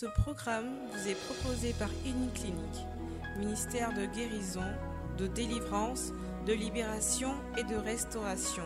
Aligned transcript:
Ce 0.00 0.06
programme 0.06 0.68
vous 0.92 1.08
est 1.08 1.16
proposé 1.26 1.74
par 1.76 1.88
Uniclinique, 2.06 2.86
ministère 3.36 3.92
de 3.94 4.06
guérison, 4.06 4.62
de 5.18 5.26
délivrance, 5.26 6.12
de 6.46 6.52
libération 6.52 7.34
et 7.56 7.64
de 7.64 7.74
restauration. 7.74 8.62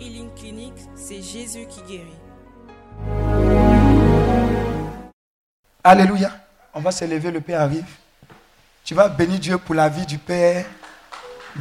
Healing 0.00 0.34
Clinic, 0.34 0.72
c'est 0.96 1.22
Jésus 1.22 1.64
qui 1.68 1.80
guérit. 1.82 2.18
Alléluia. 5.84 6.32
On 6.74 6.80
va 6.80 6.90
s'élever, 6.90 7.30
le 7.30 7.40
Père 7.40 7.60
arrive. 7.60 7.86
Tu 8.82 8.94
vas 8.94 9.08
bénir 9.08 9.38
Dieu 9.38 9.58
pour 9.58 9.76
la 9.76 9.88
vie 9.88 10.06
du 10.06 10.18
Père. 10.18 10.66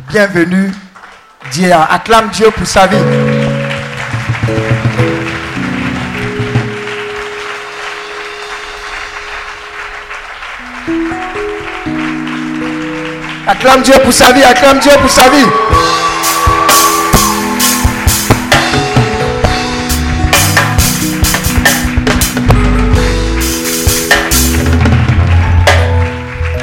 Bienvenue. 0.10 0.72
Dieu, 1.52 1.72
acclame 1.72 2.32
Dieu 2.32 2.50
pour 2.50 2.66
sa 2.66 2.88
vie. 2.88 2.98
Acclame 13.60 13.82
Dieu 13.82 13.96
pour 14.04 14.14
sa 14.14 14.32
vie, 14.34 14.44
acclame 14.44 14.80
Dieu 14.80 14.92
pour 15.02 15.10
sa 15.10 15.30
vie. 15.30 15.38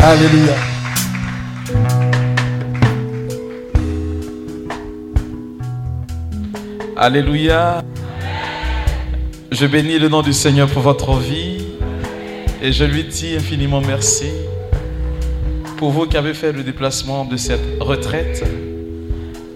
Alléluia. 0.01 0.55
Alléluia. 6.97 7.83
Je 9.51 9.67
bénis 9.67 9.99
le 9.99 10.09
nom 10.09 10.23
du 10.23 10.33
Seigneur 10.33 10.69
pour 10.69 10.83
votre 10.83 11.15
vie 11.17 11.65
et 12.63 12.71
je 12.71 12.85
lui 12.85 13.03
dis 13.03 13.35
infiniment 13.35 13.81
merci 13.81 14.31
pour 15.77 15.91
vous 15.91 16.07
qui 16.07 16.17
avez 16.17 16.35
fait 16.35 16.53
le 16.53 16.63
déplacement 16.63 17.25
de 17.25 17.37
cette 17.37 17.81
retraite. 17.81 18.45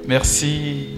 Merci. 0.06 0.88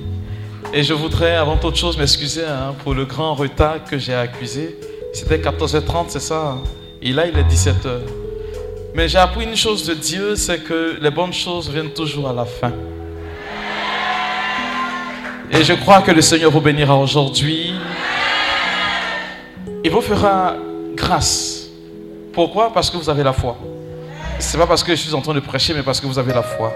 Et 0.72 0.82
je 0.82 0.94
voudrais 0.94 1.36
avant 1.36 1.56
toute 1.56 1.76
chose 1.76 1.98
m'excuser 1.98 2.44
hein, 2.44 2.74
pour 2.84 2.94
le 2.94 3.04
grand 3.04 3.34
retard 3.34 3.84
que 3.84 3.98
j'ai 3.98 4.14
accusé. 4.14 4.76
C'était 5.12 5.38
14h30, 5.38 6.06
c'est 6.08 6.20
ça 6.20 6.52
hein? 6.52 6.58
Et 7.02 7.12
là, 7.12 7.26
il 7.26 7.36
est 7.36 7.42
17h. 7.42 8.00
Mais 8.94 9.08
j'ai 9.08 9.18
appris 9.18 9.44
une 9.44 9.56
chose 9.56 9.86
de 9.86 9.94
Dieu, 9.94 10.36
c'est 10.36 10.62
que 10.62 10.98
les 11.00 11.10
bonnes 11.10 11.32
choses 11.32 11.70
viennent 11.70 11.92
toujours 11.92 12.28
à 12.28 12.32
la 12.32 12.44
fin. 12.44 12.72
Et 15.50 15.64
je 15.64 15.72
crois 15.72 16.02
que 16.02 16.12
le 16.12 16.20
Seigneur 16.20 16.50
vous 16.50 16.60
bénira 16.60 16.96
aujourd'hui. 16.96 17.72
Il 19.82 19.90
vous 19.90 20.00
fera 20.00 20.54
grâce. 20.94 21.68
Pourquoi? 22.32 22.72
Parce 22.72 22.90
que 22.90 22.96
vous 22.96 23.08
avez 23.08 23.24
la 23.24 23.32
foi. 23.32 23.56
C'est 24.40 24.56
pas 24.56 24.66
parce 24.66 24.82
que 24.82 24.96
je 24.96 25.02
suis 25.02 25.14
en 25.14 25.20
train 25.20 25.34
de 25.34 25.40
prêcher, 25.40 25.74
mais 25.74 25.82
parce 25.82 26.00
que 26.00 26.06
vous 26.06 26.18
avez 26.18 26.32
la 26.32 26.42
foi. 26.42 26.72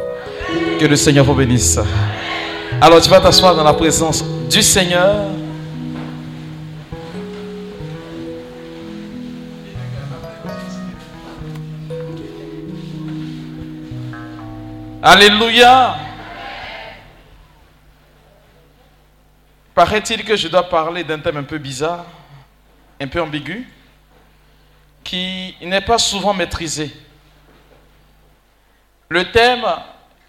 Que 0.78 0.84
le 0.84 0.96
Seigneur 0.96 1.24
vous 1.24 1.34
bénisse. 1.34 1.78
Alors 2.78 3.00
tu 3.00 3.08
vas 3.08 3.20
t'asseoir 3.20 3.56
dans 3.56 3.64
la 3.64 3.72
présence 3.72 4.22
du 4.50 4.62
Seigneur. 4.62 5.30
Alléluia. 15.02 15.96
Paraît-il 19.74 20.22
que 20.22 20.36
je 20.36 20.48
dois 20.48 20.68
parler 20.68 21.02
d'un 21.02 21.18
thème 21.18 21.38
un 21.38 21.42
peu 21.42 21.58
bizarre, 21.58 22.04
un 23.00 23.06
peu 23.08 23.20
ambigu, 23.22 23.66
qui 25.02 25.56
n'est 25.62 25.80
pas 25.80 25.98
souvent 25.98 26.34
maîtrisé. 26.34 26.92
Le 29.08 29.30
thème, 29.30 29.64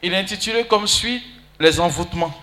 il 0.02 0.14
est 0.14 0.18
intitulé 0.18 0.66
comme 0.66 0.88
suit, 0.88 1.24
les 1.60 1.80
envoûtements. 1.80 2.34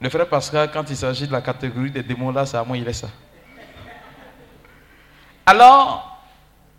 Le 0.00 0.08
frère 0.08 0.28
Pascal, 0.28 0.70
quand 0.72 0.88
il 0.88 0.96
s'agit 0.96 1.26
de 1.26 1.32
la 1.32 1.42
catégorie 1.42 1.90
des 1.90 2.02
démons 2.02 2.30
là, 2.30 2.46
c'est 2.46 2.56
à 2.56 2.64
moi 2.64 2.76
il 2.76 2.88
est 2.88 2.92
ça. 2.92 3.08
Alors, 5.44 6.22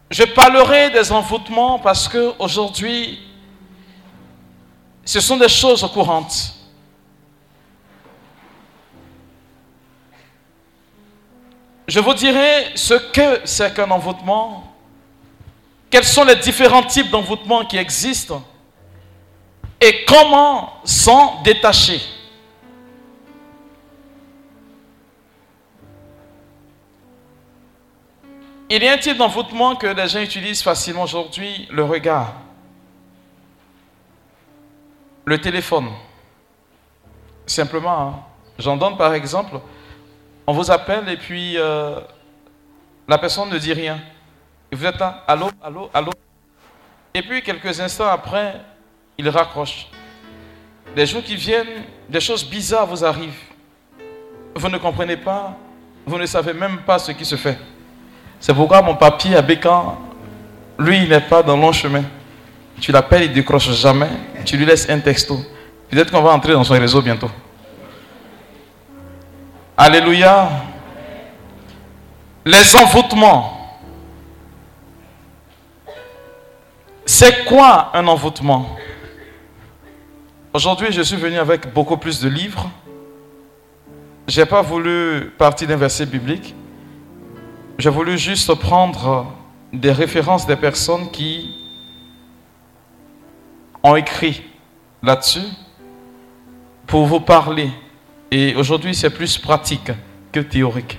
je 0.10 0.24
parlerai 0.24 0.90
des 0.90 1.12
envoûtements 1.12 1.78
parce 1.80 2.08
que 2.08 2.34
aujourd'hui, 2.40 3.20
ce 5.06 5.20
sont 5.20 5.38
des 5.38 5.50
choses 5.50 5.88
courantes. 5.94 6.56
Je 11.88 12.00
vous 12.00 12.14
dirai 12.14 12.72
ce 12.76 12.94
que 12.94 13.42
c'est 13.46 13.74
qu'un 13.74 13.92
envoûtement, 13.92 14.71
quels 15.92 16.06
sont 16.06 16.24
les 16.24 16.38
différents 16.38 16.84
types 16.84 17.12
d'envoûtements 17.12 17.66
qui 17.66 17.78
existent 17.78 18.42
et 19.80 20.06
comment 20.06 20.74
s'en 20.86 21.42
détacher? 21.44 22.02
Il 28.70 28.82
y 28.82 28.88
a 28.88 28.94
un 28.94 28.98
type 28.98 29.18
d'envoûtement 29.18 29.76
que 29.76 29.88
les 29.88 30.08
gens 30.08 30.22
utilisent 30.22 30.64
facilement 30.64 31.04
aujourd'hui, 31.04 31.68
le 31.70 31.84
regard, 31.84 32.36
le 35.26 35.42
téléphone. 35.42 35.90
Simplement, 37.46 38.02
hein. 38.02 38.20
j'en 38.58 38.78
donne 38.78 38.96
par 38.96 39.14
exemple, 39.14 39.60
on 40.48 40.54
vous 40.54 40.72
appelle 40.72 41.10
et 41.10 41.18
puis 41.18 41.58
euh, 41.58 42.00
la 43.10 43.18
personne 43.18 43.50
ne 43.50 43.58
dit 43.58 43.74
rien. 43.74 44.00
Vous 44.72 44.86
êtes 44.86 45.00
là, 45.00 45.24
allô, 45.28 45.50
allô, 45.62 45.90
allô. 45.94 46.12
Et 47.14 47.22
puis 47.22 47.42
quelques 47.42 47.80
instants 47.80 48.08
après, 48.08 48.56
il 49.18 49.28
raccroche. 49.28 49.88
Des 50.96 51.06
jours 51.06 51.22
qui 51.24 51.36
viennent, 51.36 51.84
des 52.08 52.22
choses 52.22 52.48
bizarres 52.48 52.88
vous 52.88 53.04
arrivent. 53.04 53.44
Vous 54.56 54.70
ne 54.70 54.78
comprenez 54.78 55.18
pas, 55.18 55.58
vous 56.06 56.18
ne 56.18 56.26
savez 56.26 56.54
même 56.54 56.80
pas 56.80 57.00
ce 57.00 57.12
qui 57.12 57.26
se 57.26 57.36
fait. 57.36 57.58
C'est 58.40 58.54
pourquoi 58.54 58.82
mon 58.82 58.96
papier 58.96 59.36
à 59.36 59.42
Bécan, 59.42 59.98
lui, 60.80 61.04
il 61.04 61.10
n'est 61.10 61.22
pas 61.22 61.44
dans 61.44 61.58
long 61.58 61.72
chemin. 61.72 62.04
Tu 62.80 62.92
l'appelles, 62.92 63.24
il 63.24 63.34
décroche 63.34 63.70
jamais. 63.72 64.10
Tu 64.46 64.58
lui 64.58 64.66
laisses 64.66 64.90
un 64.90 65.00
texto. 65.00 65.38
Peut-être 65.90 66.12
qu'on 66.12 66.22
va 66.22 66.32
entrer 66.32 66.54
dans 66.54 66.64
son 66.64 66.74
réseau 66.74 67.02
bientôt. 67.02 67.30
Alléluia. 69.78 70.50
Les 72.46 72.76
envoûtements. 72.76 73.61
C'est 77.14 77.44
quoi 77.44 77.92
un 77.94 78.08
envoûtement? 78.08 78.78
Aujourd'hui, 80.54 80.94
je 80.94 81.02
suis 81.02 81.18
venu 81.18 81.38
avec 81.38 81.74
beaucoup 81.74 81.98
plus 81.98 82.22
de 82.22 82.30
livres. 82.30 82.72
Je 84.30 84.40
n'ai 84.40 84.46
pas 84.46 84.62
voulu 84.62 85.30
partir 85.38 85.68
d'un 85.68 85.76
verset 85.76 86.06
biblique. 86.06 86.56
J'ai 87.78 87.90
voulu 87.90 88.18
juste 88.18 88.54
prendre 88.54 89.30
des 89.74 89.92
références 89.92 90.48
des 90.48 90.56
personnes 90.56 91.12
qui 91.12 91.54
ont 93.84 93.98
écrit 93.98 94.44
là-dessus 95.04 95.50
pour 96.88 97.06
vous 97.08 97.20
parler. 97.20 97.72
Et 98.32 98.56
aujourd'hui, 98.56 98.96
c'est 98.96 99.10
plus 99.10 99.38
pratique 99.38 99.92
que 100.32 100.40
théorique. 100.40 100.98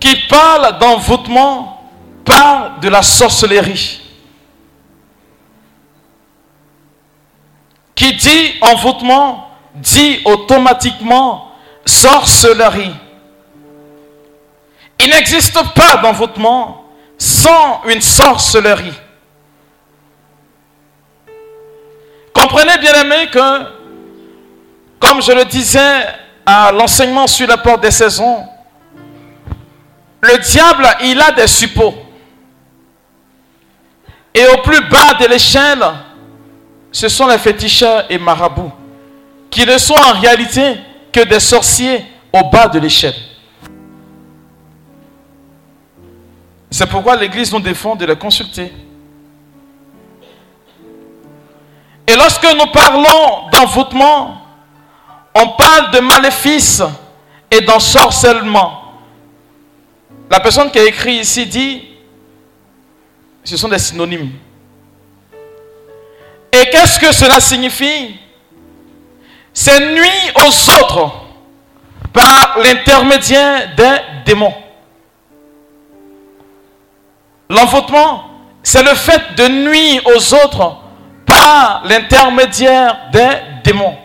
Qui 0.00 0.16
parle 0.28 0.78
d'envoûtement 0.78 1.82
parle 2.24 2.80
de 2.80 2.88
la 2.88 3.02
sorcellerie. 3.02 4.00
Qui 7.94 8.14
dit 8.16 8.54
envoûtement 8.62 9.50
dit 9.74 10.20
automatiquement 10.24 11.52
sorcellerie. 11.84 12.94
Il 14.98 15.10
n'existe 15.10 15.58
pas 15.74 15.96
d'envoûtement 16.02 16.84
sans 17.16 17.82
une 17.86 18.00
sorcellerie. 18.00 18.94
Comprenez 22.34 22.78
bien 22.78 22.94
aimé 23.02 23.28
que, 23.30 23.62
comme 24.98 25.22
je 25.22 25.32
le 25.32 25.44
disais 25.44 26.06
à 26.44 26.72
l'enseignement 26.72 27.26
sur 27.26 27.46
la 27.46 27.58
porte 27.58 27.82
des 27.82 27.90
saisons, 27.90 28.46
le 30.22 30.38
diable, 30.38 30.86
il 31.02 31.20
a 31.20 31.32
des 31.32 31.46
suppôts. 31.46 31.94
Et 34.34 34.46
au 34.46 34.58
plus 34.62 34.80
bas 34.88 35.14
de 35.20 35.26
l'échelle, 35.26 35.82
ce 36.92 37.08
sont 37.08 37.26
les 37.26 37.38
féticheurs 37.38 38.04
et 38.10 38.18
marabouts, 38.18 38.72
qui 39.50 39.66
ne 39.66 39.78
sont 39.78 39.94
en 39.94 40.18
réalité 40.20 40.76
que 41.12 41.20
des 41.20 41.40
sorciers 41.40 42.04
au 42.32 42.48
bas 42.50 42.68
de 42.68 42.78
l'échelle. 42.78 43.14
C'est 46.70 46.86
pourquoi 46.86 47.16
l'Église 47.16 47.52
nous 47.52 47.60
défend 47.60 47.96
de 47.96 48.06
les 48.06 48.16
consulter. 48.16 48.72
lorsque 52.20 52.54
nous 52.54 52.66
parlons 52.66 53.48
d'envoûtement, 53.50 54.42
on 55.34 55.48
parle 55.50 55.90
de 55.92 56.00
maléfice 56.00 56.82
et 57.50 57.60
d'ensorcellement. 57.62 58.79
La 60.30 60.38
personne 60.38 60.70
qui 60.70 60.78
a 60.78 60.84
écrit 60.84 61.16
ici 61.16 61.44
dit, 61.44 61.88
ce 63.42 63.56
sont 63.56 63.68
des 63.68 63.80
synonymes. 63.80 64.30
Et 66.52 66.70
qu'est-ce 66.70 67.00
que 67.00 67.12
cela 67.12 67.40
signifie? 67.40 68.16
C'est 69.52 69.80
nuit 69.80 70.32
aux 70.36 70.70
autres 70.80 71.12
par 72.12 72.58
l'intermédiaire 72.62 73.74
d'un 73.74 73.98
démon. 74.24 74.54
L'envoûtement, 77.48 78.30
c'est 78.62 78.84
le 78.84 78.94
fait 78.94 79.34
de 79.36 79.48
nuire 79.48 80.02
aux 80.06 80.34
autres 80.34 80.76
par 81.26 81.82
l'intermédiaire 81.86 83.10
d'un 83.12 83.40
démon. 83.64 83.96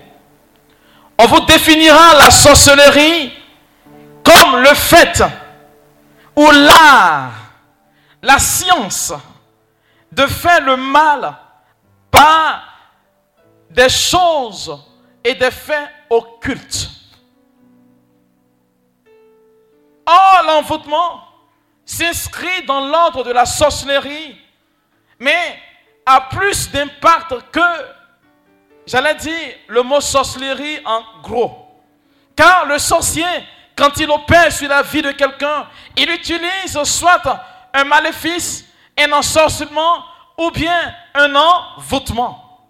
On 1.19 1.27
vous 1.27 1.41
définira 1.41 2.15
la 2.19 2.31
sorcellerie 2.31 3.31
comme 4.23 4.61
le 4.63 4.73
fait 4.73 5.21
ou 6.35 6.51
l'art, 6.51 7.33
la 8.21 8.39
science 8.39 9.13
de 10.11 10.25
faire 10.27 10.61
le 10.61 10.75
mal 10.77 11.35
par 12.11 12.63
des 13.69 13.89
choses 13.89 14.77
et 15.23 15.35
des 15.35 15.51
faits 15.51 15.89
occultes. 16.09 16.89
Or, 20.05 20.43
l'envoûtement 20.45 21.23
s'inscrit 21.85 22.63
dans 22.65 22.87
l'ordre 22.87 23.23
de 23.23 23.31
la 23.31 23.45
sorcellerie, 23.45 24.39
mais 25.19 25.59
a 26.05 26.21
plus 26.21 26.69
d'impact 26.71 27.51
que, 27.51 27.59
j'allais 28.85 29.15
dire, 29.15 29.55
le 29.67 29.81
mot 29.81 30.01
sorcellerie 30.01 30.79
en 30.85 31.01
gros. 31.21 31.83
Car 32.35 32.65
le 32.65 32.77
sorcier, 32.77 33.25
quand 33.75 33.97
il 33.97 34.09
opère 34.09 34.51
sur 34.51 34.69
la 34.69 34.81
vie 34.81 35.01
de 35.01 35.11
quelqu'un, 35.11 35.67
il 35.97 36.09
utilise 36.09 36.81
soit 36.83 37.21
un 37.73 37.83
maléfice, 37.83 38.65
un 38.97 39.11
ensorcellement 39.11 40.05
ou 40.37 40.49
bien 40.51 40.95
un 41.13 41.35
envoûtement. 41.35 42.67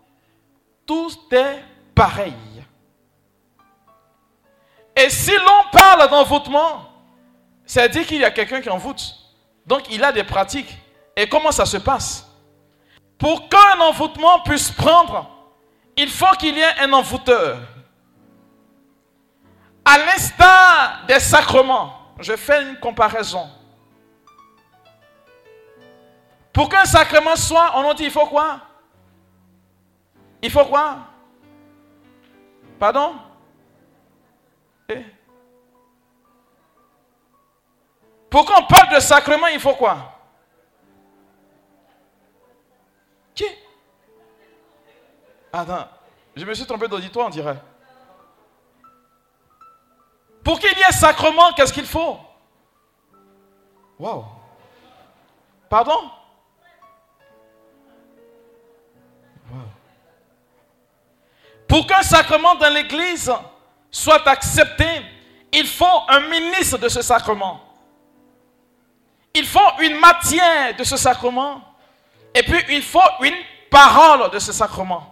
Tout 0.86 1.12
est 1.32 1.64
pareil. 1.94 2.34
Et 4.96 5.10
si 5.10 5.32
l'on 5.32 5.70
parle 5.72 6.10
d'envoûtement, 6.10 6.90
c'est 7.66 7.90
dire 7.90 8.06
qu'il 8.06 8.22
y 8.22 8.26
a 8.26 8.32
quelqu'un 8.32 8.62
qui 8.62 8.70
envoûte. 8.70 9.16
Donc 9.66 9.84
il 9.92 10.04
a 10.04 10.12
des 10.12 10.24
pratiques. 10.24 10.78
Et 11.16 11.28
comment 11.28 11.52
ça 11.52 11.66
se 11.66 11.78
passe? 11.78 12.28
Pour 13.18 13.48
qu'un 13.50 13.80
envoûtement 13.80 14.40
puisse 14.40 14.72
prendre, 14.72 15.30
il 15.98 16.10
faut 16.10 16.34
qu'il 16.38 16.56
y 16.58 16.62
ait 16.62 16.80
un 16.82 16.92
envoûteur. 16.94 17.58
À 19.88 20.00
l'instar 20.00 21.06
des 21.08 21.20
sacrements, 21.20 21.94
je 22.20 22.36
fais 22.36 22.64
une 22.64 22.80
comparaison. 22.80 23.48
Pour 26.52 26.70
qu'un 26.70 26.86
sacrement 26.86 27.36
soit, 27.36 27.72
on 27.76 27.90
a 27.90 27.94
dit 27.94 28.06
il 28.06 28.12
faut 28.12 28.26
quoi? 28.26 28.62
Il 30.42 30.50
faut 30.50 30.66
quoi? 30.66 30.98
Pardon? 32.80 33.16
Eh? 34.90 35.06
Pour 38.30 38.46
qu'on 38.46 38.64
parle 38.64 38.96
de 38.96 39.00
sacrement, 39.00 39.48
il 39.48 39.60
faut 39.60 39.76
quoi? 39.76 39.98
Qui? 43.34 43.46
Attends, 45.54 45.88
je 46.36 46.44
me 46.44 46.54
suis 46.54 46.66
trompé 46.66 46.88
d'auditoire, 46.88 47.28
on 47.28 47.30
dirait. 47.30 47.58
Pour 50.46 50.60
qu'il 50.60 50.78
y 50.78 50.82
ait 50.82 50.92
sacrement, 50.92 51.54
qu'est-ce 51.54 51.74
qu'il 51.74 51.88
faut? 51.88 52.20
Waouh. 53.98 54.24
Pardon? 55.68 56.12
Pour 61.68 61.88
qu'un 61.88 62.04
sacrement 62.04 62.54
dans 62.56 62.72
l'église 62.72 63.34
soit 63.90 64.28
accepté, 64.28 64.86
il 65.52 65.66
faut 65.66 66.00
un 66.08 66.20
ministre 66.30 66.78
de 66.78 66.90
ce 66.90 67.02
sacrement. 67.02 67.62
Il 69.34 69.48
faut 69.48 69.60
une 69.82 70.00
matière 70.00 70.76
de 70.78 70.84
ce 70.84 70.96
sacrement. 70.96 71.60
Et 72.36 72.44
puis, 72.44 72.64
il 72.70 72.84
faut 72.84 73.00
une 73.22 73.36
parole 73.72 74.30
de 74.30 74.38
ce 74.38 74.54
sacrement. 74.54 75.12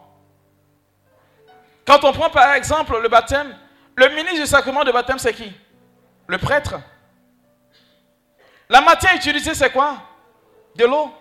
Quand 1.88 2.04
on 2.04 2.14
prend 2.14 2.30
par 2.30 2.54
exemple 2.54 3.02
le 3.02 3.10
baptême, 3.10 3.58
le 3.96 4.10
ministre 4.10 4.42
du 4.42 4.48
sacrement 4.48 4.84
de 4.84 4.92
baptême, 4.92 5.20
c'est 5.20 5.34
qui? 5.34 5.52
Le 6.28 6.38
prêtre. 6.38 6.76
La 8.70 8.82
matière 8.82 9.16
utilisée, 9.16 9.54
c'est 9.54 9.72
quoi? 9.72 9.98
De 10.76 10.86
l'eau. 10.86 11.14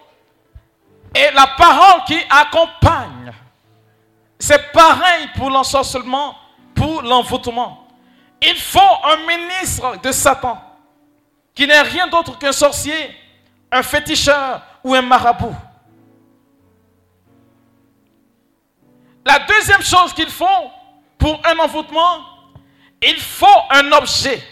Et 1.14 1.30
la 1.34 1.46
parole 1.58 2.04
qui 2.06 2.18
accompagne. 2.30 3.32
C'est 4.38 4.72
pareil 4.72 5.28
pour 5.36 5.50
l'ensorcellement, 5.50 6.36
pour 6.74 7.02
l'envoûtement. 7.02 7.86
Il 8.40 8.56
faut 8.56 8.80
un 8.80 9.18
ministre 9.26 10.00
de 10.00 10.10
Satan 10.10 10.60
qui 11.54 11.66
n'est 11.66 11.82
rien 11.82 12.08
d'autre 12.08 12.38
qu'un 12.38 12.52
sorcier, 12.52 13.14
un 13.70 13.82
féticheur 13.82 14.62
ou 14.82 14.94
un 14.94 15.02
marabout. 15.02 15.54
La 19.24 19.38
deuxième 19.40 19.82
chose 19.82 20.12
qu'il 20.14 20.30
faut 20.30 20.70
pour 21.18 21.40
un 21.46 21.58
envoûtement, 21.58 22.31
il 23.02 23.20
faut 23.20 23.46
un 23.70 23.90
objet. 23.92 24.42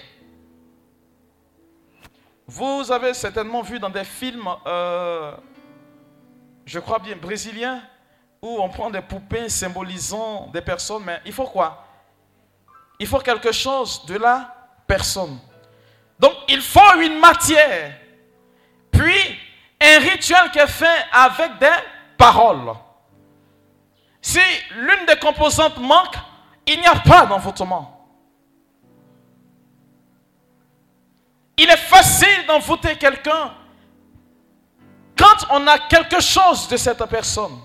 Vous 2.47 2.91
avez 2.91 3.15
certainement 3.15 3.63
vu 3.63 3.79
dans 3.79 3.91
des 3.91 4.05
films, 4.05 4.49
euh, 4.67 5.33
je 6.67 6.81
crois 6.81 6.99
bien 6.99 7.15
brésiliens, 7.17 7.81
où 8.43 8.61
on 8.61 8.69
prend 8.69 8.91
des 8.91 9.03
poupées 9.03 9.49
symbolisant 9.49 10.49
des 10.49 10.61
personnes, 10.61 11.05
mais 11.05 11.21
il 11.25 11.33
faut 11.33 11.47
quoi? 11.47 11.87
Il 12.99 13.07
faut 13.07 13.21
quelque 13.21 13.53
chose 13.53 14.05
de 14.07 14.17
la 14.17 14.53
personne. 14.87 15.39
Donc 16.19 16.33
il 16.49 16.61
faut 16.61 17.01
une 17.01 17.19
matière, 17.19 17.95
puis 18.91 19.39
un 19.81 19.99
rituel 20.01 20.51
qui 20.53 20.59
est 20.59 20.67
fait 20.67 21.07
avec 21.13 21.59
des 21.59 21.69
paroles. 22.19 22.75
Si 24.21 24.41
l'une 24.75 25.07
des 25.07 25.17
composantes 25.17 25.79
manque, 25.79 26.17
il 26.67 26.81
n'y 26.81 26.87
a 26.87 26.97
pas 26.97 27.27
d'envoûtement. 27.27 28.00
Il 31.63 31.69
est 31.69 31.77
facile 31.77 32.47
d'envoûter 32.49 32.97
quelqu'un 32.97 33.53
quand 35.15 35.47
on 35.51 35.67
a 35.67 35.79
quelque 35.79 36.19
chose 36.19 36.67
de 36.69 36.79
cette 36.79 37.05
personne. 37.05 37.59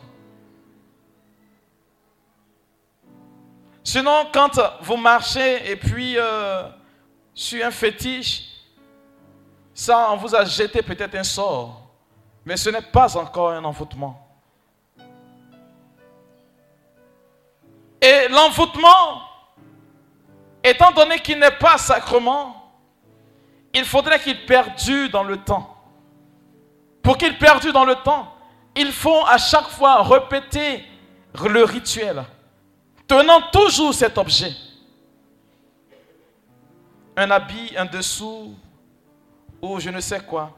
Sinon, 3.81 4.27
quand 4.33 4.59
vous 4.81 4.97
marchez 4.97 5.71
et 5.71 5.77
puis 5.77 6.15
euh, 6.17 6.67
sur 7.33 7.65
un 7.65 7.71
fétiche, 7.71 8.43
ça, 9.73 10.11
on 10.11 10.17
vous 10.17 10.35
a 10.35 10.43
jeté 10.43 10.81
peut-être 10.81 11.15
un 11.15 11.23
sort, 11.23 11.81
mais 12.43 12.57
ce 12.57 12.69
n'est 12.69 12.81
pas 12.81 13.15
encore 13.15 13.51
un 13.51 13.63
envoûtement. 13.63 14.27
Et 18.01 18.27
l'envoûtement, 18.27 19.21
étant 20.61 20.91
donné 20.91 21.17
qu'il 21.19 21.39
n'est 21.39 21.57
pas 21.57 21.77
sacrement, 21.77 22.64
il 23.75 23.85
faudrait 23.85 24.19
qu'il 24.19 24.45
perdure 24.45 25.09
dans 25.09 25.23
le 25.23 25.37
temps. 25.37 25.71
Pour 27.03 27.17
qu'il 27.17 27.37
perdure 27.37 27.73
dans 27.73 27.85
le 27.85 27.95
temps, 27.95 28.33
il 28.75 28.91
faut 28.91 29.25
à 29.27 29.37
chaque 29.37 29.67
fois 29.67 30.01
répéter 30.01 30.83
le 31.47 31.63
rituel, 31.63 32.23
tenant 33.07 33.41
toujours 33.51 33.93
cet 33.93 34.17
objet 34.17 34.51
un 37.17 37.31
habit, 37.31 37.73
un 37.77 37.85
dessous, 37.85 38.55
ou 39.61 39.79
je 39.79 39.89
ne 39.89 39.99
sais 39.99 40.19
quoi. 40.19 40.51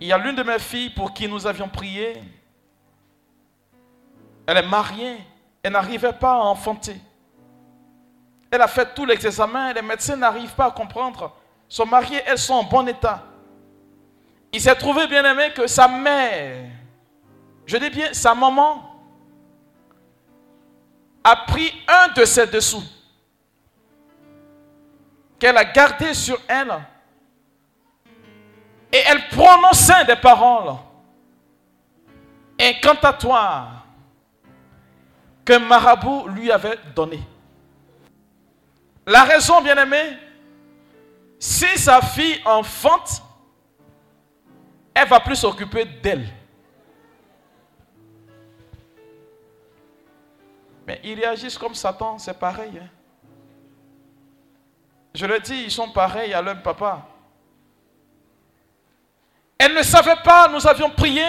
Il 0.00 0.08
y 0.08 0.12
a 0.12 0.18
l'une 0.18 0.34
de 0.34 0.42
mes 0.42 0.58
filles 0.58 0.90
pour 0.90 1.12
qui 1.12 1.28
nous 1.28 1.46
avions 1.46 1.68
prié. 1.68 2.20
Elle 4.46 4.56
est 4.58 4.66
mariée. 4.66 5.18
Elle 5.62 5.72
n'arrivait 5.72 6.12
pas 6.12 6.32
à 6.32 6.38
enfanter. 6.38 6.96
Elle 8.50 8.60
a 8.60 8.68
fait 8.68 8.94
tous 8.94 9.04
les 9.04 9.14
examens. 9.14 9.72
Les 9.72 9.82
médecins 9.82 10.16
n'arrivent 10.16 10.54
pas 10.54 10.66
à 10.66 10.70
comprendre. 10.70 11.34
Son 11.68 11.86
mari, 11.86 12.16
elles 12.26 12.38
sont 12.38 12.54
en 12.54 12.64
bon 12.64 12.86
état. 12.86 13.24
Il 14.52 14.60
s'est 14.60 14.74
trouvé 14.76 15.06
bien 15.06 15.24
aimé 15.24 15.52
que 15.54 15.66
sa 15.66 15.88
mère, 15.88 16.70
je 17.66 17.76
dis 17.76 17.90
bien 17.90 18.12
sa 18.12 18.34
maman, 18.34 18.90
a 21.24 21.36
pris 21.36 21.72
un 21.88 22.12
de 22.12 22.24
ses 22.24 22.46
dessous 22.46 22.84
qu'elle 25.38 25.56
a 25.56 25.64
gardé 25.64 26.14
sur 26.14 26.38
elle. 26.46 26.72
Et 28.92 29.02
elle 29.06 29.28
prononçait 29.28 30.04
des 30.04 30.16
paroles. 30.16 30.74
Toi, 33.18 33.66
qu'un 35.44 35.58
marabout 35.58 36.28
lui 36.28 36.50
avait 36.50 36.78
donné. 36.94 37.20
La 39.06 39.24
raison, 39.24 39.60
bien 39.60 39.76
aimé, 39.76 40.16
si 41.44 41.76
sa 41.76 42.00
fille 42.00 42.40
enfante, 42.46 43.22
elle 44.94 45.06
va 45.06 45.20
plus 45.20 45.36
s'occuper 45.36 45.84
d'elle. 45.84 46.26
Mais 50.86 51.02
ils 51.04 51.20
réagissent 51.20 51.58
comme 51.58 51.74
Satan, 51.74 52.18
c'est 52.18 52.38
pareil. 52.38 52.72
Hein. 52.82 52.88
Je 55.14 55.26
le 55.26 55.38
dis, 55.40 55.64
ils 55.64 55.70
sont 55.70 55.90
pareils 55.90 56.32
à 56.32 56.40
leur 56.40 56.62
papa. 56.62 57.06
Elle 59.58 59.74
ne 59.74 59.82
savait 59.82 60.22
pas, 60.24 60.48
nous 60.48 60.66
avions 60.66 60.88
prié. 60.88 61.26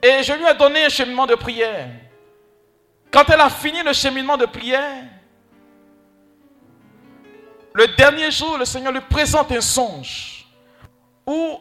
Et 0.00 0.22
je 0.22 0.32
lui 0.32 0.46
ai 0.46 0.54
donné 0.54 0.84
un 0.84 0.88
cheminement 0.88 1.26
de 1.26 1.34
prière. 1.34 1.88
Quand 3.10 3.28
elle 3.30 3.40
a 3.40 3.50
fini 3.50 3.82
le 3.82 3.92
cheminement 3.92 4.36
de 4.36 4.46
prière, 4.46 5.02
le 7.74 7.86
dernier 7.96 8.30
jour, 8.30 8.58
le 8.58 8.64
Seigneur 8.64 8.92
lui 8.92 9.00
présente 9.00 9.50
un 9.52 9.60
songe 9.60 10.46
où 11.26 11.58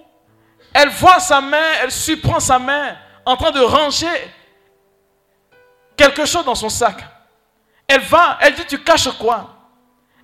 elle 0.74 0.90
voit 0.90 1.20
sa 1.20 1.42
main, 1.42 1.72
elle 1.82 1.92
surprend 1.92 2.40
sa 2.40 2.60
main 2.60 2.96
en 3.26 3.36
train 3.38 3.52
de 3.52 3.60
ranger 3.60 4.08
quelque 5.96 6.26
chose 6.26 6.46
dans 6.46 6.56
son 6.56 6.70
sac. 6.70 7.04
Elle 7.88 8.02
va, 8.02 8.38
elle 8.42 8.56
dit, 8.56 8.66
tu 8.66 8.82
caches 8.84 9.10
quoi? 9.18 9.50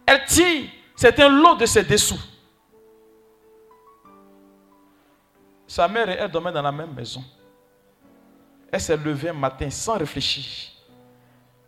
Elle 0.05 0.23
dit, 0.27 0.69
c'est 0.95 1.19
un 1.19 1.29
lot 1.29 1.55
de 1.55 1.65
ses 1.65 1.83
dessous. 1.83 2.19
Sa 5.67 5.87
mère 5.87 6.09
et 6.09 6.13
elle 6.13 6.31
dormaient 6.31 6.51
dans 6.51 6.61
la 6.61 6.71
même 6.71 6.93
maison. 6.93 7.23
Elle 8.71 8.81
s'est 8.81 8.97
levée 8.97 9.29
un 9.29 9.33
matin 9.33 9.69
sans 9.69 9.97
réfléchir. 9.97 10.71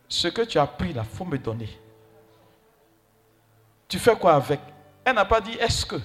Ce 0.07 0.27
que 0.29 0.41
tu 0.41 0.57
as 0.57 0.65
pris 0.65 0.93
là, 0.93 1.03
il 1.05 1.17
faut 1.17 1.25
me 1.25 1.38
donner. 1.38 1.69
Tu 3.89 3.98
fais 3.98 4.15
quoi 4.15 4.36
avec? 4.36 4.60
Elle 5.03 5.15
n'a 5.15 5.25
pas 5.25 5.41
dit 5.41 5.58
est-ce 5.60 5.84
que? 5.84 5.96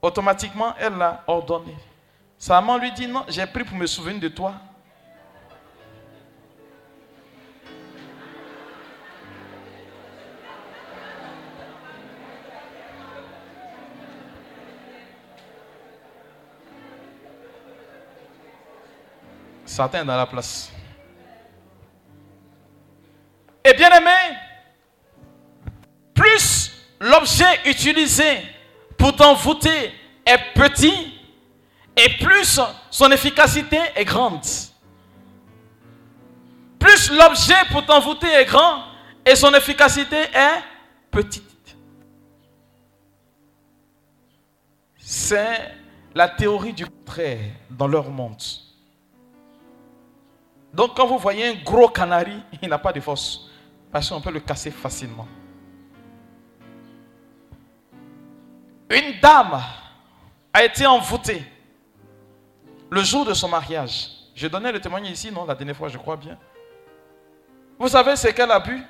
Automatiquement, 0.00 0.74
elle 0.78 0.96
l'a 0.96 1.24
ordonné. 1.26 1.76
Sa 2.38 2.54
maman 2.60 2.78
lui 2.78 2.92
dit 2.92 3.08
non, 3.08 3.24
j'ai 3.28 3.44
pris 3.46 3.64
pour 3.64 3.76
me 3.76 3.86
souvenir 3.86 4.20
de 4.20 4.28
toi. 4.28 4.54
Satan 19.64 19.98
est 19.98 20.04
dans 20.04 20.16
la 20.16 20.26
place. 20.26 20.70
Et 23.64 23.72
bien 23.74 23.90
aimé, 23.90 24.10
plus 26.22 26.72
l'objet 27.00 27.60
utilisé 27.66 28.42
pour 28.96 29.16
t'envoûter 29.16 29.92
est 30.24 30.38
petit, 30.54 31.18
et 31.96 32.08
plus 32.24 32.60
son 32.90 33.10
efficacité 33.10 33.78
est 33.96 34.04
grande. 34.04 34.44
Plus 36.78 37.10
l'objet 37.10 37.64
pour 37.70 37.84
t'envoûter 37.84 38.28
est 38.28 38.44
grand, 38.44 38.84
et 39.26 39.34
son 39.34 39.52
efficacité 39.54 40.16
est 40.16 40.62
petite. 41.10 41.76
C'est 44.98 45.74
la 46.14 46.28
théorie 46.28 46.72
du 46.72 46.86
contraire 46.86 47.50
dans 47.68 47.88
leur 47.88 48.08
monde. 48.10 48.42
Donc 50.72 50.96
quand 50.96 51.06
vous 51.06 51.18
voyez 51.18 51.48
un 51.48 51.62
gros 51.64 51.88
canari, 51.88 52.40
il 52.62 52.68
n'a 52.68 52.78
pas 52.78 52.92
de 52.92 53.00
force. 53.00 53.48
Parce 53.90 54.08
qu'on 54.08 54.20
peut 54.20 54.30
le 54.30 54.40
casser 54.40 54.70
facilement. 54.70 55.26
Une 58.92 59.18
dame 59.20 59.62
a 60.52 60.64
été 60.64 60.86
envoûtée 60.86 61.42
le 62.90 63.02
jour 63.02 63.24
de 63.24 63.32
son 63.32 63.48
mariage. 63.48 64.10
Je 64.34 64.46
donnais 64.46 64.70
le 64.70 64.80
témoignage 64.80 65.12
ici, 65.12 65.32
non, 65.32 65.46
la 65.46 65.54
dernière 65.54 65.76
fois, 65.76 65.88
je 65.88 65.96
crois 65.96 66.16
bien. 66.16 66.38
Vous 67.78 67.88
savez 67.88 68.14
ce 68.16 68.28
qu'elle 68.28 68.50
a 68.50 68.60
bu? 68.60 68.82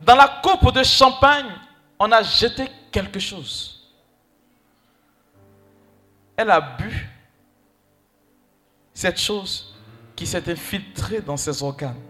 Dans 0.00 0.16
la 0.16 0.40
coupe 0.42 0.72
de 0.72 0.82
champagne, 0.82 1.52
on 2.00 2.10
a 2.10 2.22
jeté 2.24 2.66
quelque 2.90 3.20
chose. 3.20 3.92
Elle 6.36 6.50
a 6.50 6.60
bu 6.60 7.08
cette 8.92 9.20
chose 9.20 9.72
qui 10.16 10.26
s'est 10.26 10.50
infiltré 10.50 11.20
dans 11.20 11.36
ses 11.36 11.62
organes 11.62 12.00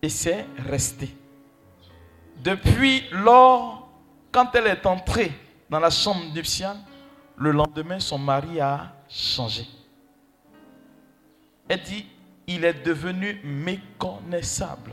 et 0.00 0.08
s'est 0.08 0.46
resté. 0.68 1.14
Depuis 2.38 3.04
lors, 3.10 3.81
quand 4.32 4.54
elle 4.54 4.66
est 4.66 4.86
entrée 4.86 5.30
dans 5.68 5.78
la 5.78 5.90
chambre 5.90 6.24
nuptiale, 6.34 6.76
le 7.36 7.52
lendemain, 7.52 8.00
son 8.00 8.18
mari 8.18 8.60
a 8.60 8.92
changé. 9.08 9.66
Elle 11.68 11.82
dit, 11.82 12.06
il 12.46 12.64
est 12.64 12.84
devenu 12.84 13.40
méconnaissable. 13.44 14.92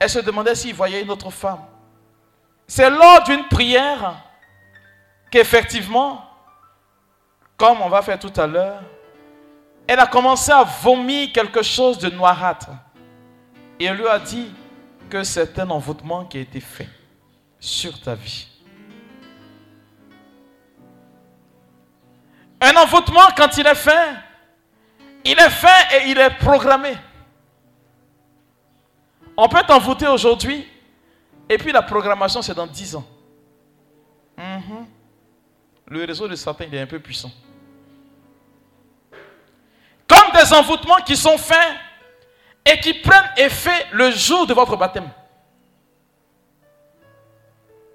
Elle 0.00 0.10
se 0.10 0.18
demandait 0.18 0.54
s'il 0.54 0.74
voyait 0.74 1.02
une 1.02 1.10
autre 1.10 1.30
femme. 1.30 1.60
C'est 2.66 2.90
lors 2.90 3.22
d'une 3.24 3.44
prière 3.48 4.22
qu'effectivement, 5.30 6.24
comme 7.56 7.80
on 7.82 7.88
va 7.88 8.02
faire 8.02 8.18
tout 8.18 8.32
à 8.36 8.46
l'heure, 8.46 8.82
elle 9.86 10.00
a 10.00 10.06
commencé 10.06 10.52
à 10.52 10.62
vomir 10.64 11.32
quelque 11.32 11.62
chose 11.62 11.98
de 11.98 12.10
noirâtre. 12.10 12.70
Et 13.80 13.86
elle 13.86 13.96
lui 13.96 14.06
a 14.06 14.18
dit 14.18 14.52
que 15.08 15.22
c'est 15.22 15.58
un 15.58 15.70
envoûtement 15.70 16.24
qui 16.24 16.38
a 16.38 16.40
été 16.40 16.60
fait 16.60 16.88
sur 17.60 18.00
ta 18.00 18.14
vie. 18.14 18.46
Un 22.60 22.74
envoûtement, 22.76 23.28
quand 23.36 23.56
il 23.56 23.66
est 23.66 23.74
fait, 23.74 24.14
il 25.24 25.38
est 25.38 25.50
fait 25.50 25.96
et 25.96 26.10
il 26.10 26.18
est 26.18 26.36
programmé. 26.38 26.96
On 29.36 29.48
peut 29.48 29.62
t'envoûter 29.66 30.08
aujourd'hui, 30.08 30.66
et 31.48 31.58
puis 31.58 31.70
la 31.70 31.82
programmation, 31.82 32.42
c'est 32.42 32.54
dans 32.54 32.66
10 32.66 32.96
ans. 32.96 33.06
Mhm. 34.36 34.86
Le 35.86 36.04
réseau 36.04 36.26
de 36.26 36.34
Satan, 36.34 36.64
est 36.72 36.80
un 36.80 36.86
peu 36.86 36.98
puissant 36.98 37.30
comme 40.08 40.32
des 40.32 40.52
envoûtements 40.54 41.02
qui 41.06 41.16
sont 41.16 41.36
faits 41.36 41.76
et 42.64 42.80
qui 42.80 42.94
prennent 42.94 43.30
effet 43.36 43.86
le 43.92 44.10
jour 44.10 44.46
de 44.46 44.54
votre 44.54 44.76
baptême. 44.76 45.08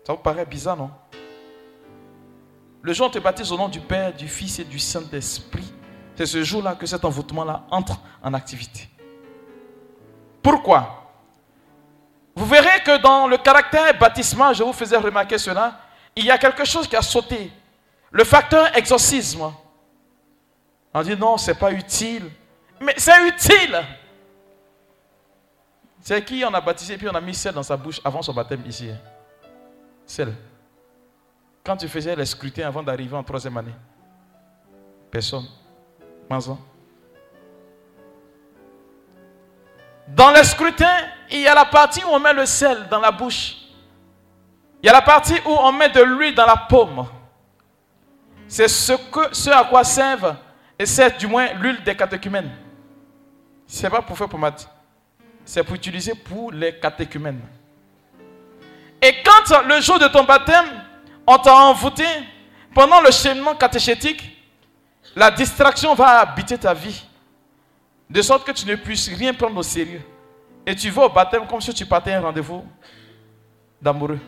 Ça 0.06 0.14
vous 0.14 0.20
paraît 0.20 0.46
bizarre, 0.46 0.78
non? 0.78 0.92
Le 2.82 2.92
jour 2.92 3.08
où 3.08 3.10
on 3.10 3.12
te 3.12 3.20
baptise 3.20 3.52
au 3.52 3.58
nom 3.58 3.70
du 3.70 3.80
Père, 3.80 4.14
du 4.14 4.28
Fils 4.28 4.60
et 4.60 4.66
du 4.66 4.78
Saint-Esprit, 4.78 5.74
c'est 6.16 6.26
ce 6.26 6.44
jour-là 6.44 6.76
que 6.76 6.86
cet 6.86 7.06
envoûtement-là 7.06 7.64
entre 7.72 8.00
en 8.22 8.34
activité. 8.34 8.90
Pourquoi? 10.42 11.04
Vous 12.36 12.46
verrez 12.46 12.82
que 12.84 13.02
dans 13.02 13.28
le 13.28 13.38
caractère 13.38 13.98
baptismal, 13.98 14.54
je 14.54 14.64
vous 14.64 14.74
faisais 14.74 14.98
remarquer 14.98 15.38
cela, 15.38 15.80
il 16.16 16.26
y 16.26 16.32
a 16.32 16.38
quelque 16.38 16.66
chose 16.66 16.88
qui 16.88 16.96
a 16.96 17.02
sauté. 17.02 17.52
Le 18.12 18.24
facteur 18.24 18.76
exorcisme. 18.76 19.52
On 20.94 21.02
dit 21.02 21.16
non, 21.16 21.38
c'est 21.38 21.56
pas 21.56 21.72
utile. 21.72 22.30
Mais 22.82 22.94
c'est 22.98 23.28
utile. 23.28 23.82
C'est 26.02 26.24
qui 26.26 26.44
on 26.46 26.54
a 26.54 26.60
baptisé 26.60 26.98
puis 26.98 27.08
on 27.08 27.16
a 27.16 27.22
mis 27.22 27.34
sel 27.34 27.54
dans 27.54 27.64
sa 27.64 27.78
bouche 27.78 28.02
avant 28.04 28.22
son 28.22 28.34
baptême 28.34 28.64
ici. 28.68 28.90
Quand 31.64 31.78
tu 31.78 31.88
faisais 31.88 32.16
les 32.16 32.26
scrutins 32.26 32.68
avant 32.68 32.84
d'arriver 32.84 33.16
en 33.16 33.24
troisième 33.24 33.58
année. 33.58 33.74
Personne. 35.10 35.46
Mazan. 36.30 36.60
Dans 40.08 40.32
les 40.32 40.44
scrutins, 40.44 40.98
il 41.32 41.42
y 41.42 41.48
a 41.48 41.56
la 41.56 41.66
partie 41.66 42.04
où 42.04 42.08
on 42.10 42.20
met 42.20 42.34
le 42.34 42.46
sel 42.46 42.88
dans 42.90 43.00
la 43.00 43.12
bouche. 43.12 43.56
Il 44.82 44.88
y 44.88 44.90
a 44.90 44.94
la 44.94 45.02
partie 45.02 45.36
où 45.46 45.52
on 45.52 45.72
met 45.72 45.90
de 45.90 46.02
l'huile 46.02 46.36
dans 46.36 46.46
la 46.46 46.58
paume. 46.58 47.06
C'est 48.48 48.68
ce, 48.68 48.94
que, 48.94 49.34
ce 49.34 49.50
à 49.50 49.64
quoi 49.64 49.84
servent 49.84 50.36
et 50.78 50.86
c'est 50.86 51.18
du 51.18 51.28
moins 51.28 51.54
l'huile 51.54 51.82
des 51.84 51.96
catéchumènes. 51.96 52.52
Ce 53.66 53.84
n'est 53.84 53.90
pas 53.90 54.02
pour 54.02 54.18
faire 54.18 54.28
pommade. 54.28 54.60
C'est 55.46 55.64
pour 55.64 55.76
utiliser 55.76 56.14
pour 56.14 56.52
les 56.52 56.78
catéchumènes. 56.78 57.42
Et 59.04 59.16
quand 59.22 59.68
le 59.68 59.82
jour 59.82 60.00
de 60.00 60.08
ton 60.08 60.24
baptême, 60.24 60.66
on 61.28 61.38
t'a 61.38 61.54
envoûté, 61.54 62.06
pendant 62.74 63.02
le 63.02 63.12
cheminement 63.12 63.54
catéchétique, 63.54 64.24
la 65.14 65.30
distraction 65.30 65.94
va 65.94 66.22
habiter 66.22 66.58
ta 66.58 66.74
vie. 66.74 67.04
De 68.10 68.22
sorte 68.22 68.48
que 68.48 68.54
tu 68.54 68.66
ne 68.66 68.76
puisses 68.76 69.10
rien 69.10 69.34
prendre 69.34 69.58
au 69.58 69.64
sérieux. 69.64 70.02
Et 70.66 70.74
tu 70.74 70.90
vas 70.90 71.06
au 71.06 71.10
baptême 71.10 71.46
comme 71.48 71.60
si 71.60 71.74
tu 71.74 71.86
partais 71.86 72.14
un 72.14 72.22
rendez-vous 72.22 72.66
d'amoureux. 73.82 74.20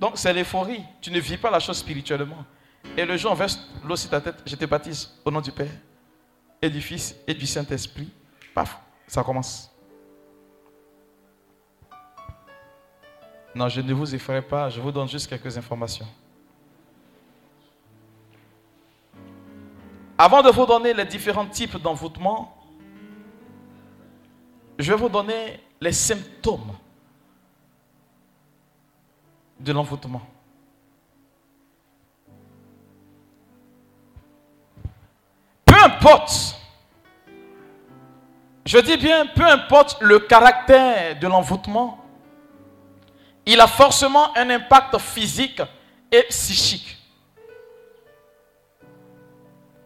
Donc 0.00 0.12
c'est 0.14 0.32
l'euphorie. 0.32 0.82
Tu 1.02 1.10
ne 1.10 1.20
vis 1.20 1.36
pas 1.36 1.50
la 1.50 1.60
chose 1.60 1.76
spirituellement. 1.76 2.44
Et 2.96 3.04
le 3.04 3.16
jour, 3.18 3.32
on 3.32 3.34
verse 3.34 3.58
l'eau 3.84 3.96
sur 3.96 4.08
ta 4.08 4.20
tête, 4.20 4.36
je 4.46 4.56
te 4.56 4.64
baptise 4.64 5.10
au 5.24 5.30
nom 5.30 5.40
du 5.40 5.52
Père 5.52 5.72
et 6.62 6.70
du 6.70 6.80
Fils 6.80 7.14
et 7.26 7.34
du 7.34 7.46
Saint-Esprit. 7.46 8.08
Paf, 8.54 8.78
ça 9.06 9.22
commence. 9.22 9.73
Non, 13.54 13.68
je 13.68 13.80
ne 13.80 13.94
vous 13.94 14.14
effraie 14.14 14.42
pas, 14.42 14.68
je 14.68 14.80
vous 14.80 14.90
donne 14.90 15.08
juste 15.08 15.28
quelques 15.28 15.56
informations. 15.56 16.06
Avant 20.18 20.42
de 20.42 20.50
vous 20.50 20.66
donner 20.66 20.92
les 20.92 21.04
différents 21.04 21.46
types 21.46 21.76
d'envoûtement, 21.76 22.56
je 24.78 24.92
vais 24.92 24.98
vous 24.98 25.08
donner 25.08 25.60
les 25.80 25.92
symptômes 25.92 26.72
de 29.60 29.72
l'envoûtement. 29.72 30.22
Peu 35.64 35.74
importe, 35.82 36.56
je 38.64 38.78
dis 38.78 38.96
bien, 38.96 39.26
peu 39.26 39.44
importe 39.44 40.00
le 40.00 40.18
caractère 40.18 41.18
de 41.18 41.26
l'envoûtement, 41.26 42.03
il 43.46 43.60
a 43.60 43.66
forcément 43.66 44.36
un 44.36 44.48
impact 44.50 44.98
physique 44.98 45.60
et 46.10 46.22
psychique. 46.24 46.96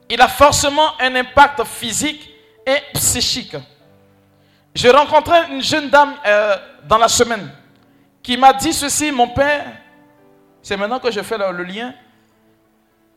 Il 0.09 0.21
a 0.21 0.29
forcément 0.29 0.99
un 1.01 1.15
impact 1.17 1.65
physique 1.65 2.31
et 2.67 2.79
psychique. 2.95 3.57
J'ai 4.75 4.91
rencontré 4.91 5.37
une 5.51 5.63
jeune 5.63 5.91
dame 5.91 6.15
euh, 6.25 6.57
dans 6.85 6.99
la 6.99 7.09
semaine 7.09 7.51
qui 8.23 8.37
m'a 8.37 8.53
dit 8.53 8.73
ceci, 8.73 9.11
mon 9.11 9.29
père, 9.29 9.65
c'est 10.63 10.77
maintenant 10.77 11.01
que 11.01 11.11
je 11.11 11.21
fais 11.23 11.39
le, 11.39 11.63
lien. 11.65 11.95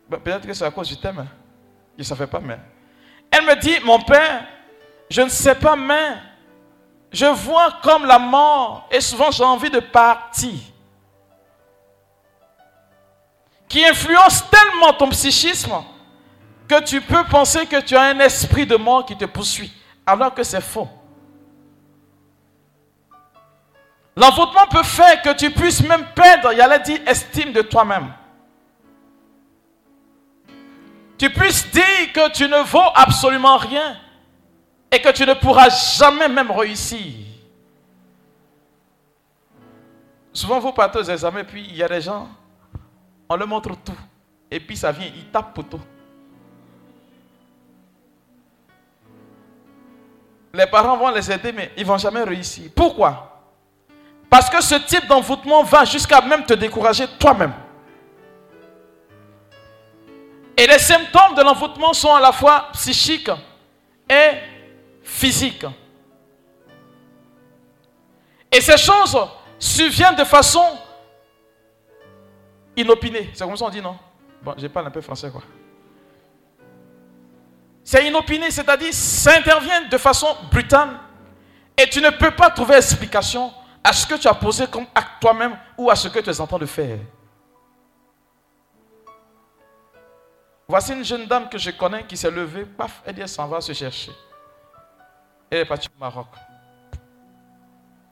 Ben, 0.10 0.17
peut-être 0.19 0.48
que 0.48 0.53
c'est 0.53 0.65
à 0.65 0.71
cause 0.71 0.88
du 0.88 0.98
thème. 0.98 1.27
Je 1.98 2.01
ne 2.01 2.03
savais 2.03 2.27
pas, 2.27 2.39
mais. 2.39 2.57
Elle 3.29 3.45
me 3.45 3.55
dit, 3.60 3.77
mon 3.83 4.00
père, 4.00 4.45
je 5.10 5.21
ne 5.21 5.29
sais 5.29 5.55
pas, 5.55 5.75
mais 5.75 6.13
je 7.12 7.25
vois 7.25 7.80
comme 7.84 8.06
la 8.06 8.20
mort 8.20 8.88
et 8.89 9.01
souvent 9.01 9.32
j'ai 9.32 9.44
envie 9.44 9.70
de 9.70 9.80
partir. 9.80 10.53
Qui 13.68 13.86
influence 13.86 14.50
tellement 14.50 14.94
ton 14.94 15.10
psychisme 15.10 15.84
que 16.68 16.82
tu 16.84 17.01
peux 17.01 17.24
penser 17.25 17.65
que 17.65 17.82
tu 17.82 17.96
as 17.96 18.03
un 18.03 18.20
esprit 18.20 18.65
de 18.65 18.77
mort 18.77 19.06
qui 19.06 19.18
te 19.18 19.25
poursuit, 19.25 19.72
alors 20.06 20.34
que 20.34 20.44
c'est 20.44 20.62
faux. 20.62 20.88
L'envoûtement 24.15 24.68
peut 24.70 24.84
faire 24.84 25.22
que 25.22 25.34
tu 25.34 25.51
puisses 25.51 25.84
même 25.84 26.06
perdre, 26.13 26.51
il 26.51 26.58
y 26.58 26.62
a 26.62 26.80
dire, 26.80 27.00
estime 27.06 27.51
de 27.53 27.62
toi-même. 27.62 28.13
Tu 31.18 31.30
puisses 31.30 31.70
dire 31.72 32.12
que 32.13 32.32
tu 32.32 32.48
ne 32.48 32.60
vaux 32.63 32.89
absolument 32.96 33.58
rien 33.58 34.00
et 34.91 35.01
que 35.01 35.10
tu 35.10 35.25
ne 35.25 35.33
pourras 35.33 35.69
jamais 35.69 36.27
même 36.27 36.51
réussir. 36.51 37.13
Souvent, 40.33 40.60
vous 40.60 40.74
partez 40.74 41.00
aux 41.00 41.03
examens, 41.03 41.43
puis 41.43 41.65
il 41.69 41.75
y 41.75 41.83
a 41.83 41.88
des 41.88 42.01
gens, 42.01 42.27
on 43.29 43.36
leur 43.36 43.48
montre 43.48 43.75
tout. 43.83 43.98
Et 44.50 44.60
puis 44.60 44.75
ça 44.75 44.91
vient, 44.91 45.07
ils 45.07 45.27
tapent 45.27 45.53
pour 45.53 45.65
tout. 45.65 45.79
Les 50.53 50.65
parents 50.67 50.98
vont 50.98 51.10
les 51.10 51.31
aider, 51.31 51.53
mais 51.53 51.71
ils 51.77 51.83
ne 51.83 51.88
vont 51.88 51.98
jamais 51.98 52.24
réussir. 52.24 52.69
Pourquoi? 52.75 53.41
Parce 54.29 54.50
que 54.50 54.62
ce 54.62 54.75
type 54.75 55.07
d'envoûtement 55.07 55.63
va 55.63 55.86
jusqu'à 55.86 56.19
même 56.21 56.45
te 56.45 56.53
décourager 56.53 57.07
toi-même. 57.19 57.53
Et 60.57 60.67
les 60.67 60.79
symptômes 60.79 61.36
de 61.36 61.41
l'envoûtement 61.41 61.93
sont 61.93 62.13
à 62.13 62.19
la 62.19 62.31
fois 62.33 62.67
psychiques 62.74 63.31
et 64.10 64.31
physique. 65.12 65.65
Et 68.52 68.62
ces 68.62 68.78
choses 68.78 69.17
surviennent 69.60 70.15
de 70.15 70.24
façon 70.24 70.63
inopinée. 72.76 73.30
C'est 73.34 73.45
comme 73.45 73.56
ça 73.56 73.65
on 73.65 73.69
dit, 73.69 73.82
non? 73.82 73.97
Bon, 74.41 74.56
je 74.58 74.67
parle 74.67 74.88
un 74.88 74.91
peu 74.91 75.02
français, 75.02 75.30
quoi. 75.30 75.43
C'est 77.84 78.08
inopiné, 78.08 78.50
c'est-à-dire 78.52 78.93
ça 78.93 79.38
intervient 79.38 79.88
de 79.88 79.97
façon 79.97 80.28
brutale 80.52 81.00
et 81.78 81.89
tu 81.89 82.00
ne 82.00 82.10
peux 82.10 82.32
pas 82.32 82.50
trouver 82.50 82.76
explication 82.76 83.52
à 83.84 83.91
ce 83.91 84.06
que 84.06 84.15
tu 84.15 84.28
as 84.28 84.34
posé 84.34 84.67
comme 84.67 84.86
acte 84.93 85.19
toi-même 85.19 85.58
ou 85.78 85.89
à 85.89 85.95
ce 85.95 86.08
que 86.08 86.19
tu 86.19 86.30
es 86.30 86.39
en 86.39 86.47
train 86.47 86.60
de 86.60 86.65
faire. 86.65 87.00
Voici 90.67 90.93
une 90.93 91.04
jeune 91.04 91.26
dame 91.26 91.50
que 91.50 91.58
je 91.58 91.71
connais 91.71 92.06
qui 92.06 92.15
s'est 92.15 92.32
levée, 92.32 92.65
paf, 92.65 93.02
elle 93.06 93.15
dit, 93.15 93.21
elle 93.21 93.30
s'en 93.30 93.47
va 93.47 93.60
se 93.60 93.74
chercher. 93.74 94.12
Elle 95.52 95.60
est 95.60 95.66
partie 95.66 95.90
au 95.90 96.00
Maroc. 96.00 96.28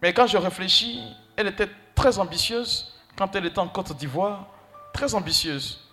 Mais 0.01 0.13
quand 0.13 0.27
je 0.27 0.37
réfléchis, 0.37 1.01
elle 1.35 1.47
était 1.47 1.69
très 1.95 2.19
ambitieuse 2.19 2.93
quand 3.17 3.33
elle 3.35 3.45
était 3.45 3.59
en 3.59 3.67
Côte 3.67 3.93
d'Ivoire, 3.93 4.45
très 4.93 5.13
ambitieuse. 5.15 5.89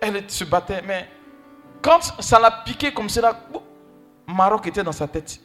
Elle 0.00 0.30
se 0.30 0.44
battait, 0.44 0.82
mais 0.82 1.08
quand 1.82 2.00
ça 2.20 2.38
l'a 2.38 2.50
piqué 2.50 2.92
comme 2.92 3.08
cela, 3.08 3.38
Maroc 4.26 4.66
était 4.66 4.82
dans 4.82 4.92
sa 4.92 5.06
tête. 5.06 5.40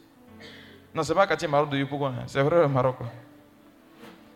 Non, 0.94 1.02
c'est 1.02 1.14
pas 1.14 1.26
quartier 1.26 1.48
Maroc 1.48 1.70
de 1.70 1.78
Yopougon, 1.78 2.06
hein. 2.06 2.24
c'est 2.26 2.42
vrai 2.42 2.66
Maroc. 2.68 2.96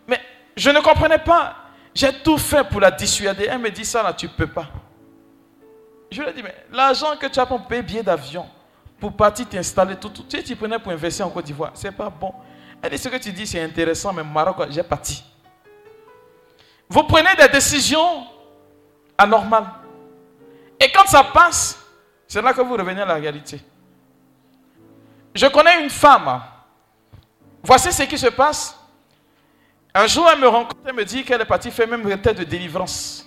Mais 0.07 0.19
je 0.55 0.69
ne 0.69 0.79
comprenais 0.79 1.17
pas. 1.17 1.55
J'ai 1.93 2.13
tout 2.21 2.37
fait 2.37 2.63
pour 2.69 2.79
la 2.79 2.91
dissuader. 2.91 3.47
Elle 3.49 3.59
me 3.59 3.69
dit 3.69 3.85
ça 3.85 4.03
là, 4.03 4.13
tu 4.13 4.27
peux 4.27 4.47
pas. 4.47 4.67
Je 6.11 6.21
lui 6.21 6.29
ai 6.29 6.33
dit, 6.33 6.43
mais 6.43 6.55
l'argent 6.71 7.15
que 7.17 7.27
tu 7.27 7.39
as 7.39 7.45
pour 7.45 7.65
payer 7.65 7.81
billet 7.81 8.03
d'avion, 8.03 8.47
pour 9.01 9.13
partir 9.13 9.49
t'installer, 9.49 9.95
tout, 9.95 10.09
tout, 10.09 10.23
tu, 10.23 10.43
tu 10.43 10.55
prenais 10.55 10.77
pour 10.77 10.91
investir 10.91 11.25
en 11.25 11.31
Côte 11.31 11.45
d'Ivoire. 11.45 11.71
C'est 11.73 11.91
pas 11.91 12.07
bon. 12.07 12.31
Elle 12.79 12.91
dit 12.91 12.99
ce 12.99 13.09
que 13.09 13.17
tu 13.17 13.31
dis, 13.31 13.47
c'est 13.47 13.59
intéressant, 13.59 14.13
mais 14.13 14.23
Maroc, 14.23 14.67
j'ai 14.69 14.83
parti. 14.83 15.23
Vous 16.87 17.01
prenez 17.03 17.35
des 17.35 17.47
décisions 17.47 18.27
anormales. 19.17 19.65
Et 20.79 20.91
quand 20.91 21.07
ça 21.07 21.23
passe, 21.23 21.83
c'est 22.27 22.43
là 22.43 22.53
que 22.53 22.61
vous 22.61 22.75
revenez 22.75 23.01
à 23.01 23.05
la 23.05 23.15
réalité. 23.15 23.59
Je 25.33 25.47
connais 25.47 25.81
une 25.81 25.89
femme. 25.89 26.39
Voici 27.63 27.91
ce 27.91 28.03
qui 28.03 28.19
se 28.19 28.27
passe. 28.27 28.77
Un 29.95 30.05
jour, 30.05 30.29
elle 30.31 30.39
me 30.39 30.47
rencontre 30.47 30.87
et 30.87 30.93
me 30.93 31.03
dit 31.03 31.23
qu'elle 31.23 31.41
est 31.41 31.45
partie 31.45 31.71
faire 31.71 31.87
même 31.87 32.21
tête 32.21 32.37
de 32.37 32.43
délivrance. 32.43 33.25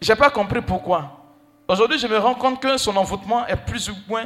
Je 0.00 0.10
n'ai 0.10 0.16
pas 0.16 0.30
compris 0.30 0.62
pourquoi. 0.62 1.20
Aujourd'hui, 1.68 1.98
je 1.98 2.06
me 2.06 2.16
rends 2.16 2.34
compte 2.34 2.62
que 2.62 2.78
son 2.78 2.96
envoûtement 2.96 3.46
est 3.46 3.56
plus 3.56 3.90
ou 3.90 3.94
moins 4.08 4.24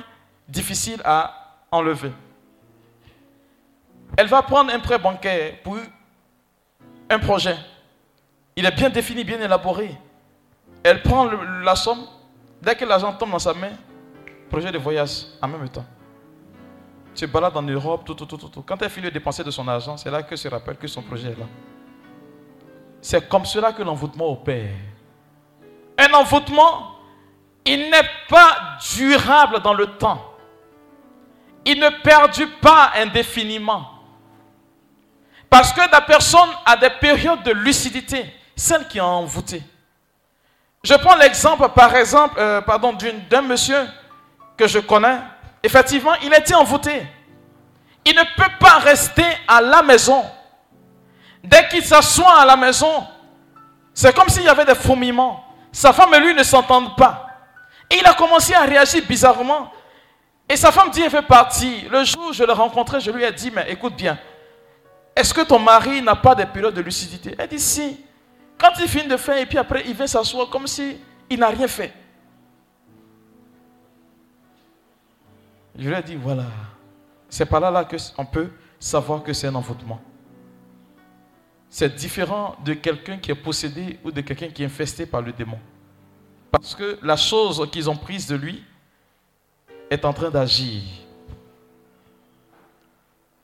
difficile 0.49 1.01
à 1.05 1.35
enlever. 1.71 2.13
Elle 4.17 4.27
va 4.27 4.43
prendre 4.43 4.73
un 4.73 4.81
prêt 4.81 4.99
bancaire 4.99 5.61
pour 5.63 5.77
un 7.11 7.19
projet. 7.19 7.57
Il 8.57 8.65
est 8.65 8.75
bien 8.75 8.89
défini, 8.91 9.23
bien 9.23 9.41
élaboré. 9.41 9.95
Elle 10.83 11.03
prend 11.03 11.31
la 11.63 11.77
somme. 11.77 12.07
Dès 12.61 12.75
que 12.75 12.85
l'argent 12.85 13.13
tombe 13.13 13.31
dans 13.31 13.39
sa 13.39 13.55
main, 13.55 13.71
projet 14.51 14.73
de 14.73 14.79
voyage 14.79 15.27
en 15.41 15.47
même 15.47 15.69
temps. 15.69 15.85
Se 17.15 17.27
balade 17.27 17.57
en 17.57 17.63
Europe, 17.63 18.05
tout, 18.05 18.15
tout, 18.15 18.27
tout, 18.27 18.37
tout. 18.37 18.63
Quand 18.63 18.81
elle 18.83 18.91
finit 18.91 19.07
de 19.07 19.13
dépenser 19.13 19.45
de 19.45 19.51
son 19.51 19.67
argent, 19.69 19.97
c'est 19.97 20.11
là 20.11 20.23
que 20.23 20.35
se 20.35 20.49
rappelle 20.49 20.77
que 20.77 20.89
son 20.89 21.03
projet 21.03 21.29
est 21.29 21.39
là. 21.39 21.47
C'est 23.01 23.29
comme 23.29 23.45
cela 23.45 23.73
que 23.73 23.83
l'envoûtement 23.83 24.31
opère. 24.31 24.71
Un 25.99 26.13
envoûtement, 26.15 26.97
il 27.65 27.91
n'est 27.91 28.09
pas 28.29 28.79
durable 28.97 29.61
dans 29.61 29.75
le 29.75 29.87
temps 29.87 30.28
il 31.69 31.79
ne 31.79 31.91
perdure 32.03 32.49
pas 32.63 32.93
indéfiniment. 32.97 33.87
Parce 35.51 35.71
que 35.71 35.83
la 35.93 36.01
personne 36.01 36.49
a 36.65 36.79
des 36.79 36.89
périodes 36.89 37.43
de 37.43 37.53
lucidité, 37.53 38.25
celle 38.57 38.89
qui 38.89 38.97
est 38.97 39.03
envoûtée. 39.03 39.63
Je 40.83 40.95
prends 40.95 41.17
l'exemple, 41.17 41.69
par 41.75 41.95
exemple, 41.95 42.37
euh, 42.39 42.63
pardon, 42.63 42.97
d'un 43.29 43.43
monsieur 43.43 43.87
que 44.57 44.67
je 44.67 44.79
connais. 44.79 45.19
Effectivement, 45.63 46.15
il 46.23 46.33
était 46.33 46.55
envoûté. 46.55 47.07
Il 48.07 48.15
ne 48.15 48.23
peut 48.35 48.53
pas 48.59 48.79
rester 48.79 49.27
à 49.47 49.61
la 49.61 49.83
maison. 49.83 50.25
Dès 51.45 51.69
qu'il 51.69 51.85
s'assoit 51.85 52.41
à 52.41 52.47
la 52.47 52.57
maison, 52.57 53.07
c'est 53.93 54.15
comme 54.17 54.31
s'il 54.31 54.45
y 54.45 54.49
avait 54.49 54.65
des 54.65 54.75
fourmillements. 54.75 55.45
Sa 55.71 55.93
femme 55.93 56.15
et 56.15 56.21
lui 56.21 56.33
ne 56.33 56.43
s'entendent 56.45 56.97
pas. 56.97 57.27
Et 57.91 57.99
il 57.99 58.07
a 58.07 58.15
commencé 58.15 58.55
à 58.55 58.63
réagir 58.63 59.03
bizarrement. 59.07 59.71
Et 60.49 60.57
sa 60.57 60.73
femme 60.73 60.91
dit, 60.91 61.03
elle 61.03 61.11
fait 61.11 61.23
partie. 61.23 61.83
Le 61.91 62.05
jour 62.05 62.29
où 62.31 62.33
je 62.33 62.43
l'ai 62.43 62.53
rencontré, 62.53 63.01
je 63.01 63.11
lui 63.11 63.23
ai 63.23 63.33
dit, 63.33 63.51
mais 63.51 63.71
écoute 63.71 63.95
bien, 63.95 64.19
est-ce 65.15 65.35
que 65.35 65.43
ton 65.43 65.59
mari 65.59 66.01
n'a 66.01 66.17
pas 66.17 66.35
des 66.35 66.47
périodes 66.47 66.75
de 66.75 66.81
lucidité? 66.81 67.35
Elle 67.39 67.49
dit, 67.49 67.61
si. 67.61 68.05
Quand 68.57 68.73
il 68.81 68.89
finit 68.89 69.09
de 69.09 69.17
faire, 69.17 69.39
et 69.39 69.47
puis 69.47 69.59
après, 69.59 69.85
il 69.87 69.95
vient 69.95 70.07
s'asseoir 70.07 70.49
comme 70.49 70.67
si 70.67 70.97
il 71.31 71.39
n'a 71.39 71.49
rien 71.49 71.69
fait. 71.69 71.93
Je 75.79 75.89
lui 75.89 75.95
ai 75.95 76.03
dit, 76.03 76.17
voilà. 76.17 76.47
C'est 77.29 77.47
par 77.47 77.61
là, 77.61 77.71
là 77.71 77.85
qu'on 77.85 78.25
peut 78.25 78.51
savoir 78.81 79.23
que 79.23 79.33
c'est 79.33 79.47
un 79.47 79.55
envoûtement. 79.55 80.01
C'est 81.71 81.95
différent 81.95 82.57
de 82.65 82.73
quelqu'un 82.73 83.19
qui 83.19 83.31
est 83.31 83.37
possédé 83.37 83.99
ou 84.03 84.11
de 84.11 84.21
quelqu'un 84.23 84.49
qui 84.49 84.63
est 84.63 84.67
infesté 84.67 85.05
par 85.05 85.21
le 85.21 85.33
démon. 85.33 85.59
Parce 86.51 86.75
que 86.75 86.99
la 87.03 87.17
chose 87.17 87.69
qu'ils 87.71 87.91
ont 87.91 87.97
prise 87.97 88.27
de 88.27 88.37
lui, 88.37 88.65
est 89.91 90.05
en 90.05 90.13
train 90.13 90.31
d'agir. 90.31 90.83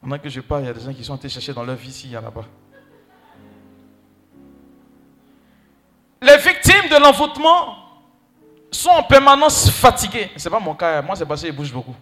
Pendant 0.00 0.18
que 0.18 0.28
je 0.28 0.40
parle, 0.40 0.62
il 0.62 0.66
y 0.66 0.70
a 0.70 0.74
des 0.74 0.80
gens 0.80 0.92
qui 0.92 1.02
sont 1.04 1.18
allés 1.18 1.28
chercher 1.28 1.54
dans 1.54 1.64
leur 1.64 1.76
vie 1.76 2.14
a 2.14 2.20
pas. 2.20 2.44
Les 6.20 6.37
victimes 6.38 6.88
de 6.90 7.00
l'envoûtement 7.00 7.76
sont 8.70 8.90
en 8.90 9.02
permanence 9.02 9.70
fatiguées. 9.70 10.30
Ce 10.37 10.44
n'est 10.44 10.50
pas 10.50 10.61
mon 10.61 10.74
cas. 10.74 11.00
Moi, 11.00 11.16
c'est 11.16 11.26
parce 11.26 11.42
qu'ils 11.42 11.52
bougent 11.52 11.72
beaucoup. 11.72 11.94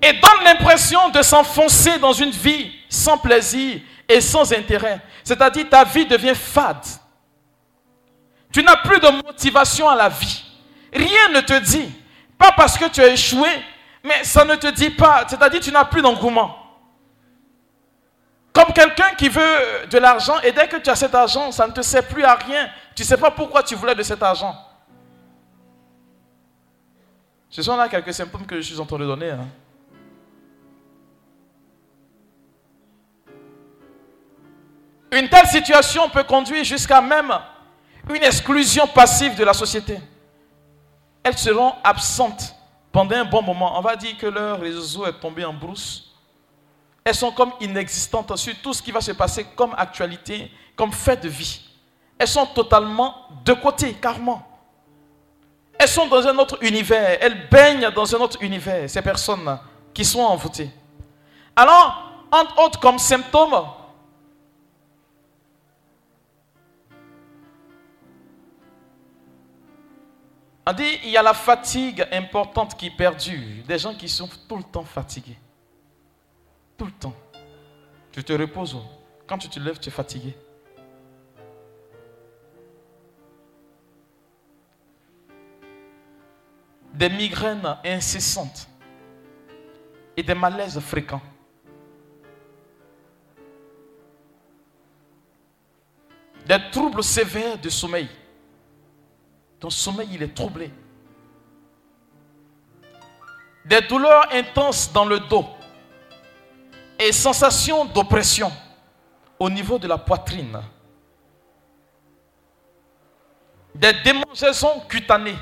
Et 0.00 0.12
donnent 0.12 0.44
l'impression 0.44 1.10
de 1.10 1.22
s'enfoncer 1.22 1.98
dans 1.98 2.12
une 2.12 2.30
vie 2.30 2.72
sans 2.88 3.18
plaisir 3.18 3.80
et 4.08 4.20
sans 4.20 4.52
intérêt. 4.52 5.00
C'est-à-dire 5.22 5.68
ta 5.68 5.84
vie 5.84 6.06
devient 6.06 6.34
fade. 6.34 6.84
Tu 8.52 8.62
n'as 8.62 8.76
plus 8.76 9.00
de 9.00 9.08
motivation 9.24 9.88
à 9.88 9.96
la 9.96 10.08
vie. 10.10 10.44
Rien 10.92 11.30
ne 11.34 11.40
te 11.40 11.58
dit. 11.58 11.90
Pas 12.36 12.52
parce 12.52 12.76
que 12.76 12.84
tu 12.88 13.00
as 13.00 13.08
échoué, 13.08 13.48
mais 14.04 14.22
ça 14.24 14.44
ne 14.44 14.54
te 14.56 14.66
dit 14.68 14.90
pas. 14.90 15.24
C'est-à-dire 15.26 15.60
tu 15.60 15.72
n'as 15.72 15.86
plus 15.86 16.02
d'engouement. 16.02 16.58
Comme 18.52 18.72
quelqu'un 18.74 19.14
qui 19.16 19.30
veut 19.30 19.86
de 19.90 19.98
l'argent 19.98 20.38
et 20.40 20.52
dès 20.52 20.68
que 20.68 20.76
tu 20.76 20.90
as 20.90 20.96
cet 20.96 21.14
argent, 21.14 21.50
ça 21.50 21.66
ne 21.66 21.72
te 21.72 21.80
sert 21.80 22.06
plus 22.06 22.22
à 22.22 22.34
rien. 22.34 22.68
Tu 22.94 23.02
ne 23.02 23.06
sais 23.06 23.16
pas 23.16 23.30
pourquoi 23.30 23.62
tu 23.62 23.74
voulais 23.74 23.94
de 23.94 24.02
cet 24.02 24.22
argent. 24.22 24.54
Ce 27.48 27.62
sont 27.62 27.76
là 27.76 27.88
quelques 27.88 28.12
symptômes 28.12 28.46
que 28.46 28.56
je 28.56 28.62
suis 28.72 28.80
en 28.80 28.84
train 28.84 28.98
de 28.98 29.06
donner. 29.06 29.30
Hein. 29.30 29.46
Une 35.12 35.28
telle 35.28 35.46
situation 35.46 36.08
peut 36.10 36.24
conduire 36.24 36.64
jusqu'à 36.64 37.00
même 37.00 37.32
une 38.08 38.22
exclusion 38.22 38.86
passive 38.86 39.36
de 39.36 39.44
la 39.44 39.52
société. 39.52 39.98
Elles 41.22 41.38
seront 41.38 41.72
absentes 41.84 42.54
pendant 42.90 43.16
un 43.16 43.24
bon 43.24 43.42
moment. 43.42 43.78
On 43.78 43.82
va 43.82 43.96
dire 43.96 44.16
que 44.16 44.26
leur 44.26 44.60
réseau 44.60 45.06
est 45.06 45.18
tombé 45.20 45.44
en 45.44 45.52
brousse 45.52 46.12
elles 47.04 47.14
sont 47.14 47.32
comme 47.32 47.52
inexistantes 47.60 48.36
sur 48.36 48.54
tout 48.62 48.72
ce 48.72 48.82
qui 48.82 48.92
va 48.92 49.00
se 49.00 49.12
passer 49.12 49.44
comme 49.56 49.74
actualité, 49.76 50.50
comme 50.76 50.92
fait 50.92 51.16
de 51.16 51.28
vie. 51.28 51.60
Elles 52.18 52.28
sont 52.28 52.46
totalement 52.46 53.26
de 53.44 53.52
côté, 53.54 53.94
carrément. 53.94 54.46
Elles 55.78 55.88
sont 55.88 56.06
dans 56.06 56.24
un 56.26 56.38
autre 56.38 56.58
univers. 56.60 57.18
Elles 57.20 57.48
baignent 57.48 57.90
dans 57.90 58.14
un 58.14 58.18
autre 58.20 58.38
univers, 58.40 58.88
ces 58.88 59.02
personnes 59.02 59.58
qui 59.92 60.04
sont 60.04 60.20
envoûtées. 60.20 60.70
Alors, 61.56 62.12
entre 62.30 62.62
autres 62.62 62.78
comme 62.78 62.98
symptômes, 62.98 63.64
on 70.64 70.72
dit 70.72 70.98
il 71.04 71.10
y 71.10 71.16
a 71.16 71.22
la 71.22 71.34
fatigue 71.34 72.06
importante 72.12 72.76
qui 72.76 72.90
perdure. 72.90 73.64
Des 73.66 73.78
gens 73.78 73.94
qui 73.94 74.08
sont 74.08 74.28
tout 74.48 74.56
le 74.56 74.62
temps 74.62 74.84
fatigués. 74.84 75.38
Tout 76.76 76.86
le 76.86 76.92
temps. 76.92 77.14
Tu 78.12 78.22
te 78.22 78.32
reposes. 78.32 78.76
Quand 79.26 79.38
tu 79.38 79.48
te 79.48 79.58
lèves, 79.58 79.78
tu 79.80 79.88
es 79.88 79.92
fatigué. 79.92 80.36
Des 86.92 87.08
migraines 87.08 87.76
incessantes 87.84 88.68
et 90.16 90.22
des 90.22 90.34
malaises 90.34 90.78
fréquents. 90.78 91.22
Des 96.46 96.58
troubles 96.70 97.02
sévères 97.02 97.58
de 97.58 97.68
sommeil. 97.68 98.08
Ton 99.62 99.70
sommeil, 99.70 100.08
il 100.10 100.20
est 100.24 100.34
troublé. 100.34 100.72
Des 103.64 103.80
douleurs 103.82 104.26
intenses 104.34 104.92
dans 104.92 105.04
le 105.04 105.20
dos 105.20 105.46
et 106.98 107.12
sensation 107.12 107.84
d'oppression 107.84 108.50
au 109.38 109.48
niveau 109.48 109.78
de 109.78 109.86
la 109.86 109.98
poitrine. 109.98 110.60
Des 113.72 113.92
démangeaisons 114.02 114.80
cutanées 114.88 115.38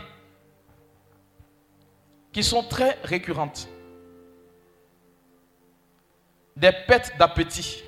qui 2.30 2.44
sont 2.44 2.62
très 2.64 2.98
récurrentes. 3.02 3.70
Des 6.54 6.72
pertes 6.86 7.16
d'appétit. 7.16 7.82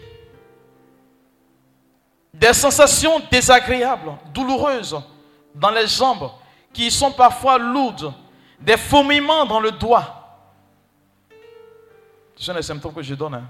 Des 2.32 2.54
sensations 2.54 3.20
désagréables, 3.30 4.16
douloureuses 4.32 4.98
dans 5.54 5.70
les 5.70 5.86
jambes 5.86 6.30
qui 6.72 6.90
sont 6.90 7.12
parfois 7.12 7.58
lourdes. 7.58 8.12
Des 8.60 8.76
fourmillements 8.76 9.44
dans 9.44 9.60
le 9.60 9.72
doigt 9.72 10.22
ce 12.42 12.46
sont 12.46 12.54
les 12.54 12.62
symptômes 12.62 12.92
que 12.92 13.02
je 13.02 13.14
donne. 13.14 13.34
Hein. 13.34 13.48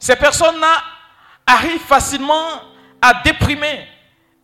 Ces 0.00 0.16
personnes-là 0.16 0.82
arrivent 1.46 1.78
facilement 1.80 2.44
à 3.00 3.22
déprimer 3.22 3.86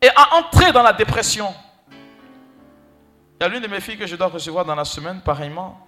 et 0.00 0.08
à 0.14 0.36
entrer 0.36 0.70
dans 0.70 0.84
la 0.84 0.92
dépression. 0.92 1.52
Il 1.90 3.42
y 3.42 3.44
a 3.44 3.48
l'une 3.48 3.60
de 3.60 3.66
mes 3.66 3.80
filles 3.80 3.98
que 3.98 4.06
je 4.06 4.14
dois 4.14 4.28
recevoir 4.28 4.64
dans 4.64 4.76
la 4.76 4.84
semaine, 4.84 5.20
pareillement. 5.20 5.84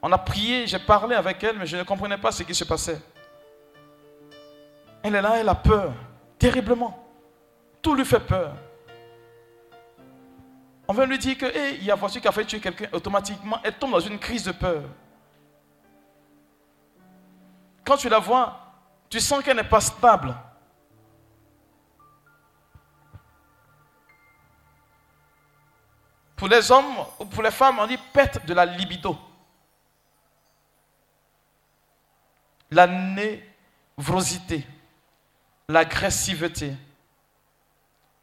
On 0.00 0.12
a 0.12 0.18
prié, 0.18 0.68
j'ai 0.68 0.78
parlé 0.78 1.16
avec 1.16 1.42
elle, 1.42 1.58
mais 1.58 1.66
je 1.66 1.76
ne 1.76 1.82
comprenais 1.82 2.16
pas 2.18 2.30
ce 2.30 2.44
qui 2.44 2.54
se 2.54 2.62
passait. 2.62 3.00
Elle 5.02 5.16
est 5.16 5.22
là, 5.22 5.32
elle 5.36 5.48
a 5.48 5.56
peur, 5.56 5.92
terriblement. 6.38 7.09
Tout 7.82 7.94
lui 7.94 8.04
fait 8.04 8.20
peur. 8.20 8.54
On 10.86 10.92
veut 10.92 11.06
lui 11.06 11.18
dire 11.18 11.38
que, 11.38 11.74
il 11.76 11.84
y 11.84 11.90
a 11.90 11.94
voici 11.94 12.20
qui 12.20 12.26
a 12.26 12.32
fait 12.32 12.44
tuer 12.44 12.60
quelqu'un, 12.60 12.88
automatiquement, 12.92 13.60
elle 13.62 13.78
tombe 13.78 13.92
dans 13.92 14.00
une 14.00 14.18
crise 14.18 14.44
de 14.44 14.52
peur. 14.52 14.82
Quand 17.84 17.96
tu 17.96 18.08
la 18.08 18.18
vois, 18.18 18.58
tu 19.08 19.20
sens 19.20 19.42
qu'elle 19.42 19.56
n'est 19.56 19.64
pas 19.64 19.80
stable. 19.80 20.34
Pour 26.36 26.48
les 26.48 26.72
hommes 26.72 26.96
ou 27.18 27.24
pour 27.24 27.42
les 27.42 27.50
femmes, 27.50 27.78
on 27.78 27.86
dit 27.86 27.98
perte 28.12 28.44
de 28.46 28.54
la 28.54 28.64
libido. 28.64 29.16
La 32.70 32.86
névrosité, 32.86 34.66
l'agressivité, 35.68 36.74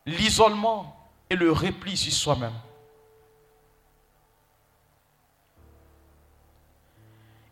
l'isolement 0.08 0.96
et 1.30 1.36
le 1.36 1.52
repli 1.52 1.96
sur 1.96 2.13
soi-même. 2.13 2.54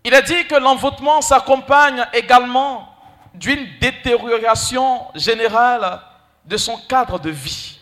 Il 0.05 0.13
est 0.13 0.21
dit 0.21 0.47
que 0.47 0.55
l'envoûtement 0.55 1.21
s'accompagne 1.21 2.05
également 2.13 2.87
d'une 3.33 3.67
détérioration 3.79 5.07
générale 5.15 5.99
de 6.45 6.57
son 6.57 6.77
cadre 6.87 7.19
de 7.19 7.29
vie. 7.29 7.79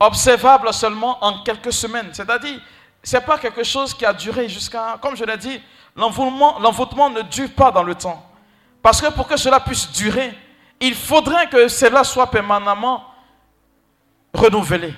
Observable 0.00 0.72
seulement 0.72 1.22
en 1.22 1.42
quelques 1.42 1.72
semaines. 1.72 2.10
C'est-à-dire, 2.12 2.60
ce 3.02 3.16
n'est 3.16 3.22
pas 3.22 3.36
quelque 3.36 3.64
chose 3.64 3.92
qui 3.92 4.06
a 4.06 4.12
duré 4.12 4.48
jusqu'à, 4.48 4.96
comme 5.02 5.16
je 5.16 5.24
l'ai 5.24 5.36
dit, 5.36 5.60
l'envoûtement 5.96 7.10
ne 7.10 7.22
dure 7.22 7.52
pas 7.52 7.70
dans 7.70 7.82
le 7.82 7.94
temps. 7.94 8.24
Parce 8.80 9.00
que 9.00 9.12
pour 9.12 9.28
que 9.28 9.36
cela 9.36 9.60
puisse 9.60 9.90
durer, 9.90 10.32
il 10.82 10.94
faudrait 10.96 11.48
que 11.48 11.68
cela 11.68 12.02
soit 12.02 12.30
permanemment 12.30 13.04
renouvelé. 14.34 14.92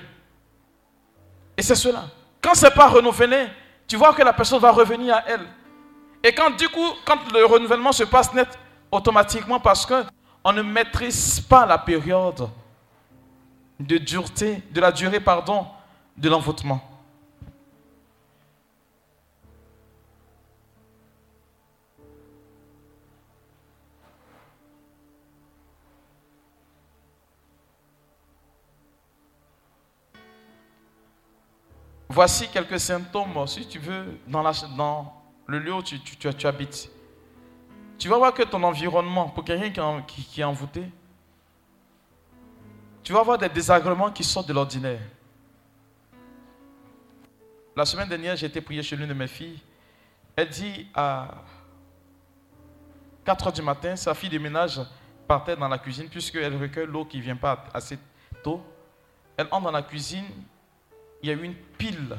Et 1.55 1.61
c'est 1.61 1.75
cela. 1.75 2.05
Quand 2.41 2.55
ce 2.55 2.65
n'est 2.65 2.71
pas 2.71 2.87
renouvelé, 2.87 3.47
tu 3.87 3.95
vois 3.95 4.13
que 4.13 4.23
la 4.23 4.33
personne 4.33 4.59
va 4.59 4.71
revenir 4.71 5.15
à 5.15 5.23
elle. 5.27 5.45
Et 6.23 6.33
quand 6.33 6.49
du 6.57 6.67
coup, 6.69 6.87
quand 7.05 7.31
le 7.31 7.45
renouvellement 7.45 7.91
se 7.91 8.03
passe 8.03 8.33
net, 8.33 8.47
automatiquement, 8.91 9.59
parce 9.59 9.85
qu'on 9.85 10.51
ne 10.51 10.63
maîtrise 10.63 11.39
pas 11.39 11.67
la 11.67 11.77
période 11.77 12.49
de 13.79 13.97
dureté, 13.99 14.63
de 14.71 14.81
la 14.81 14.91
durée, 14.91 15.19
pardon, 15.19 15.67
de 16.17 16.29
l'envoûtement. 16.29 16.81
Voici 32.15 32.47
quelques 32.47 32.79
symptômes, 32.79 33.45
si 33.45 33.67
tu 33.67 33.77
veux, 33.77 34.17
dans, 34.25 35.13
le 35.47 35.59
lieu 35.59 35.73
où 35.73 35.83
tu, 35.83 36.47
habites. 36.47 36.89
Tu 37.97 38.07
vas 38.07 38.17
voir 38.17 38.33
que 38.33 38.43
ton 38.43 38.63
environnement, 38.63 39.27
pour 39.27 39.43
quelqu'un 39.43 40.01
qui, 40.03 40.39
est 40.39 40.45
envoûté, 40.45 40.85
tu 43.03 43.11
vas 43.11 43.19
avoir 43.19 43.37
des 43.37 43.49
désagréments 43.49 44.11
qui 44.11 44.23
sortent 44.23 44.47
de 44.47 44.53
l'ordinaire. 44.53 45.01
La 47.75 47.83
semaine 47.83 48.07
dernière, 48.07 48.37
j'ai 48.37 48.45
été 48.45 48.61
prier 48.61 48.81
chez 48.81 48.95
l'une 48.95 49.09
de 49.09 49.13
mes 49.13 49.27
filles. 49.27 49.59
Elle 50.37 50.47
dit 50.47 50.87
à 50.93 51.27
4 53.25 53.47
heures 53.47 53.51
du 53.51 53.61
matin, 53.61 53.97
sa 53.97 54.13
fille 54.13 54.29
de 54.29 54.39
ménage 54.39 54.79
partait 55.27 55.57
dans 55.57 55.67
la 55.67 55.79
cuisine 55.79 56.07
puisqu'elle 56.07 56.55
recueille 56.55 56.87
l'eau 56.87 57.03
qui 57.03 57.17
ne 57.17 57.23
vient 57.23 57.35
pas 57.35 57.65
assez 57.73 57.99
tôt. 58.41 58.63
Elle 59.35 59.49
entre 59.51 59.65
dans 59.65 59.71
la 59.71 59.81
cuisine, 59.81 60.23
il 61.25 61.29
y 61.29 61.31
a 61.31 61.33
eu 61.33 61.43
une 61.43 61.55
pile 61.55 62.15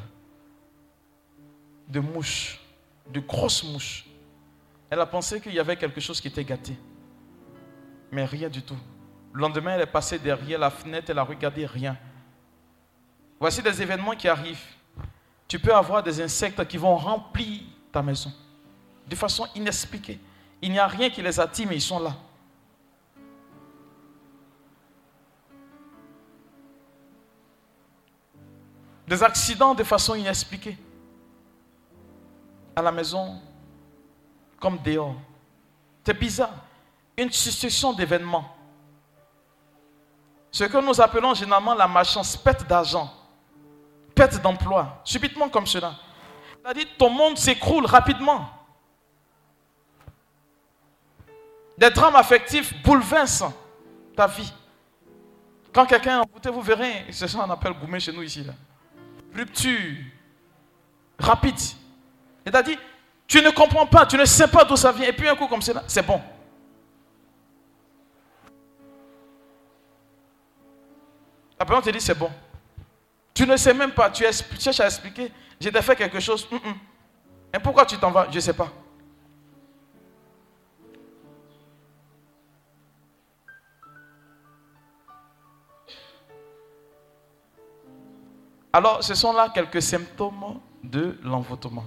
de 1.87 2.01
mouches, 2.01 2.59
de 3.09 3.21
grosses 3.21 3.63
mouches. 3.63 4.05
Elle 4.91 4.99
a 4.99 5.07
pensé 5.07 5.41
qu'il 5.41 5.55
y 5.55 5.61
avait 5.61 5.77
quelque 5.77 6.01
chose 6.01 6.21
qui 6.21 6.27
était 6.27 6.43
gâté. 6.43 6.77
Mais 8.11 8.25
rien 8.25 8.49
du 8.49 8.63
tout. 8.63 8.77
Le 9.33 9.43
lendemain, 9.43 9.77
elle 9.77 9.83
est 9.83 9.87
passée 9.87 10.19
derrière 10.19 10.59
la 10.59 10.71
fenêtre, 10.71 11.09
elle 11.09 11.21
a 11.21 11.23
regardé 11.23 11.65
rien. 11.67 11.97
Voici 13.39 13.63
des 13.63 13.81
événements 13.81 14.17
qui 14.17 14.27
arrivent. 14.27 14.75
Tu 15.47 15.61
peux 15.61 15.73
avoir 15.73 16.03
des 16.03 16.21
insectes 16.21 16.67
qui 16.67 16.77
vont 16.77 16.97
remplir 16.97 17.63
ta 17.93 18.03
maison 18.03 18.33
de 19.07 19.15
façon 19.15 19.47
inexpliquée. 19.55 20.19
Il 20.61 20.73
n'y 20.73 20.81
a 20.81 20.89
rien 20.89 21.11
qui 21.11 21.23
les 21.23 21.39
attire, 21.39 21.69
mais 21.69 21.77
ils 21.77 21.81
sont 21.81 22.01
là. 22.01 22.17
Des 29.07 29.23
accidents 29.23 29.75
de 29.75 29.85
façon 29.85 30.15
inexpliquée. 30.15 30.77
À 32.75 32.83
la 32.83 32.93
maison, 32.93 33.41
comme 34.61 34.79
dehors. 34.79 35.15
C'est 36.05 36.19
bizarre. 36.19 36.55
Une 37.17 37.31
succession 37.31 37.93
d'événements. 37.93 38.55
Ce 40.51 40.65
que 40.65 40.79
nous 40.79 41.01
appelons 41.01 41.35
généralement 41.35 41.75
la 41.75 41.87
malchance, 41.87 42.37
perte 42.37 42.67
d'argent, 42.67 43.13
perte 44.15 44.41
d'emploi, 44.41 45.01
subitement 45.05 45.49
comme 45.49 45.67
cela. 45.67 45.95
C'est-à-dire 46.63 46.87
ton 46.99 47.11
monde 47.11 47.39
s'écroule 47.39 47.87
rapidement. 47.87 48.49
Des 51.79 51.91
drames 51.91 52.17
affectifs 52.17 52.75
bouleversent 52.83 53.45
ta 54.17 54.27
vie. 54.27 54.53
Quand 55.73 55.85
quelqu'un 55.85 56.19
est 56.19 56.23
embouté, 56.23 56.49
vous 56.49 56.63
verrez, 56.63 57.05
c'est 57.11 57.29
ça 57.29 57.39
qu'on 57.39 57.51
appelle 57.51 57.75
gourmet 57.75 58.01
chez 58.01 58.13
nous 58.13 58.23
ici. 58.23 58.43
Là. 58.43 58.55
Rupture, 59.37 59.97
rapide. 61.19 61.59
C'est-à-dire, 62.45 62.79
tu 63.27 63.43
ne 63.43 63.51
comprends 63.51 63.87
pas, 63.87 64.07
tu 64.07 64.17
ne 64.17 64.25
sais 64.25 64.49
pas 64.49 64.65
d'où 64.65 64.77
ça 64.77 64.93
vient. 64.93 65.09
Et 65.09 65.13
puis 65.13 65.29
un 65.29 65.35
coup 65.35 65.47
comme 65.47 65.63
cela, 65.63 65.83
c'est 65.87 66.07
bon. 66.07 66.21
Après, 71.59 71.77
on 71.77 71.81
te 71.83 71.91
dit 71.91 72.01
c'est 72.01 72.17
bon. 72.17 72.31
Tu 73.35 73.47
ne 73.47 73.57
sais 73.57 73.75
même 73.75 73.93
pas, 73.93 74.11
tu, 74.11 74.25
cherches 74.59 74.81
à 74.81 74.87
expliquer. 74.87 75.31
J'ai 75.61 75.71
fait 75.71 75.97
quelque 75.97 76.21
chose. 76.21 76.49
Et 77.53 77.59
pourquoi 77.59 77.85
tu 77.85 77.97
t'en 77.99 78.11
vas? 78.11 78.27
Je 78.31 78.37
ne 78.37 78.41
sais 78.41 78.53
pas. 78.53 78.73
Alors, 88.77 89.03
ce 89.03 89.15
sont 89.15 89.33
là 89.33 89.49
quelques 89.49 89.81
symptômes 89.81 90.61
de 90.85 91.19
l'envoûtement. 91.23 91.87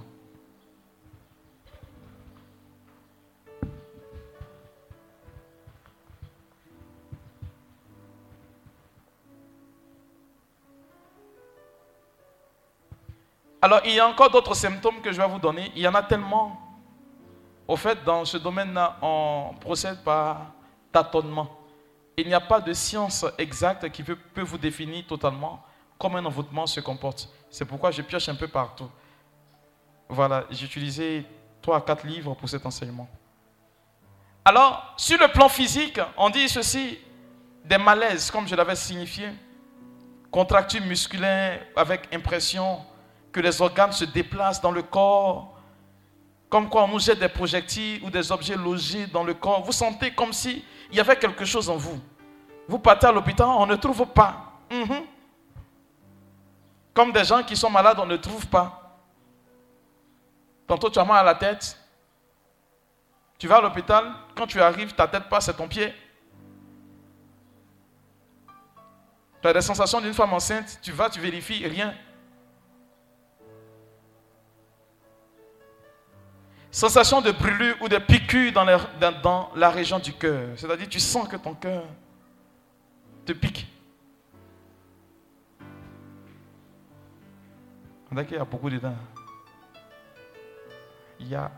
Alors, 13.62 13.82
il 13.84 13.92
y 13.92 14.00
a 14.00 14.08
encore 14.08 14.30
d'autres 14.30 14.54
symptômes 14.54 15.00
que 15.00 15.12
je 15.12 15.22
vais 15.22 15.28
vous 15.28 15.38
donner. 15.38 15.70
Il 15.76 15.82
y 15.82 15.86
en 15.86 15.94
a 15.94 16.02
tellement. 16.02 16.58
Au 17.68 17.76
fait, 17.76 18.02
dans 18.02 18.24
ce 18.24 18.36
domaine-là, 18.36 18.96
on 19.00 19.54
procède 19.60 20.02
par 20.02 20.46
tâtonnement. 20.90 21.56
Il 22.16 22.26
n'y 22.26 22.34
a 22.34 22.40
pas 22.40 22.60
de 22.60 22.72
science 22.72 23.24
exacte 23.38 23.88
qui 23.90 24.02
peut, 24.02 24.18
vous 24.38 24.58
définir 24.58 25.06
totalement 25.06 25.62
comment 26.00 26.16
un 26.16 26.24
envoûtement 26.24 26.66
se 26.66 26.80
comporte. 26.80 27.28
C'est 27.50 27.66
pourquoi 27.66 27.90
je 27.90 28.00
pioche 28.00 28.28
un 28.30 28.34
peu 28.34 28.48
partout. 28.48 28.88
Voilà, 30.08 30.46
j'ai 30.50 30.64
utilisé 30.64 31.26
trois 31.60 31.76
à 31.76 31.80
quatre 31.82 32.06
livres 32.06 32.34
pour 32.34 32.48
cet 32.48 32.64
enseignement. 32.64 33.06
Alors, 34.44 34.94
sur 34.96 35.18
le 35.18 35.28
plan 35.28 35.50
physique, 35.50 36.00
on 36.16 36.30
dit 36.30 36.48
ceci 36.48 36.98
des 37.66 37.76
malaises, 37.76 38.30
comme 38.30 38.48
je 38.48 38.54
l'avais 38.54 38.74
signifié, 38.74 39.28
contractures 40.30 40.82
musculaires 40.86 41.66
avec 41.76 42.12
impression 42.14 42.80
que 43.30 43.40
les 43.40 43.60
organes 43.60 43.92
se 43.92 44.06
déplacent 44.06 44.62
dans 44.62 44.72
le 44.72 44.82
corps, 44.82 45.54
comme 46.48 46.70
quand 46.70 46.84
on 46.84 46.88
nous 46.88 46.98
jette 46.98 47.18
des 47.18 47.28
projectiles 47.28 48.02
ou 48.02 48.10
des 48.10 48.32
objets 48.32 48.56
logés 48.56 49.06
dans 49.06 49.22
le 49.22 49.34
corps. 49.34 49.62
Vous 49.62 49.72
sentez 49.72 50.12
comme 50.12 50.32
s'il 50.32 50.62
y 50.92 50.98
avait 50.98 51.16
quelque 51.16 51.44
chose 51.44 51.68
en 51.68 51.76
vous. 51.76 52.00
Vous 52.66 52.78
partez 52.78 53.06
à 53.06 53.12
l'hôpital, 53.12 53.46
on 53.46 53.66
ne 53.66 53.76
trouve 53.76 54.06
pas. 54.06 54.54
Mhm. 54.70 55.02
Comme 57.00 57.12
des 57.12 57.24
gens 57.24 57.42
qui 57.42 57.56
sont 57.56 57.70
malades, 57.70 57.98
on 57.98 58.04
ne 58.04 58.18
trouve 58.18 58.46
pas. 58.46 58.94
Tantôt 60.66 60.90
tu 60.90 60.98
as 60.98 61.04
mal 61.06 61.20
à 61.20 61.22
la 61.22 61.34
tête. 61.34 61.74
Tu 63.38 63.48
vas 63.48 63.56
à 63.56 63.60
l'hôpital, 63.62 64.12
quand 64.36 64.46
tu 64.46 64.60
arrives, 64.60 64.92
ta 64.92 65.08
tête 65.08 65.26
passe, 65.30 65.46
c'est 65.46 65.54
ton 65.54 65.66
pied. 65.66 65.94
Tu 69.40 69.48
as 69.48 69.52
des 69.54 69.62
sensations 69.62 70.02
d'une 70.02 70.12
femme 70.12 70.34
enceinte, 70.34 70.78
tu 70.82 70.92
vas, 70.92 71.08
tu 71.08 71.20
vérifies, 71.20 71.66
rien. 71.66 71.94
Sensation 76.70 77.22
de 77.22 77.30
brûlure 77.30 77.76
ou 77.80 77.88
de 77.88 77.96
piqûre 77.96 78.52
dans, 78.52 78.66
dans 79.22 79.50
la 79.56 79.70
région 79.70 80.00
du 80.00 80.12
cœur. 80.12 80.50
C'est-à-dire, 80.54 80.86
tu 80.86 81.00
sens 81.00 81.26
que 81.26 81.36
ton 81.36 81.54
cœur 81.54 81.84
te 83.24 83.32
pique. 83.32 83.66
On 88.10 88.24
qu'il 88.24 88.36
y 88.36 88.40
a 88.40 88.44
beaucoup 88.44 88.68
dedans. 88.68 88.94
Il 91.20 91.28
y 91.28 91.34
a. 91.34 91.50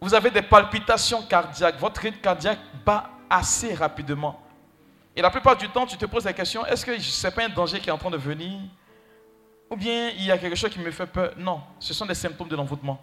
Vous 0.00 0.14
avez 0.14 0.30
des 0.30 0.42
palpitations 0.42 1.22
cardiaques. 1.22 1.78
Votre 1.78 2.02
rythme 2.02 2.20
cardiaque 2.20 2.60
bat 2.84 3.10
assez 3.28 3.74
rapidement. 3.74 4.40
Et 5.16 5.22
la 5.22 5.30
plupart 5.30 5.56
du 5.56 5.68
temps, 5.70 5.86
tu 5.86 5.96
te 5.96 6.06
poses 6.06 6.24
la 6.24 6.32
question 6.32 6.64
est-ce 6.66 6.84
que 6.84 6.98
ce 7.00 7.26
n'est 7.26 7.32
pas 7.32 7.44
un 7.44 7.48
danger 7.48 7.80
qui 7.80 7.88
est 7.88 7.92
en 7.92 7.98
train 7.98 8.10
de 8.10 8.16
venir? 8.16 8.60
Ou 9.70 9.76
bien 9.76 10.10
il 10.10 10.24
y 10.24 10.30
a 10.30 10.38
quelque 10.38 10.54
chose 10.54 10.70
qui 10.70 10.78
me 10.78 10.90
fait 10.90 11.06
peur? 11.06 11.32
Non, 11.36 11.62
ce 11.80 11.92
sont 11.92 12.06
des 12.06 12.14
symptômes 12.14 12.48
de 12.48 12.54
l'envoûtement. 12.54 13.00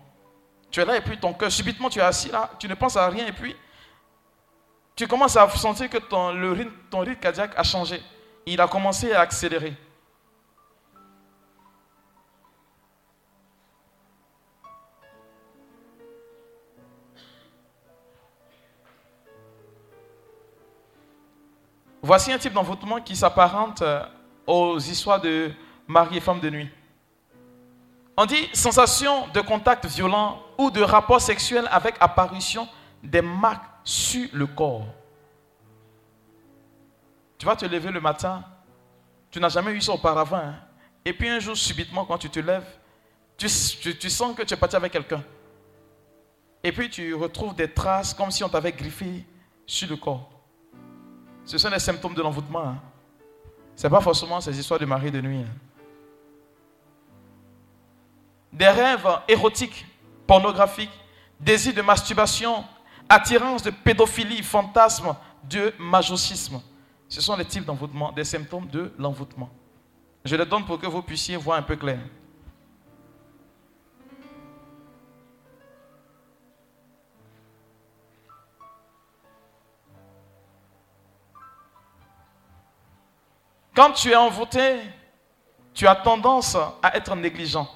Tu 0.71 0.79
es 0.79 0.85
là 0.85 0.95
et 0.95 1.01
puis 1.01 1.17
ton 1.17 1.33
cœur, 1.33 1.51
subitement 1.51 1.89
tu 1.89 1.99
es 1.99 2.03
assis 2.03 2.29
là, 2.29 2.49
tu 2.57 2.67
ne 2.67 2.75
penses 2.75 2.95
à 2.95 3.07
rien 3.09 3.27
et 3.27 3.31
puis 3.31 3.55
tu 4.95 5.07
commences 5.07 5.35
à 5.35 5.49
sentir 5.49 5.89
que 5.89 5.97
ton 5.97 6.29
rythme 6.53 7.15
cardiaque 7.19 7.53
a 7.57 7.63
changé. 7.63 8.01
Il 8.45 8.61
a 8.61 8.67
commencé 8.67 9.11
à 9.11 9.21
accélérer. 9.21 9.75
Voici 22.05 22.33
un 22.33 22.37
type 22.37 22.51
d'envoûtement 22.51 22.99
qui 22.99 23.15
s'apparente 23.15 23.81
euh, 23.81 24.03
aux 24.45 24.77
histoires 24.77 25.21
de 25.21 25.53
mari 25.87 26.17
et 26.17 26.19
femme 26.19 26.41
de 26.41 26.49
nuit. 26.49 26.69
On 28.17 28.25
dit 28.25 28.49
sensation 28.51 29.29
de 29.29 29.39
contact 29.39 29.85
violent 29.85 30.43
ou 30.57 30.69
de 30.69 30.81
rapport 30.81 31.21
sexuel 31.21 31.65
avec 31.71 31.95
apparition 32.01 32.67
des 33.01 33.21
marques 33.21 33.63
sur 33.85 34.27
le 34.33 34.45
corps. 34.47 34.85
Tu 37.37 37.45
vas 37.45 37.55
te 37.55 37.65
lever 37.65 37.89
le 37.89 38.01
matin, 38.01 38.43
tu 39.31 39.39
n'as 39.39 39.49
jamais 39.49 39.71
eu 39.71 39.79
ça 39.79 39.93
auparavant. 39.93 40.35
Hein. 40.35 40.55
Et 41.05 41.13
puis 41.13 41.29
un 41.29 41.39
jour, 41.39 41.55
subitement, 41.55 42.03
quand 42.03 42.17
tu 42.17 42.29
te 42.29 42.39
lèves, 42.41 42.67
tu, 43.37 43.47
tu 43.47 44.09
sens 44.09 44.35
que 44.35 44.43
tu 44.43 44.53
es 44.53 44.57
parti 44.57 44.75
avec 44.75 44.91
quelqu'un. 44.91 45.23
Et 46.61 46.73
puis 46.73 46.89
tu 46.89 47.13
retrouves 47.13 47.55
des 47.55 47.71
traces 47.71 48.13
comme 48.13 48.29
si 48.29 48.43
on 48.43 48.49
t'avait 48.49 48.73
griffé 48.73 49.25
sur 49.65 49.89
le 49.89 49.95
corps. 49.95 50.32
Ce 51.45 51.57
sont 51.57 51.69
les 51.69 51.79
symptômes 51.79 52.13
de 52.13 52.21
l'envoûtement. 52.21 52.67
Hein. 52.67 52.81
Ce 53.75 53.83
n'est 53.83 53.91
pas 53.91 54.01
forcément 54.01 54.39
ces 54.41 54.57
histoires 54.57 54.79
de 54.79 54.85
mari 54.85 55.11
de 55.11 55.21
nuit. 55.21 55.39
Hein 55.39 55.73
des 58.53 58.69
rêves 58.69 59.07
érotiques, 59.27 59.85
pornographiques, 60.27 60.91
désir 61.39 61.73
de 61.73 61.81
masturbation, 61.81 62.63
attirance 63.09 63.63
de 63.63 63.71
pédophilie, 63.71 64.43
fantasme 64.43 65.15
de 65.49 65.73
majosisme. 65.79 66.61
Ce 67.09 67.19
sont 67.19 67.35
les 67.35 67.45
types 67.45 67.65
d'envoûtement, 67.65 68.11
des 68.11 68.23
symptômes 68.23 68.67
de 68.67 68.93
l'envoûtement. 68.97 69.49
Je 70.23 70.35
les 70.35 70.45
donne 70.45 70.65
pour 70.65 70.79
que 70.79 70.87
vous 70.87 71.01
puissiez 71.01 71.35
voir 71.35 71.57
un 71.57 71.63
peu 71.63 71.75
clair. 71.75 71.99
Quand 83.75 83.91
tu 83.91 84.11
es 84.11 84.15
envoûté, 84.15 84.81
tu 85.73 85.87
as 85.87 85.95
tendance 85.95 86.55
à 86.55 86.95
être 86.95 87.15
négligent 87.15 87.67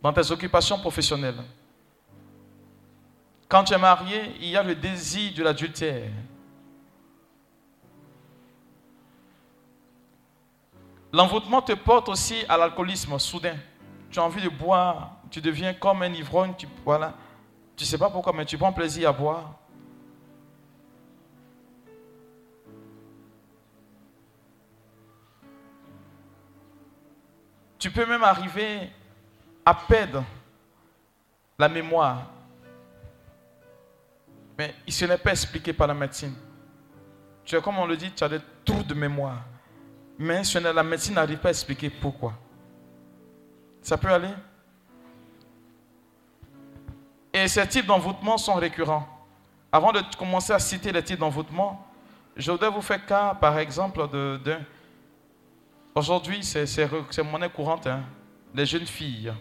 dans 0.00 0.12
tes 0.12 0.30
occupations 0.30 0.78
professionnelles. 0.78 1.42
Quand 3.48 3.64
tu 3.64 3.74
es 3.74 3.78
marié, 3.78 4.32
il 4.40 4.48
y 4.48 4.56
a 4.56 4.62
le 4.62 4.74
désir 4.74 5.32
de 5.34 5.42
l'adultère. 5.42 6.10
L'envoûtement 11.12 11.62
te 11.62 11.72
porte 11.72 12.08
aussi 12.08 12.44
à 12.48 12.56
l'alcoolisme 12.56 13.18
soudain. 13.18 13.56
Tu 14.10 14.18
as 14.18 14.22
envie 14.22 14.42
de 14.42 14.48
boire, 14.48 15.12
tu 15.30 15.40
deviens 15.40 15.74
comme 15.74 16.02
un 16.02 16.12
ivrogne, 16.12 16.54
tu 16.56 16.68
voilà. 16.84 17.14
Tu 17.76 17.84
sais 17.84 17.98
pas 17.98 18.10
pourquoi 18.10 18.32
mais 18.32 18.44
tu 18.44 18.58
prends 18.58 18.72
plaisir 18.72 19.08
à 19.08 19.12
boire. 19.12 19.54
Tu 27.78 27.90
peux 27.90 28.06
même 28.06 28.24
arriver 28.24 28.90
à 29.64 29.74
perdre 29.74 30.24
la 31.58 31.68
mémoire. 31.68 32.30
Mais 34.58 34.74
ce 34.88 35.04
n'est 35.04 35.18
pas 35.18 35.32
expliqué 35.32 35.72
par 35.72 35.86
la 35.86 35.94
médecine. 35.94 36.34
Tu 37.44 37.56
as, 37.56 37.60
comme 37.60 37.78
on 37.78 37.86
le 37.86 37.96
dit, 37.96 38.10
tu 38.12 38.24
as 38.24 38.28
des 38.28 38.40
trous 38.64 38.82
de 38.82 38.94
mémoire. 38.94 39.42
Mais 40.18 40.42
la 40.62 40.82
médecine 40.82 41.14
n'arrive 41.14 41.38
pas 41.38 41.48
à 41.48 41.50
expliquer 41.50 41.90
pourquoi. 41.90 42.32
Ça 43.82 43.96
peut 43.98 44.08
aller? 44.08 44.32
Et 47.32 47.46
ces 47.48 47.68
types 47.68 47.86
d'envoûtement 47.86 48.38
sont 48.38 48.54
récurrents. 48.54 49.06
Avant 49.70 49.92
de 49.92 50.00
commencer 50.16 50.54
à 50.54 50.58
citer 50.58 50.90
les 50.90 51.02
types 51.02 51.18
d'envoûtement, 51.18 51.86
je 52.34 52.50
voudrais 52.50 52.70
vous 52.70 52.80
faire 52.80 53.04
cas, 53.04 53.34
par 53.34 53.58
exemple, 53.58 54.08
d'un. 54.42 54.60
Aujourd'hui, 55.96 56.44
c'est 56.44 57.22
monnaie 57.22 57.48
courante. 57.48 57.86
Hein. 57.86 58.04
Les 58.54 58.66
jeunes 58.66 58.84
filles, 58.84 59.32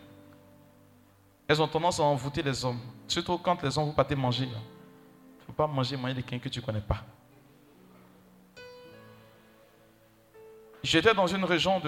elles 1.49 1.61
ont 1.61 1.67
tendance 1.67 1.99
à 1.99 2.03
envoûter 2.03 2.41
les 2.41 2.63
hommes. 2.63 2.79
Surtout 3.09 3.37
quand 3.37 3.61
les 3.61 3.77
hommes 3.77 3.87
vous 3.87 3.91
partez 3.91 4.15
manger. 4.15 4.45
Il 4.45 4.51
ne 4.51 5.45
faut 5.47 5.51
pas 5.51 5.67
manger, 5.67 5.97
manger 5.97 6.13
quelqu'un 6.15 6.39
que 6.39 6.47
tu 6.47 6.61
ne 6.61 6.65
connais 6.65 6.79
pas. 6.79 7.03
J'étais 10.81 11.13
dans 11.13 11.27
une 11.27 11.43
région 11.43 11.81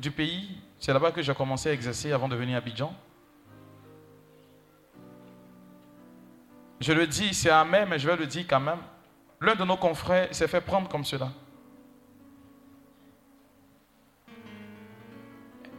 du 0.00 0.10
pays, 0.12 0.56
c'est 0.78 0.92
là-bas 0.92 1.10
que 1.10 1.20
j'ai 1.20 1.34
commencé 1.34 1.70
à 1.70 1.72
exercer 1.72 2.12
avant 2.12 2.28
de 2.28 2.36
venir 2.36 2.54
à 2.54 2.58
Abidjan. 2.58 2.94
Je 6.78 6.92
le 6.92 7.08
dis, 7.08 7.34
c'est 7.34 7.50
amer, 7.50 7.88
mais 7.88 7.98
je 7.98 8.06
vais 8.08 8.16
le 8.16 8.26
dire 8.26 8.44
quand 8.48 8.60
même. 8.60 8.78
L'un 9.40 9.56
de 9.56 9.64
nos 9.64 9.76
confrères 9.76 10.32
s'est 10.32 10.46
fait 10.46 10.60
prendre 10.60 10.88
comme 10.88 11.04
cela. 11.04 11.32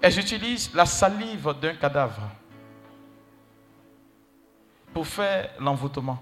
Elles 0.03 0.19
utilisent 0.19 0.69
la 0.75 0.85
salive 0.85 1.55
d'un 1.61 1.75
cadavre 1.75 2.29
pour 4.93 5.07
faire 5.07 5.49
l'envoûtement. 5.61 6.21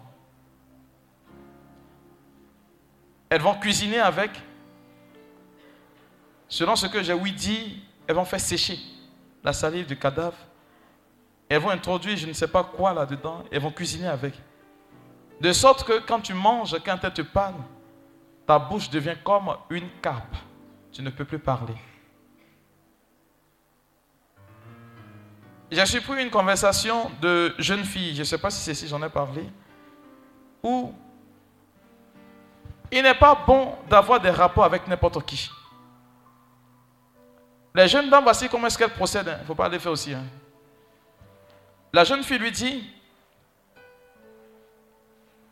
Elles 3.27 3.41
vont 3.41 3.55
cuisiner 3.55 3.99
avec 3.99 4.29
Selon 6.47 6.75
ce 6.75 6.85
que 6.85 7.01
j'ai 7.01 7.13
oui 7.13 7.31
dit, 7.31 7.81
elles 8.05 8.15
vont 8.15 8.25
faire 8.25 8.39
sécher 8.39 8.77
la 9.43 9.53
salive 9.53 9.87
du 9.87 9.97
cadavre. 9.97 10.37
Elles 11.49 11.61
vont 11.61 11.69
introduire 11.69 12.17
je 12.17 12.27
ne 12.27 12.33
sais 12.33 12.49
pas 12.49 12.63
quoi 12.63 12.93
là-dedans. 12.93 13.45
Elles 13.51 13.61
vont 13.61 13.71
cuisiner 13.71 14.07
avec. 14.09 14.35
De 15.39 15.51
sorte 15.53 15.85
que 15.85 15.99
quand 16.05 16.19
tu 16.19 16.35
manges, 16.35 16.75
quand 16.85 16.99
elles 17.03 17.13
te 17.13 17.21
parlent, 17.23 17.55
ta 18.45 18.59
bouche 18.59 18.91
devient 18.91 19.15
comme 19.23 19.55
une 19.71 19.89
cape. 20.03 20.35
Tu 20.91 21.01
ne 21.01 21.09
peux 21.09 21.25
plus 21.25 21.39
parler. 21.39 21.73
J'ai 25.71 25.86
surpris 25.86 26.21
une 26.21 26.29
conversation 26.29 27.10
de 27.21 27.55
jeune 27.57 27.86
fille, 27.86 28.13
je 28.13 28.19
ne 28.19 28.25
sais 28.25 28.38
pas 28.38 28.49
si 28.49 28.60
c'est 28.60 28.73
si 28.73 28.89
j'en 28.89 29.01
ai 29.01 29.10
parlé, 29.10 29.49
où 30.62 30.93
il 32.91 33.01
n'est 33.01 33.15
pas 33.15 33.36
bon 33.47 33.73
d'avoir 33.89 34.19
des 34.19 34.31
rapports 34.31 34.65
avec 34.65 34.86
n'importe 34.86 35.25
qui. 35.25 35.49
Les 37.73 37.88
jeunes 37.88 38.10
dames, 38.10 38.23
voici 38.23 38.49
comment 38.49 38.67
est-ce 38.67 38.77
qu'elles 38.77 38.89
procèdent. 38.93 39.34
Il 39.38 39.41
ne 39.41 39.45
faut 39.45 39.55
pas 39.55 39.69
les 39.69 39.79
faire 39.79 39.93
aussi. 39.93 40.13
Hein. 40.13 40.25
La 41.93 42.03
jeune 42.03 42.21
fille 42.21 42.38
lui 42.38 42.51
dit, 42.51 42.84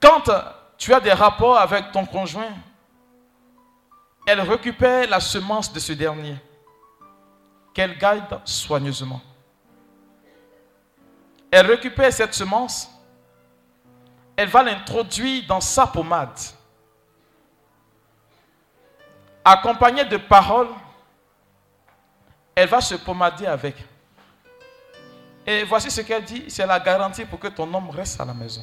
quand 0.01 0.29
tu 0.77 0.93
as 0.93 0.99
des 0.99 1.13
rapports 1.13 1.57
avec 1.57 1.93
ton 1.93 2.05
conjoint, 2.05 2.51
elle 4.27 4.41
récupère 4.41 5.09
la 5.09 5.21
semence 5.21 5.71
de 5.71 5.79
ce 5.79 5.93
dernier, 5.93 6.35
qu'elle 7.73 7.97
garde 7.97 8.41
soigneusement. 8.43 9.21
Elle 11.51 11.65
récupère 11.65 12.13
cette 12.13 12.33
semence, 12.33 12.89
elle 14.35 14.49
va 14.49 14.63
l'introduire 14.63 15.43
dans 15.47 15.61
sa 15.61 15.87
pommade, 15.87 16.39
accompagnée 19.43 20.05
de 20.05 20.17
paroles 20.17 20.69
elle 22.59 22.67
va 22.67 22.81
se 22.81 22.95
pommader 22.95 23.45
avec. 23.45 23.75
Et 25.47 25.63
voici 25.63 25.89
ce 25.89 26.01
qu'elle 26.01 26.25
dit, 26.25 26.43
c'est 26.49 26.67
la 26.67 26.77
garantie 26.77 27.23
pour 27.23 27.39
que 27.39 27.47
ton 27.47 27.73
homme 27.73 27.89
reste 27.89 28.19
à 28.19 28.25
la 28.25 28.33
maison. 28.33 28.61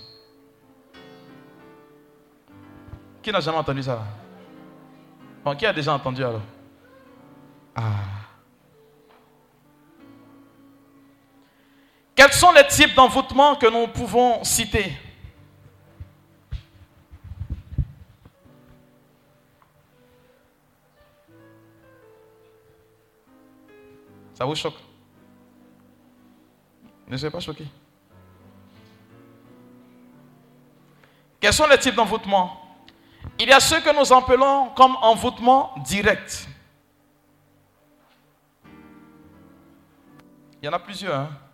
Qui 3.22 3.32
n'a 3.32 3.40
jamais 3.40 3.56
entendu 3.56 3.82
ça? 3.82 4.02
Bon, 5.42 5.56
qui 5.56 5.64
a 5.64 5.72
déjà 5.72 5.94
entendu 5.94 6.22
alors? 6.22 6.42
Ah. 7.74 8.25
Quels 12.16 12.32
sont 12.32 12.50
les 12.52 12.66
types 12.66 12.94
d'envoûtement 12.94 13.56
que 13.56 13.66
nous 13.66 13.86
pouvons 13.88 14.42
citer? 14.42 14.90
Ça 24.32 24.46
vous 24.46 24.54
choque? 24.54 24.76
Ne 27.06 27.18
soyez 27.18 27.30
pas 27.30 27.40
choqué. 27.40 27.66
Quels 31.38 31.52
sont 31.52 31.66
les 31.66 31.78
types 31.78 31.94
d'envoûtement 31.94 32.78
Il 33.38 33.48
y 33.48 33.52
a 33.52 33.60
ceux 33.60 33.80
que 33.80 33.94
nous 33.94 34.10
appelons 34.10 34.70
comme 34.70 34.96
envoûtement 35.02 35.74
direct. 35.84 36.48
Il 40.62 40.66
y 40.66 40.68
en 40.68 40.72
a 40.72 40.78
plusieurs. 40.78 41.20
Hein? 41.20 41.45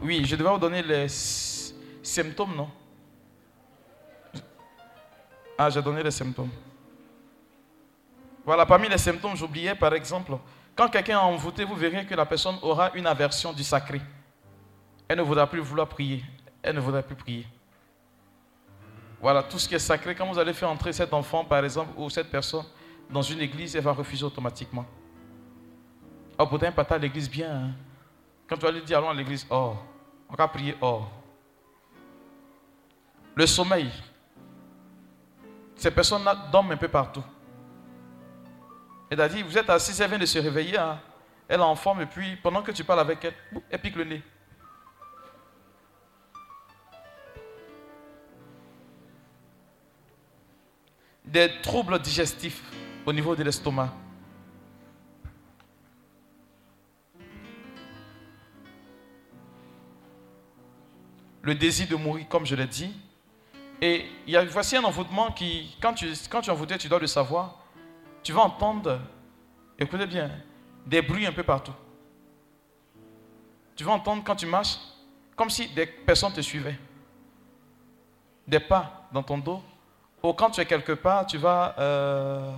Oui, 0.00 0.24
je 0.24 0.36
devais 0.36 0.50
vous 0.50 0.58
donner 0.58 0.82
les 0.82 1.08
symptômes, 1.08 2.54
non? 2.54 2.70
Ah, 5.56 5.68
j'ai 5.70 5.82
donné 5.82 6.02
les 6.02 6.10
symptômes. 6.10 6.50
Voilà, 8.44 8.64
parmi 8.64 8.88
les 8.88 8.98
symptômes, 8.98 9.36
j'oubliais 9.36 9.74
par 9.74 9.92
exemple, 9.92 10.38
quand 10.76 10.88
quelqu'un 10.88 11.14
est 11.18 11.22
envoûté, 11.22 11.64
vous 11.64 11.74
verrez 11.74 12.06
que 12.06 12.14
la 12.14 12.24
personne 12.24 12.56
aura 12.62 12.92
une 12.94 13.06
aversion 13.06 13.52
du 13.52 13.64
sacré. 13.64 14.00
Elle 15.08 15.18
ne 15.18 15.22
voudra 15.22 15.48
plus 15.48 15.60
vouloir 15.60 15.88
prier. 15.88 16.24
Elle 16.62 16.76
ne 16.76 16.80
voudra 16.80 17.02
plus 17.02 17.16
prier. 17.16 17.46
Voilà, 19.20 19.42
tout 19.42 19.58
ce 19.58 19.68
qui 19.68 19.74
est 19.74 19.80
sacré, 19.80 20.14
quand 20.14 20.26
vous 20.26 20.38
allez 20.38 20.52
faire 20.52 20.70
entrer 20.70 20.92
cet 20.92 21.12
enfant, 21.12 21.44
par 21.44 21.64
exemple, 21.64 21.90
ou 21.96 22.08
cette 22.08 22.30
personne 22.30 22.64
dans 23.10 23.22
une 23.22 23.40
église, 23.40 23.74
elle 23.74 23.82
va 23.82 23.92
refuser 23.92 24.24
automatiquement. 24.24 24.86
Oh, 26.38 26.46
pourtant, 26.46 26.70
pas 26.70 26.82
à 26.82 26.98
l'église 26.98 27.28
bien. 27.28 27.50
Hein. 27.50 27.70
Quand 28.48 28.56
tu 28.56 28.62
vas 28.62 28.72
lui 28.72 28.82
dire 28.82 28.98
allons 28.98 29.10
à 29.10 29.14
l'église, 29.14 29.46
oh, 29.50 29.76
on 30.28 30.34
va 30.34 30.48
prier, 30.48 30.74
oh. 30.80 31.02
Le 33.34 33.46
sommeil. 33.46 33.90
Ces 35.76 35.90
personnes-là 35.90 36.48
dorment 36.50 36.72
un 36.72 36.76
peu 36.76 36.88
partout. 36.88 37.22
Elle 39.10 39.20
a 39.20 39.28
dit, 39.28 39.42
vous 39.42 39.56
êtes 39.56 39.68
assis, 39.70 40.00
elle 40.02 40.08
vient 40.08 40.18
de 40.18 40.26
se 40.26 40.38
réveiller, 40.38 40.78
hein. 40.78 40.98
elle 41.46 41.60
est 41.60 41.62
en 41.62 41.76
forme, 41.76 42.00
et 42.02 42.06
puis 42.06 42.36
pendant 42.36 42.62
que 42.62 42.72
tu 42.72 42.84
parles 42.84 43.00
avec 43.00 43.24
elle, 43.24 43.34
elle 43.70 43.80
pique 43.80 43.96
le 43.96 44.04
nez. 44.04 44.22
Des 51.24 51.60
troubles 51.60 51.98
digestifs 51.98 52.62
au 53.04 53.12
niveau 53.12 53.36
de 53.36 53.42
l'estomac. 53.42 53.92
Le 61.42 61.54
désir 61.54 61.88
de 61.88 61.96
mourir, 61.96 62.26
comme 62.28 62.46
je 62.46 62.54
l'ai 62.54 62.66
dit. 62.66 62.92
Et 63.80 64.06
il 64.26 64.32
y 64.32 64.36
a, 64.36 64.44
voici 64.44 64.76
un 64.76 64.84
envoûtement 64.84 65.30
qui, 65.30 65.76
quand 65.80 65.94
tu, 65.94 66.12
quand 66.30 66.40
tu 66.40 66.50
es 66.50 66.52
envoûté, 66.52 66.76
tu 66.78 66.88
dois 66.88 66.98
le 66.98 67.06
savoir, 67.06 67.56
tu 68.22 68.32
vas 68.32 68.42
entendre, 68.42 69.00
écoutez 69.78 70.06
bien, 70.06 70.30
des 70.84 71.02
bruits 71.02 71.26
un 71.26 71.32
peu 71.32 71.44
partout. 71.44 71.74
Tu 73.76 73.84
vas 73.84 73.92
entendre 73.92 74.22
quand 74.24 74.34
tu 74.34 74.46
marches, 74.46 74.78
comme 75.36 75.50
si 75.50 75.68
des 75.68 75.86
personnes 75.86 76.32
te 76.32 76.40
suivaient. 76.40 76.78
Des 78.46 78.58
pas 78.58 79.06
dans 79.12 79.22
ton 79.22 79.38
dos. 79.38 79.62
Ou 80.22 80.32
quand 80.32 80.50
tu 80.50 80.60
es 80.60 80.66
quelque 80.66 80.92
part, 80.92 81.26
tu 81.26 81.38
vas, 81.38 81.76
euh, 81.78 82.52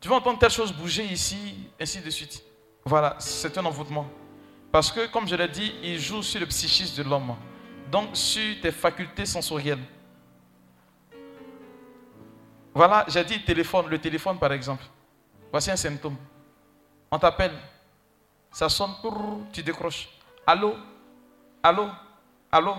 tu 0.00 0.08
vas 0.08 0.16
entendre 0.16 0.38
telle 0.38 0.50
chose 0.50 0.72
bouger 0.72 1.04
ici, 1.04 1.68
ainsi 1.80 2.00
de 2.00 2.10
suite. 2.10 2.44
Voilà, 2.84 3.16
c'est 3.18 3.56
un 3.58 3.64
envoûtement. 3.64 4.06
Parce 4.72 4.90
que, 4.90 5.06
comme 5.08 5.28
je 5.28 5.36
l'ai 5.36 5.48
dit, 5.48 5.74
il 5.82 6.00
joue 6.00 6.22
sur 6.22 6.40
le 6.40 6.46
psychisme 6.46 7.02
de 7.02 7.08
l'homme. 7.08 7.36
Donc, 7.90 8.16
sur 8.16 8.58
tes 8.62 8.72
facultés 8.72 9.26
sensorielles. 9.26 9.84
Voilà, 12.74 13.04
j'ai 13.06 13.22
dit 13.22 13.44
téléphone, 13.44 13.88
le 13.88 13.98
téléphone 13.98 14.38
par 14.38 14.50
exemple. 14.50 14.82
Voici 15.50 15.70
un 15.70 15.76
symptôme. 15.76 16.16
On 17.10 17.18
t'appelle, 17.18 17.52
ça 18.50 18.70
sonne, 18.70 18.92
tu 19.52 19.62
décroches. 19.62 20.08
Allô? 20.46 20.74
Allô? 21.62 21.88
Allô? 22.50 22.74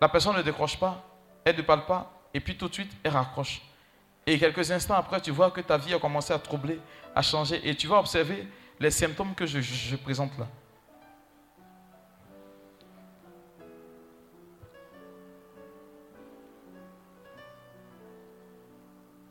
La 0.00 0.08
personne 0.08 0.36
ne 0.36 0.42
décroche 0.42 0.76
pas, 0.76 1.04
elle 1.44 1.56
ne 1.56 1.62
parle 1.62 1.86
pas, 1.86 2.12
et 2.34 2.40
puis 2.40 2.56
tout 2.56 2.68
de 2.68 2.74
suite, 2.74 2.90
elle 3.04 3.12
raccroche. 3.12 3.62
Et 4.26 4.36
quelques 4.36 4.68
instants 4.72 4.94
après, 4.94 5.20
tu 5.20 5.30
vois 5.30 5.52
que 5.52 5.60
ta 5.60 5.78
vie 5.78 5.94
a 5.94 6.00
commencé 6.00 6.32
à 6.32 6.38
troubler, 6.40 6.80
à 7.14 7.22
changer, 7.22 7.60
et 7.62 7.76
tu 7.76 7.86
vas 7.86 8.00
observer 8.00 8.48
les 8.80 8.90
symptômes 8.90 9.34
que 9.34 9.46
je, 9.46 9.96
présente 9.96 10.36
là. 10.38 10.46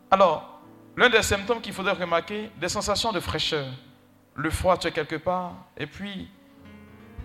Alors, 0.10 0.62
l'un 0.96 1.10
des 1.10 1.22
symptômes 1.22 1.62
qu'il 1.62 1.74
faudrait 1.74 1.94
remarquer, 1.94 2.50
des 2.60 2.70
sensations 2.70 3.12
de 3.12 3.20
fraîcheur. 3.20 3.68
Le 4.36 4.50
froid, 4.50 4.78
tu 4.78 4.88
es 4.88 4.92
quelque 4.92 5.16
part, 5.16 5.54
et 5.76 5.88
puis, 5.88 6.30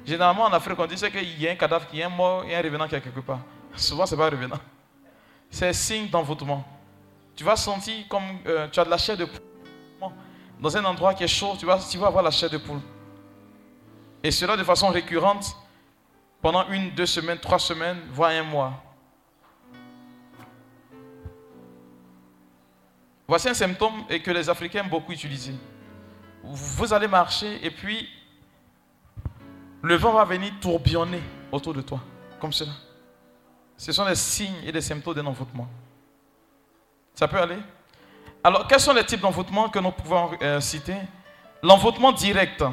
généralement 0.05 0.45
en 0.45 0.53
Afrique, 0.53 0.79
on 0.79 0.87
dit 0.87 0.97
qu'il 0.97 1.41
y 1.41 1.49
a 1.49 1.53
un 1.53 1.57
cadavre 1.57 1.87
qui 1.87 2.01
est 2.01 2.09
mort 2.09 2.45
et 2.45 2.57
un 2.57 2.63
revenant 2.63 2.89
qui 2.89 2.95
est 2.95 3.01
quelque 3.01 3.21
part. 3.21 3.41
Souvent, 3.77 4.07
ce 4.07 4.15
n'est 4.15 4.19
pas 4.19 4.29
un 4.29 4.31
revenant. 4.31 4.59
C'est 5.51 5.73
signe 5.73 6.09
d'envoûtement. 6.09 6.65
Tu 7.37 7.45
vas 7.45 7.57
sentir 7.57 8.07
comme 8.09 8.39
euh, 8.47 8.69
tu 8.69 8.81
as 8.81 8.85
de 8.85 8.91
la 8.91 8.99
chair 8.99 9.17
de 9.17 9.27
dans 10.63 10.77
un 10.77 10.85
endroit 10.85 11.13
qui 11.13 11.25
est 11.25 11.29
chaud, 11.29 11.57
tu 11.59 11.67
vas, 11.67 11.77
tu 11.79 11.99
vas 11.99 12.07
avoir 12.07 12.23
la 12.23 12.31
chair 12.31 12.49
de 12.49 12.57
poule. 12.57 12.81
Et 14.23 14.31
cela 14.31 14.57
de 14.57 14.63
façon 14.63 14.89
récurrente 14.91 15.57
pendant 16.41 16.69
une, 16.69 16.91
deux 16.93 17.07
semaines, 17.07 17.41
trois 17.41 17.59
semaines, 17.59 17.99
voire 18.13 18.31
un 18.31 18.45
mois. 18.45 18.73
Voici 23.27 23.49
un 23.49 23.55
symptôme 23.55 24.07
que 24.07 24.31
les 24.31 24.49
Africains 24.49 24.81
aiment 24.81 24.89
beaucoup 24.89 25.11
utiliser. 25.11 25.55
Vous 26.45 26.93
allez 26.93 27.09
marcher 27.09 27.65
et 27.65 27.71
puis 27.71 28.09
le 29.83 29.97
vent 29.97 30.13
va 30.13 30.25
venir 30.25 30.53
tourbillonner 30.61 31.23
autour 31.51 31.75
de 31.75 31.83
toi, 31.83 32.01
comme 32.41 32.53
cela. 32.53 32.73
Ce 33.77 33.91
sont 33.91 34.05
les 34.05 34.15
signes 34.15 34.63
et 34.65 34.71
les 34.71 34.81
symptômes 34.81 35.15
d'un 35.15 35.27
envoûtement. 35.27 35.69
Ça 37.15 37.27
peut 37.27 37.41
aller? 37.41 37.59
Alors, 38.45 38.67
quels 38.67 38.81
sont 38.81 38.93
les 38.93 39.05
types 39.05 39.21
d'envoûtement 39.21 39.69
que 39.69 39.79
nous 39.79 39.93
pouvons 39.93 40.31
euh, 40.43 40.61
citer? 40.61 40.97
L'envoûtement 41.63 42.11
direct. 42.11 42.65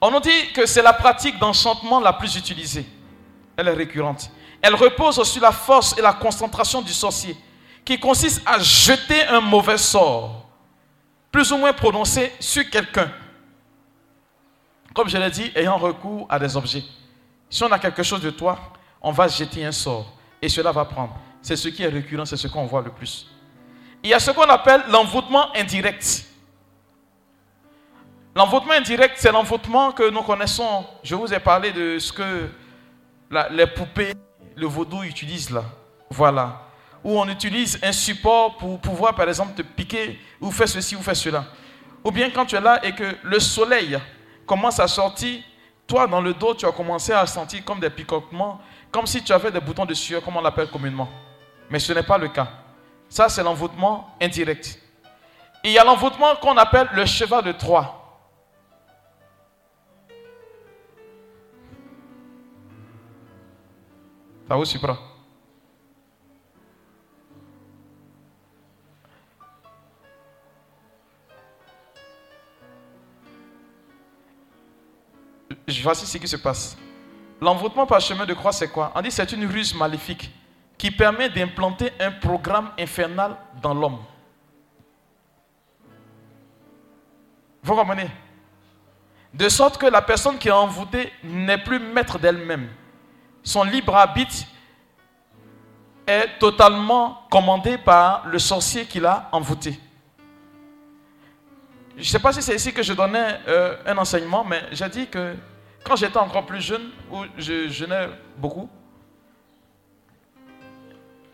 On 0.00 0.10
nous 0.10 0.20
dit 0.20 0.52
que 0.52 0.66
c'est 0.66 0.82
la 0.82 0.92
pratique 0.92 1.38
d'enchantement 1.38 2.00
la 2.00 2.12
plus 2.12 2.34
utilisée. 2.34 2.84
Elle 3.56 3.68
est 3.68 3.72
récurrente. 3.74 4.30
Elle 4.60 4.74
repose 4.74 5.22
sur 5.22 5.40
la 5.40 5.52
force 5.52 5.96
et 5.96 6.02
la 6.02 6.12
concentration 6.12 6.82
du 6.82 6.92
sorcier, 6.92 7.36
qui 7.84 8.00
consiste 8.00 8.42
à 8.44 8.58
jeter 8.58 9.24
un 9.26 9.40
mauvais 9.40 9.78
sort, 9.78 10.46
plus 11.30 11.52
ou 11.52 11.56
moins 11.56 11.72
prononcé, 11.72 12.32
sur 12.40 12.68
quelqu'un. 12.68 13.12
Comme 14.92 15.08
je 15.08 15.18
l'ai 15.18 15.30
dit, 15.30 15.52
ayant 15.54 15.76
recours 15.76 16.26
à 16.28 16.38
des 16.38 16.56
objets. 16.56 16.82
Si 17.48 17.62
on 17.62 17.70
a 17.70 17.78
quelque 17.78 18.02
chose 18.02 18.20
de 18.20 18.30
toi, 18.30 18.58
on 19.00 19.12
va 19.12 19.28
jeter 19.28 19.64
un 19.64 19.72
sort, 19.72 20.12
et 20.42 20.48
cela 20.48 20.72
va 20.72 20.84
prendre. 20.84 21.16
C'est 21.40 21.54
ce 21.54 21.68
qui 21.68 21.84
est 21.84 21.88
récurrent, 21.88 22.24
c'est 22.24 22.36
ce 22.36 22.48
qu'on 22.48 22.66
voit 22.66 22.82
le 22.82 22.90
plus. 22.90 23.28
Il 24.06 24.10
y 24.10 24.14
a 24.14 24.20
ce 24.20 24.30
qu'on 24.30 24.48
appelle 24.48 24.84
l'envoûtement 24.88 25.52
indirect. 25.56 26.26
L'envoûtement 28.36 28.74
indirect, 28.74 29.16
c'est 29.16 29.32
l'envoûtement 29.32 29.90
que 29.90 30.08
nous 30.10 30.22
connaissons. 30.22 30.86
Je 31.02 31.16
vous 31.16 31.34
ai 31.34 31.40
parlé 31.40 31.72
de 31.72 31.98
ce 31.98 32.12
que 32.12 32.48
les 33.50 33.66
poupées, 33.66 34.12
le 34.54 34.66
vaudou 34.68 35.02
utilisent 35.02 35.50
là. 35.50 35.64
Voilà. 36.08 36.68
Où 37.02 37.18
on 37.18 37.28
utilise 37.28 37.80
un 37.82 37.90
support 37.90 38.56
pour 38.58 38.78
pouvoir, 38.78 39.12
par 39.12 39.28
exemple, 39.28 39.54
te 39.54 39.62
piquer 39.62 40.20
ou 40.40 40.52
faire 40.52 40.68
ceci 40.68 40.94
ou 40.94 41.02
faire 41.02 41.16
cela. 41.16 41.44
Ou 42.04 42.12
bien 42.12 42.30
quand 42.30 42.46
tu 42.46 42.54
es 42.54 42.60
là 42.60 42.78
et 42.86 42.92
que 42.92 43.16
le 43.24 43.40
soleil 43.40 43.98
commence 44.46 44.78
à 44.78 44.86
sortir, 44.86 45.42
toi, 45.84 46.06
dans 46.06 46.20
le 46.20 46.32
dos, 46.32 46.54
tu 46.54 46.64
as 46.64 46.70
commencé 46.70 47.12
à 47.12 47.26
sentir 47.26 47.64
comme 47.64 47.80
des 47.80 47.90
picotements, 47.90 48.60
comme 48.92 49.08
si 49.08 49.20
tu 49.24 49.32
avais 49.32 49.50
des 49.50 49.58
boutons 49.58 49.84
de 49.84 49.94
sueur, 49.94 50.22
comme 50.22 50.36
on 50.36 50.42
l'appelle 50.42 50.70
communément. 50.70 51.08
Mais 51.68 51.80
ce 51.80 51.92
n'est 51.92 52.04
pas 52.04 52.18
le 52.18 52.28
cas. 52.28 52.65
Ça, 53.08 53.28
c'est 53.28 53.42
l'envoûtement 53.42 54.14
indirect. 54.20 54.80
il 55.64 55.72
y 55.72 55.78
a 55.78 55.84
l'envoûtement 55.84 56.36
qu'on 56.36 56.56
appelle 56.56 56.88
le 56.92 57.06
cheval 57.06 57.44
de 57.44 57.52
Troie. 57.52 58.02
Ça 64.48 64.54
vous 64.54 64.78
prend. 64.78 64.96
Voici 75.82 76.06
ce 76.06 76.18
qui 76.18 76.28
se 76.28 76.36
passe. 76.36 76.76
L'envoûtement 77.40 77.86
par 77.86 78.00
chemin 78.00 78.24
de 78.24 78.34
croix, 78.34 78.52
c'est 78.52 78.68
quoi? 78.68 78.92
On 78.94 79.02
dit 79.02 79.10
c'est 79.10 79.30
une 79.32 79.46
ruse 79.46 79.74
maléfique 79.74 80.30
qui 80.78 80.90
permet 80.90 81.28
d'implanter 81.28 81.92
un 82.00 82.12
programme 82.12 82.70
infernal 82.78 83.36
dans 83.62 83.74
l'homme. 83.74 83.98
Vous 87.62 87.74
comprenez? 87.74 88.08
De 89.32 89.48
sorte 89.48 89.78
que 89.78 89.86
la 89.86 90.02
personne 90.02 90.38
qui 90.38 90.48
est 90.48 90.52
envoûtée 90.52 91.12
n'est 91.24 91.58
plus 91.58 91.78
maître 91.78 92.18
d'elle-même. 92.18 92.68
Son 93.42 93.64
libre 93.64 93.94
arbitre 93.94 94.44
est 96.06 96.38
totalement 96.38 97.22
commandé 97.30 97.76
par 97.78 98.26
le 98.26 98.38
sorcier 98.38 98.86
qui 98.86 99.00
l'a 99.00 99.28
envoûté. 99.32 99.78
Je 101.96 102.02
ne 102.02 102.04
sais 102.04 102.18
pas 102.18 102.32
si 102.32 102.42
c'est 102.42 102.54
ici 102.54 102.72
que 102.72 102.82
je 102.82 102.92
donnais 102.92 103.40
euh, 103.48 103.76
un 103.86 103.96
enseignement, 103.98 104.44
mais 104.44 104.62
j'ai 104.70 104.88
dit 104.88 105.06
que 105.08 105.34
quand 105.82 105.96
j'étais 105.96 106.18
encore 106.18 106.44
plus 106.44 106.60
jeune, 106.60 106.90
où 107.10 107.24
je 107.38 107.68
jeûnais 107.68 108.08
beaucoup, 108.36 108.68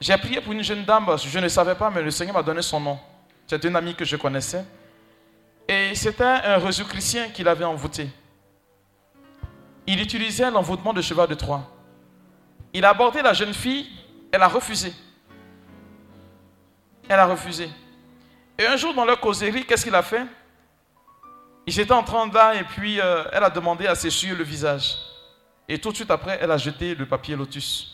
j'ai 0.03 0.17
prié 0.17 0.41
pour 0.41 0.53
une 0.53 0.65
jeune 0.65 0.85
dame, 0.85 1.07
je 1.17 1.39
ne 1.39 1.47
savais 1.47 1.77
pas, 1.77 1.89
mais 1.89 2.03
le 2.03 2.11
Seigneur 2.11 2.35
m'a 2.35 2.43
donné 2.43 2.61
son 2.61 2.81
nom. 2.81 2.99
C'est 3.47 3.63
une 3.63 3.77
amie 3.77 3.95
que 3.95 4.05
je 4.05 4.17
connaissais. 4.17 4.65
Et 5.69 5.95
c'était 5.95 6.25
un 6.25 6.59
réseau 6.59 6.85
chrétien 6.85 7.29
qui 7.29 7.45
l'avait 7.45 7.65
envoûté. 7.65 8.11
Il 9.87 10.01
utilisait 10.01 10.51
l'envoûtement 10.51 10.93
de 10.93 11.01
cheval 11.01 11.29
de 11.29 11.35
Troie. 11.35 11.71
Il 12.73 12.85
a 12.85 12.91
abordé 12.91 13.23
la 13.23 13.33
jeune 13.33 13.55
fille, 13.55 13.89
elle 14.33 14.43
a 14.43 14.49
refusé. 14.49 14.93
Elle 17.09 17.21
a 17.21 17.27
refusé. 17.27 17.71
Et 18.59 18.67
un 18.67 18.77
jour, 18.77 18.95
dans 18.95 19.05
leur 19.05 19.21
causerie, 19.21 19.65
qu'est-ce 19.65 19.85
qu'il 19.85 19.95
a 19.95 20.03
fait? 20.03 20.27
Il 21.65 21.73
s'était 21.73 21.93
en 21.93 22.03
train 22.03 22.29
là 22.29 22.57
et 22.57 22.65
puis 22.65 23.01
euh, 23.01 23.23
elle 23.33 23.45
a 23.45 23.51
demandé 23.51 23.87
à 23.87 23.95
s'essuyer 23.95 24.35
le 24.35 24.43
visage. 24.43 24.97
Et 25.69 25.79
tout 25.79 25.91
de 25.91 25.95
suite 25.95 26.11
après, 26.11 26.39
elle 26.41 26.51
a 26.51 26.57
jeté 26.57 26.97
le 26.97 27.07
papier 27.07 27.37
lotus. 27.37 27.92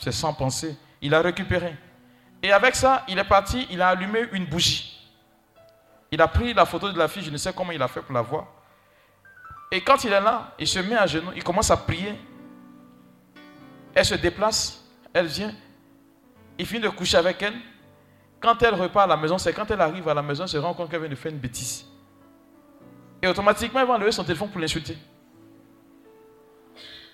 C'est 0.00 0.12
sans 0.12 0.32
penser. 0.32 0.76
Il 1.00 1.14
a 1.14 1.20
récupéré. 1.20 1.76
Et 2.42 2.52
avec 2.52 2.74
ça, 2.74 3.04
il 3.06 3.18
est 3.18 3.24
parti, 3.24 3.66
il 3.70 3.80
a 3.82 3.88
allumé 3.88 4.26
une 4.32 4.46
bougie. 4.46 5.08
Il 6.10 6.20
a 6.20 6.26
pris 6.26 6.54
la 6.54 6.64
photo 6.64 6.90
de 6.90 6.98
la 6.98 7.06
fille, 7.06 7.22
je 7.22 7.30
ne 7.30 7.36
sais 7.36 7.52
comment 7.52 7.72
il 7.72 7.82
a 7.82 7.88
fait 7.88 8.00
pour 8.00 8.14
la 8.14 8.22
voir. 8.22 8.46
Et 9.70 9.80
quand 9.82 10.02
il 10.02 10.12
est 10.12 10.20
là, 10.20 10.52
il 10.58 10.66
se 10.66 10.78
met 10.80 10.96
à 10.96 11.06
genoux, 11.06 11.30
il 11.36 11.44
commence 11.44 11.70
à 11.70 11.76
prier. 11.76 12.18
Elle 13.94 14.04
se 14.04 14.14
déplace, 14.14 14.84
elle 15.12 15.26
vient, 15.26 15.54
il 16.58 16.66
finit 16.66 16.80
de 16.80 16.88
coucher 16.88 17.18
avec 17.18 17.40
elle. 17.42 17.54
Quand 18.40 18.60
elle 18.62 18.74
repart 18.74 19.04
à 19.04 19.14
la 19.14 19.16
maison, 19.16 19.36
c'est 19.38 19.52
quand 19.52 19.70
elle 19.70 19.80
arrive 19.80 20.08
à 20.08 20.14
la 20.14 20.22
maison, 20.22 20.44
elle 20.44 20.48
se 20.48 20.56
rend 20.56 20.72
compte 20.74 20.90
qu'elle 20.90 21.00
vient 21.00 21.08
de 21.10 21.14
faire 21.14 21.30
une 21.30 21.38
bêtise. 21.38 21.84
Et 23.22 23.28
automatiquement, 23.28 23.80
elle 23.80 23.86
va 23.86 23.94
enlever 23.94 24.12
son 24.12 24.24
téléphone 24.24 24.48
pour 24.48 24.60
l'insulter. 24.60 24.96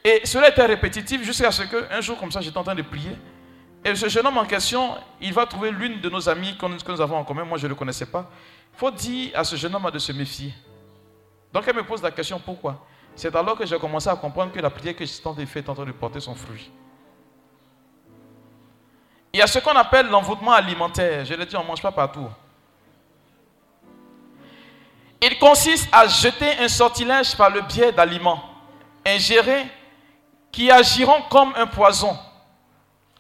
Et 0.07 0.21
cela 0.25 0.51
était 0.51 0.65
répétitif 0.65 1.21
jusqu'à 1.25 1.51
ce 1.51 1.65
qu'un 1.65 2.01
jour, 2.01 2.17
comme 2.17 2.31
ça, 2.31 2.41
j'étais 2.41 2.57
en 2.57 2.63
train 2.63 2.77
de 2.77 2.83
prier. 2.83 3.11
Et 3.85 3.93
ce 3.97 4.09
jeune 4.09 4.25
homme 4.25 4.39
en 4.39 4.45
question, 4.45 4.95
il 5.21 5.33
va 5.33 5.47
trouver 5.47 5.73
l'une 5.73 6.01
de 6.01 6.09
nos 6.09 6.29
amies 6.29 6.57
que 6.57 6.93
nous 6.93 7.01
avons 7.01 7.17
en 7.17 7.25
commun. 7.25 7.45
Moi, 7.45 7.59
je 7.59 7.65
ne 7.65 7.71
le 7.71 7.75
connaissais 7.75 8.07
pas. 8.07 8.31
Il 8.73 8.79
faut 8.79 8.93
dire 8.93 9.33
à 9.35 9.43
ce 9.43 9.57
jeune 9.57 9.75
homme 9.75 9.91
de 9.91 9.99
se 9.99 10.13
méfier. 10.13 10.55
Donc, 11.53 11.65
elle 11.67 11.75
me 11.75 11.83
pose 11.83 12.05
la 12.05 12.13
question 12.13 12.39
pourquoi? 12.39 12.87
C'est 13.17 13.35
alors 13.35 13.59
que 13.59 13.67
j'ai 13.67 13.77
commencé 13.81 14.09
à 14.09 14.15
comprendre 14.15 14.53
que 14.53 14.61
la 14.61 14.71
prière 14.71 14.95
que 14.95 15.05
j'étais 15.05 15.27
en 15.27 15.33
train 15.33 15.43
de 15.43 15.49
faire 15.49 15.65
est 15.65 15.69
en 15.69 15.75
train 15.75 15.85
de 15.85 15.91
porter 15.91 16.21
son 16.21 16.37
fruit. 16.37 16.71
Il 19.33 19.41
y 19.41 19.43
a 19.43 19.49
ce 19.49 19.59
qu'on 19.59 19.75
appelle 19.75 20.07
l'envoûtement 20.07 20.53
alimentaire. 20.53 21.25
Je 21.25 21.35
l'ai 21.35 21.47
dit, 21.47 21.57
on 21.57 21.65
ne 21.65 21.67
mange 21.67 21.83
pas 21.83 21.91
partout. 21.91 22.29
Il 25.21 25.37
consiste 25.41 25.89
à 25.91 26.07
jeter 26.07 26.59
un 26.61 26.69
sortilège 26.69 27.37
par 27.37 27.51
le 27.51 27.63
biais 27.63 27.91
d'aliments 27.91 28.45
ingérés 29.05 29.67
qui 30.57 30.71
agiront 30.71 31.21
comme 31.29 31.53
un 31.55 31.67
poison, 31.67 32.19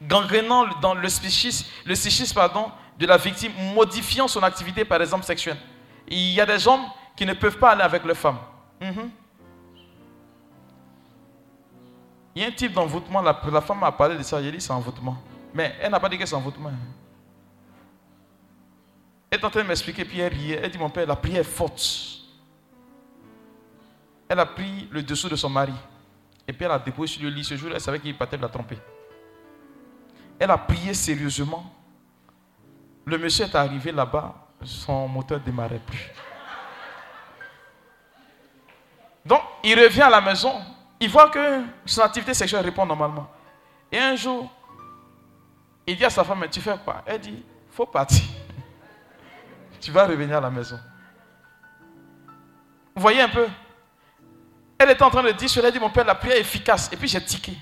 gangrénant 0.01 0.69
dans 0.81 0.95
le 0.95 1.07
psychisme, 1.07 1.67
de 1.85 3.07
la 3.07 3.19
victime, 3.19 3.53
modifiant 3.75 4.27
son 4.27 4.43
activité, 4.43 4.87
par 4.87 5.03
exemple, 5.03 5.27
sexuelle. 5.27 5.59
Il 6.09 6.33
y 6.33 6.41
a 6.41 6.47
des 6.47 6.67
hommes 6.67 6.87
qui 7.15 7.27
ne 7.27 7.35
peuvent 7.35 7.59
pas 7.59 7.73
aller 7.73 7.83
avec 7.83 8.05
leurs 8.07 8.17
femmes. 8.17 8.39
Mhm. 8.81 9.11
Il 12.35 12.41
y 12.41 12.45
a 12.47 12.49
un 12.49 12.53
type 12.53 12.73
d'envoûtement, 12.73 13.21
la, 13.21 13.35
femme 13.61 13.83
a 13.83 13.93
parlé 13.93 14.17
de 14.17 14.23
ça, 14.23 14.41
il 14.41 14.51
dit 14.51 14.59
c'est 14.59 14.73
envoûtement. 14.73 15.19
Mais 15.53 15.77
elle 15.83 15.91
n'a 15.91 16.01
pas 16.01 16.09
dit 16.09 16.17
que 16.17 16.25
c'est 16.25 16.35
envoûtement. 16.35 16.71
Elle 19.29 19.39
est 19.39 19.45
en 19.45 19.51
train 19.51 19.63
de 19.63 19.69
m'expliquer, 19.69 20.07
puis 20.07 20.21
elle 20.21 20.33
riait. 20.33 20.61
Elle 20.63 20.71
dit 20.71 20.79
Mon 20.79 20.89
père, 20.89 21.07
la 21.07 21.17
prière 21.17 21.41
est 21.41 21.45
forte. 21.45 21.83
Elle 24.27 24.41
a 24.41 24.47
pris 24.47 24.89
le 24.91 25.03
dessous 25.03 25.29
de 25.29 25.37
son 25.37 25.51
mari. 25.51 25.75
Et 26.49 26.53
puis 26.53 26.65
elle 26.65 26.71
a 26.71 26.79
déposé 26.79 27.15
sur 27.15 27.23
le 27.23 27.31
lit. 27.31 27.45
Ce 27.45 27.57
jour 27.57 27.71
elle 27.73 27.81
savait 27.81 28.01
qu'il 28.01 28.17
partait 28.17 28.37
de 28.37 28.43
la 28.43 28.49
tromper. 28.49 28.79
Elle 30.39 30.51
a 30.51 30.59
prié 30.59 30.95
sérieusement. 30.95 31.73
Le 33.05 33.19
monsieur 33.19 33.45
est 33.45 33.55
arrivé 33.55 33.93
là-bas, 33.93 34.35
son 34.65 35.07
moteur 35.07 35.39
ne 35.39 35.45
démarrait 35.45 35.81
plus. 35.87 36.11
Donc, 39.25 39.41
il 39.65 39.79
revient 39.79 40.03
à 40.03 40.11
la 40.11 40.21
maison, 40.21 40.53
il 41.01 41.09
voit 41.09 41.31
que 41.31 41.63
son 41.85 42.03
activité 42.03 42.35
sexuelle 42.35 42.65
répond 42.65 42.85
normalement. 42.87 43.29
Et 43.91 43.99
un 43.99 44.15
jour, 44.17 44.51
il 45.87 45.97
dit 45.97 46.05
à 46.05 46.11
sa 46.11 46.25
femme, 46.25 46.41
mais 46.41 46.49
tu 46.49 46.61
fais 46.61 46.77
quoi? 46.85 47.03
Elle 47.07 47.21
dit, 47.21 47.45
faut 47.71 47.87
partir. 47.87 48.25
tu 49.81 49.91
vas 49.91 50.07
revenir 50.07 50.39
à 50.39 50.41
la 50.41 50.51
maison. 50.51 50.79
Vous 52.95 53.03
voyez 53.03 53.21
un 53.21 53.29
peu? 53.29 53.47
Elle 54.79 54.91
était 54.91 55.03
en 55.03 55.11
train 55.11 55.23
de 55.23 55.31
dire, 55.33 55.49
je 55.49 55.61
lui 55.61 55.67
ai 55.67 55.73
dit, 55.73 55.79
mon 55.79 55.91
père, 55.91 56.05
la 56.05 56.15
prière 56.15 56.37
est 56.37 56.41
efficace. 56.41 56.91
Et 56.93 56.97
puis 56.97 57.09
j'ai 57.09 57.25
tiqué. 57.25 57.53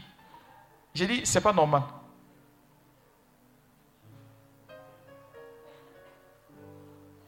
J'ai 0.95 1.07
dit, 1.07 1.21
c'est 1.25 1.41
pas 1.41 1.53
normal. 1.53 1.83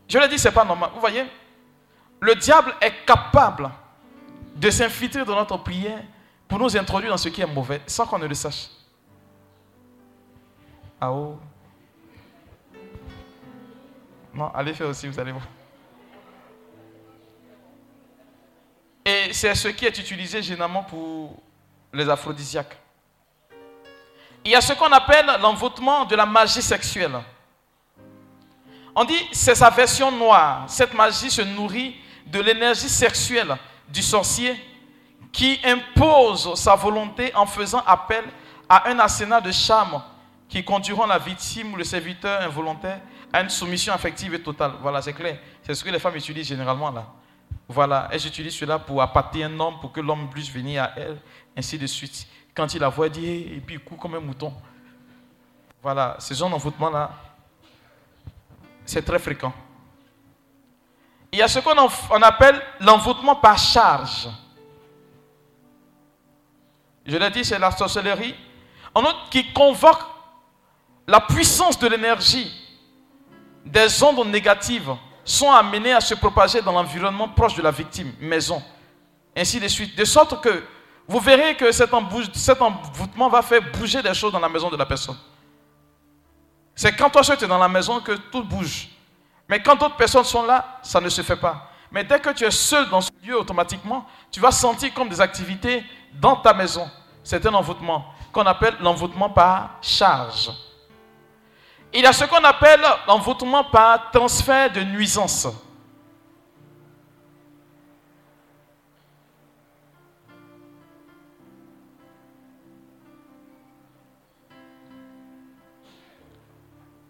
Je 0.08 0.18
lui 0.18 0.24
ai 0.24 0.28
dit, 0.28 0.38
c'est 0.38 0.52
pas 0.52 0.64
normal. 0.64 0.90
Vous 0.94 1.00
voyez 1.00 1.24
Le 2.20 2.34
diable 2.34 2.74
est 2.80 3.04
capable 3.04 3.70
de 4.54 4.70
s'infiltrer 4.70 5.24
dans 5.24 5.36
notre 5.36 5.56
prière 5.58 6.02
pour 6.48 6.58
nous 6.58 6.76
introduire 6.76 7.10
dans 7.10 7.16
ce 7.16 7.28
qui 7.28 7.40
est 7.40 7.46
mauvais 7.46 7.80
sans 7.86 8.06
qu'on 8.06 8.18
ne 8.18 8.26
le 8.26 8.34
sache. 8.34 8.68
Ah 11.00 11.12
oh. 11.12 11.38
Non, 14.32 14.50
allez 14.54 14.74
faire 14.74 14.88
aussi, 14.88 15.06
vous 15.08 15.18
allez 15.18 15.32
voir. 15.32 15.44
Et 19.06 19.32
c'est 19.32 19.54
ce 19.54 19.68
qui 19.68 19.86
est 19.86 19.96
utilisé 20.00 20.42
généralement 20.42 20.82
pour 20.82 21.40
les 21.92 22.08
aphrodisiaques. 22.08 22.76
Il 24.44 24.50
y 24.50 24.56
a 24.56 24.60
ce 24.60 24.72
qu'on 24.72 24.90
appelle 24.90 25.26
l'envoûtement 25.40 26.04
de 26.04 26.16
la 26.16 26.26
magie 26.26 26.60
sexuelle. 26.60 27.16
On 28.96 29.04
dit 29.04 29.28
c'est 29.30 29.54
sa 29.54 29.70
version 29.70 30.10
noire. 30.10 30.64
Cette 30.66 30.92
magie 30.92 31.30
se 31.30 31.42
nourrit 31.42 31.94
de 32.26 32.40
l'énergie 32.40 32.88
sexuelle 32.88 33.56
du 33.88 34.02
sorcier 34.02 34.56
qui 35.30 35.60
impose 35.62 36.54
sa 36.56 36.74
volonté 36.74 37.32
en 37.36 37.46
faisant 37.46 37.84
appel 37.86 38.24
à 38.68 38.88
un 38.88 38.98
arsenal 38.98 39.40
de 39.40 39.52
charmes 39.52 40.02
qui 40.48 40.64
conduiront 40.64 41.06
la 41.06 41.18
victime 41.18 41.74
ou 41.74 41.76
le 41.76 41.84
serviteur 41.84 42.42
involontaire 42.42 43.00
à 43.32 43.42
une 43.42 43.50
soumission 43.50 43.92
affective 43.92 44.34
et 44.34 44.42
totale. 44.42 44.72
Voilà, 44.82 45.00
c'est 45.00 45.12
clair. 45.12 45.38
C'est 45.62 45.74
ce 45.74 45.84
que 45.84 45.90
les 45.90 46.00
femmes 46.00 46.16
utilisent 46.16 46.48
généralement 46.48 46.90
là. 46.90 47.06
Voilà, 47.68 48.08
elles 48.12 48.26
utilisent 48.26 48.54
cela 48.56 48.78
pour 48.78 49.02
appâter 49.02 49.42
un 49.42 49.58
homme, 49.58 49.80
pour 49.80 49.90
que 49.92 50.00
l'homme 50.00 50.30
puisse 50.30 50.50
venir 50.50 50.84
à 50.84 50.92
elle, 50.96 51.20
ainsi 51.56 51.78
de 51.78 51.86
suite. 51.86 52.26
Quand 52.54 52.72
il 52.74 52.80
la 52.80 52.88
voit, 52.88 53.08
il 53.08 53.12
dit, 53.12 53.26
et 53.26 53.60
puis 53.60 53.74
il 53.74 53.80
court 53.80 53.98
comme 53.98 54.14
un 54.14 54.20
mouton. 54.20 54.54
Voilà, 55.82 56.16
ce 56.18 56.32
genre 56.34 56.50
d'envoûtement 56.50 56.90
là, 56.90 57.10
c'est 58.84 59.04
très 59.04 59.18
fréquent. 59.18 59.52
Il 61.32 61.40
y 61.40 61.42
a 61.42 61.48
ce 61.48 61.58
qu'on 61.58 62.22
appelle 62.22 62.62
l'envoûtement 62.80 63.36
par 63.36 63.58
charge. 63.58 64.28
Je 67.04 67.16
l'ai 67.16 67.30
dit, 67.30 67.44
c'est 67.44 67.58
la 67.58 67.70
sorcellerie. 67.72 68.34
En 68.94 69.02
autre, 69.02 69.28
qui 69.28 69.52
convoque 69.52 70.00
la 71.06 71.20
puissance 71.20 71.78
de 71.78 71.88
l'énergie 71.88 72.52
des 73.64 74.02
ondes 74.02 74.28
négatives 74.28 74.94
sont 75.26 75.50
amenées 75.50 75.92
à 75.92 76.00
se 76.00 76.14
propager 76.14 76.62
dans 76.62 76.72
l'environnement 76.72 77.28
proche 77.28 77.56
de 77.56 77.62
la 77.62 77.72
victime, 77.72 78.12
maison, 78.20 78.62
ainsi 79.36 79.60
de 79.60 79.68
suite. 79.68 79.98
De 79.98 80.04
sorte 80.04 80.40
que 80.40 80.64
vous 81.08 81.20
verrez 81.20 81.56
que 81.56 81.70
cet, 81.72 81.92
envoûtement 81.92 83.28
va 83.28 83.42
faire 83.42 83.60
bouger 83.72 84.02
des 84.02 84.14
choses 84.14 84.32
dans 84.32 84.40
la 84.40 84.48
maison 84.48 84.70
de 84.70 84.76
la 84.76 84.86
personne. 84.86 85.16
C'est 86.74 86.94
quand 86.96 87.10
toi 87.10 87.22
seul 87.22 87.36
tu 87.36 87.44
es 87.44 87.48
dans 87.48 87.58
la 87.58 87.68
maison 87.68 88.00
que 88.00 88.12
tout 88.12 88.42
bouge. 88.42 88.88
Mais 89.48 89.62
quand 89.62 89.76
d'autres 89.76 89.96
personnes 89.96 90.24
sont 90.24 90.44
là, 90.44 90.78
ça 90.82 91.00
ne 91.00 91.08
se 91.08 91.22
fait 91.22 91.36
pas. 91.36 91.70
Mais 91.90 92.04
dès 92.04 92.20
que 92.20 92.30
tu 92.30 92.44
es 92.44 92.50
seul 92.50 92.88
dans 92.88 93.00
ce 93.00 93.10
lieu, 93.24 93.38
automatiquement, 93.38 94.06
tu 94.30 94.40
vas 94.40 94.50
sentir 94.50 94.92
comme 94.94 95.08
des 95.08 95.20
activités 95.20 95.84
dans 96.12 96.36
ta 96.36 96.52
maison. 96.52 96.88
C'est 97.24 97.44
un 97.46 97.54
envoûtement 97.54 98.06
qu'on 98.32 98.46
appelle 98.46 98.76
l'envoûtement 98.80 99.30
par 99.30 99.78
charge. 99.80 100.50
Il 101.92 102.02
y 102.02 102.06
a 102.06 102.12
ce 102.12 102.24
qu'on 102.24 102.44
appelle 102.44 102.82
l'envoûtement 103.06 103.64
par 103.64 104.10
transfert 104.10 104.70
de 104.72 104.80
nuisance. 104.80 105.46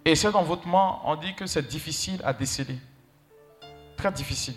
Et 0.07 0.15
cet 0.15 0.37
envoûtement, 0.37 1.03
on 1.05 1.17
dit 1.17 1.35
que 1.35 1.47
c'est 1.47 1.67
difficile 1.67 2.21
à 2.25 2.33
déceler. 2.33 2.79
Très 3.97 4.13
difficile. 4.13 4.55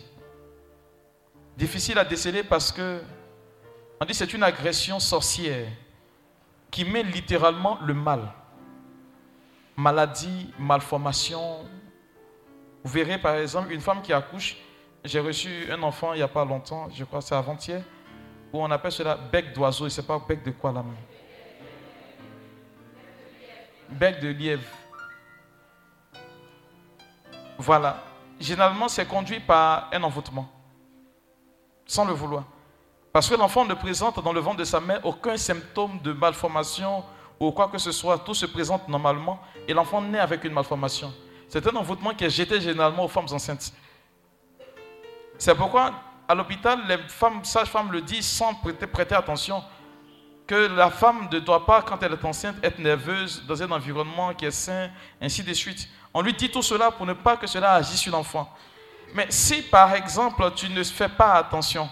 Difficile 1.58 1.98
à 1.98 2.06
déceler 2.06 2.44
parce 2.44 2.72
que, 2.72 3.02
on 4.00 4.06
dit 4.06 4.14
c'est 4.14 4.32
une 4.32 4.44
agression 4.44 5.00
sorcière 5.00 5.68
qui 6.70 6.86
met 6.86 7.02
littéralement 7.02 7.80
le 7.82 7.96
mal. 7.96 8.32
Maladie, 9.80 10.54
malformation. 10.60 11.64
Vous 12.84 12.92
verrez 12.92 13.18
par 13.18 13.36
exemple 13.36 13.72
une 13.72 13.80
femme 13.80 14.02
qui 14.02 14.12
accouche. 14.12 14.58
J'ai 15.06 15.22
reçu 15.22 15.72
un 15.72 15.82
enfant 15.84 16.12
il 16.12 16.18
n'y 16.18 16.22
a 16.22 16.28
pas 16.28 16.44
longtemps, 16.44 16.90
je 16.94 17.06
crois 17.06 17.20
que 17.20 17.26
c'est 17.26 17.36
avant-hier, 17.36 17.82
où 18.52 18.62
on 18.62 18.70
appelle 18.72 18.92
cela 18.92 19.16
bec 19.16 19.54
d'oiseau. 19.54 19.86
Ne 19.86 19.90
sais 19.90 20.04
pas 20.04 20.20
bec 20.20 20.44
de 20.44 20.52
quoi 20.52 20.74
là 20.74 20.84
même. 20.84 20.98
Bec 23.88 24.20
de 24.20 24.28
lièvre. 24.28 24.68
Voilà. 27.58 28.04
Généralement, 28.38 28.90
c'est 28.90 29.06
conduit 29.06 29.40
par 29.40 29.90
un 29.94 30.04
envoûtement, 30.04 30.50
sans 31.86 32.04
le 32.04 32.12
vouloir. 32.12 32.44
Parce 33.14 33.30
que 33.30 33.36
l'enfant 33.36 33.64
ne 33.64 33.76
présente 33.76 34.22
dans 34.22 34.34
le 34.34 34.42
ventre 34.42 34.58
de 34.58 34.66
sa 34.66 34.82
mère 34.82 35.06
aucun 35.06 35.38
symptôme 35.38 36.02
de 36.02 36.12
malformation 36.12 37.02
ou 37.40 37.52
quoi 37.52 37.68
que 37.68 37.78
ce 37.78 37.92
soit. 37.92 38.20
Tout 38.20 38.34
se 38.34 38.46
présente 38.46 38.88
normalement 38.88 39.40
et 39.68 39.74
l'enfant 39.74 40.02
naît 40.02 40.20
avec 40.20 40.44
une 40.44 40.54
malformation. 40.54 41.14
C'est 41.48 41.66
un 41.66 41.76
envoûtement 41.76 42.14
qui 42.14 42.26
est 42.26 42.30
jeté 42.30 42.60
généralement 42.62 43.06
aux 43.06 43.08
femmes 43.08 43.28
enceintes. 43.32 43.74
C'est 45.38 45.56
pourquoi 45.56 45.94
à 46.28 46.36
l'hôpital, 46.36 46.82
les 46.88 46.98
femmes, 47.08 47.44
sages-femmes 47.44 47.92
le 47.92 48.02
disent 48.02 48.28
sans 48.28 48.54
prêter, 48.54 48.86
prêter 48.86 49.16
attention 49.16 49.64
que 50.46 50.68
la 50.76 50.92
femme 50.92 51.28
ne 51.32 51.40
doit 51.40 51.66
pas, 51.66 51.82
quand 51.82 52.02
elle 52.04 52.14
est 52.14 52.26
enceinte, 52.26 52.56
être 52.64 52.78
nerveuse 52.80 53.44
dans 53.48 53.62
un 53.64 53.72
environnement 53.72 54.34
qui 54.34 54.46
est 54.46 54.52
sain, 54.52 54.90
ainsi 55.22 55.44
de 55.44 55.54
suite. 55.54 55.88
On 56.14 56.22
lui 56.22 56.34
dit 56.34 56.50
tout 56.50 56.62
cela 56.62 56.92
pour 56.92 57.06
ne 57.06 57.14
pas 57.14 57.38
que 57.38 57.48
cela 57.48 57.74
agisse 57.74 58.00
sur 58.00 58.12
l'enfant. 58.12 58.48
Mais 59.16 59.28
si 59.30 59.64
par 59.64 59.94
exemple 59.96 60.52
tu 60.56 60.70
ne 60.70 60.84
fais 60.84 61.10
pas 61.10 61.34
attention 61.34 61.90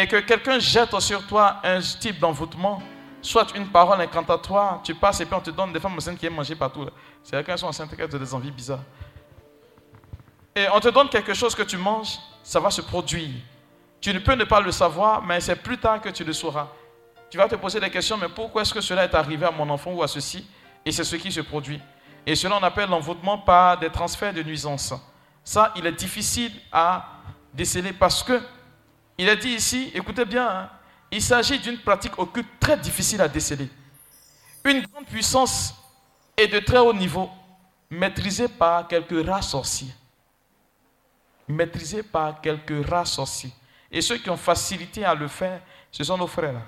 et 0.00 0.06
que 0.06 0.16
quelqu'un 0.16 0.58
jette 0.58 0.98
sur 1.00 1.26
toi 1.26 1.60
un 1.62 1.80
type 1.80 2.18
d'envoûtement, 2.18 2.82
soit 3.20 3.54
une 3.54 3.68
parole 3.68 4.00
incantatoire, 4.00 4.80
tu 4.82 4.94
passes 4.94 5.20
et 5.20 5.26
puis 5.26 5.34
on 5.34 5.40
te 5.40 5.50
donne 5.50 5.74
des 5.74 5.80
femmes 5.80 5.94
enceintes 5.94 6.18
qui 6.18 6.24
aiment 6.24 6.36
manger 6.36 6.54
partout. 6.54 6.86
C'est 7.22 7.36
à 7.36 7.42
qu'elles 7.42 7.58
sont 7.58 7.66
enceintes 7.66 7.94
qu'elles 7.94 8.16
ont 8.16 8.18
des 8.18 8.34
envies 8.34 8.50
bizarres. 8.50 8.80
Et 10.56 10.66
on 10.72 10.80
te 10.80 10.88
donne 10.88 11.10
quelque 11.10 11.34
chose 11.34 11.54
que 11.54 11.62
tu 11.62 11.76
manges, 11.76 12.18
ça 12.42 12.58
va 12.60 12.70
se 12.70 12.80
produire. 12.80 13.28
Tu 14.00 14.14
ne 14.14 14.20
peux 14.20 14.34
ne 14.34 14.44
pas 14.44 14.60
le 14.62 14.72
savoir, 14.72 15.22
mais 15.22 15.38
c'est 15.40 15.56
plus 15.56 15.76
tard 15.76 16.00
que 16.00 16.08
tu 16.08 16.24
le 16.24 16.32
sauras. 16.32 16.68
Tu 17.28 17.36
vas 17.36 17.46
te 17.46 17.56
poser 17.56 17.78
des 17.78 17.90
questions, 17.90 18.16
mais 18.16 18.28
pourquoi 18.28 18.62
est-ce 18.62 18.72
que 18.72 18.80
cela 18.80 19.04
est 19.04 19.14
arrivé 19.14 19.44
à 19.44 19.50
mon 19.50 19.68
enfant 19.68 19.92
ou 19.92 20.02
à 20.02 20.08
ceci? 20.08 20.46
Et 20.86 20.92
c'est 20.92 21.04
ce 21.04 21.16
qui 21.16 21.30
se 21.30 21.42
produit. 21.42 21.80
Et 22.26 22.34
cela, 22.34 22.56
on 22.56 22.62
appelle 22.62 22.88
l'envoûtement 22.88 23.36
par 23.36 23.78
des 23.78 23.90
transferts 23.90 24.32
de 24.32 24.42
nuisances. 24.42 24.94
Ça, 25.44 25.74
il 25.76 25.86
est 25.86 25.92
difficile 25.92 26.52
à 26.72 27.04
déceler 27.52 27.92
parce 27.92 28.22
que, 28.22 28.40
il 29.20 29.28
est 29.28 29.36
dit 29.36 29.50
ici, 29.50 29.90
écoutez 29.92 30.24
bien, 30.24 30.48
hein, 30.48 30.70
il 31.10 31.20
s'agit 31.20 31.58
d'une 31.58 31.78
pratique 31.78 32.18
occulte 32.18 32.48
très 32.58 32.78
difficile 32.78 33.20
à 33.20 33.28
déceler. 33.28 33.68
Une 34.64 34.80
grande 34.80 35.04
puissance 35.04 35.74
et 36.38 36.46
de 36.46 36.58
très 36.60 36.78
haut 36.78 36.94
niveau, 36.94 37.28
maîtrisée 37.90 38.48
par 38.48 38.88
quelques 38.88 39.26
rares 39.26 39.44
sorciers. 39.44 39.92
Maîtrisée 41.46 42.02
par 42.02 42.40
quelques 42.40 42.88
rares 42.88 43.06
sorciers. 43.06 43.52
Et 43.90 44.00
ceux 44.00 44.16
qui 44.16 44.30
ont 44.30 44.38
facilité 44.38 45.04
à 45.04 45.14
le 45.14 45.28
faire, 45.28 45.60
ce 45.92 46.02
sont 46.02 46.16
nos 46.16 46.26
frères. 46.26 46.62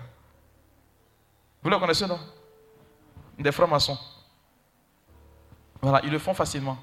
Vous 1.62 1.70
le 1.70 1.78
connaissez, 1.78 2.06
non? 2.06 2.20
Des 3.38 3.50
francs-maçons. 3.50 3.98
Voilà, 5.80 6.02
ils 6.04 6.10
le 6.10 6.18
font 6.18 6.34
facilement. 6.34 6.76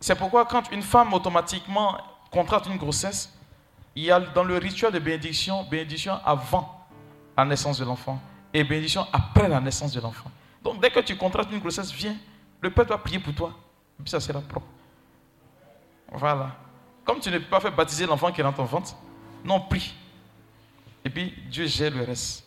C'est 0.00 0.16
pourquoi 0.16 0.46
quand 0.46 0.68
une 0.72 0.82
femme 0.82 1.14
automatiquement 1.14 1.96
contracte 2.28 2.66
une 2.66 2.76
grossesse, 2.76 3.32
il 3.94 4.04
y 4.04 4.10
a 4.10 4.20
dans 4.20 4.44
le 4.44 4.56
rituel 4.56 4.92
de 4.92 4.98
bénédiction, 4.98 5.64
bénédiction 5.64 6.18
avant 6.24 6.86
la 7.36 7.44
naissance 7.44 7.78
de 7.78 7.84
l'enfant 7.84 8.20
et 8.52 8.64
bénédiction 8.64 9.06
après 9.12 9.48
la 9.48 9.60
naissance 9.60 9.92
de 9.92 10.00
l'enfant. 10.00 10.30
Donc 10.62 10.80
dès 10.80 10.90
que 10.90 11.00
tu 11.00 11.16
contractes 11.16 11.50
une 11.52 11.58
grossesse, 11.58 11.92
viens, 11.92 12.16
le 12.60 12.70
Père 12.70 12.86
doit 12.86 13.02
prier 13.02 13.18
pour 13.18 13.34
toi, 13.34 13.52
et 13.98 14.02
puis 14.02 14.10
ça 14.10 14.20
sera 14.20 14.40
propre. 14.40 14.66
Voilà. 16.10 16.50
Comme 17.04 17.18
tu 17.20 17.30
ne 17.30 17.38
peux 17.38 17.46
pas 17.46 17.60
faire 17.60 17.72
baptiser 17.72 18.06
l'enfant 18.06 18.30
qui 18.30 18.40
est 18.40 18.44
dans 18.44 18.52
ton 18.52 18.64
ventre, 18.64 18.94
non, 19.44 19.60
prie. 19.60 19.94
Et 21.04 21.10
puis 21.10 21.34
Dieu 21.50 21.66
gère 21.66 21.90
le 21.90 22.04
reste. 22.04 22.44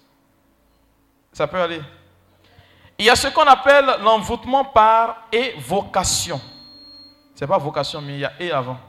Ça 1.34 1.48
peut 1.48 1.62
aller. 1.62 1.82
Il 2.98 3.06
y 3.06 3.10
a 3.10 3.16
ce 3.16 3.28
qu'on 3.28 3.43
appelle 3.43 3.86
l'envoûtement 4.02 4.64
par 4.64 5.28
évocation. 5.32 6.39
Ce 7.36 7.43
n'est 7.43 7.48
pas 7.48 7.58
vocation, 7.58 8.02
mais 8.02 8.14
il 8.14 8.20
y 8.20 8.26
a 8.26 8.32
et 8.39 8.52
avant. 8.52 8.80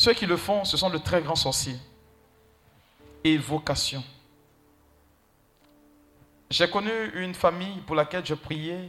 Ceux 0.00 0.14
qui 0.14 0.24
le 0.24 0.38
font, 0.38 0.64
ce 0.64 0.78
sont 0.78 0.88
de 0.88 0.96
très 0.96 1.20
grands 1.20 1.36
sorciers. 1.36 1.76
Évocation. 3.22 4.02
J'ai 6.48 6.70
connu 6.70 6.90
une 7.16 7.34
famille 7.34 7.82
pour 7.82 7.94
laquelle 7.94 8.24
je 8.24 8.32
priais, 8.32 8.88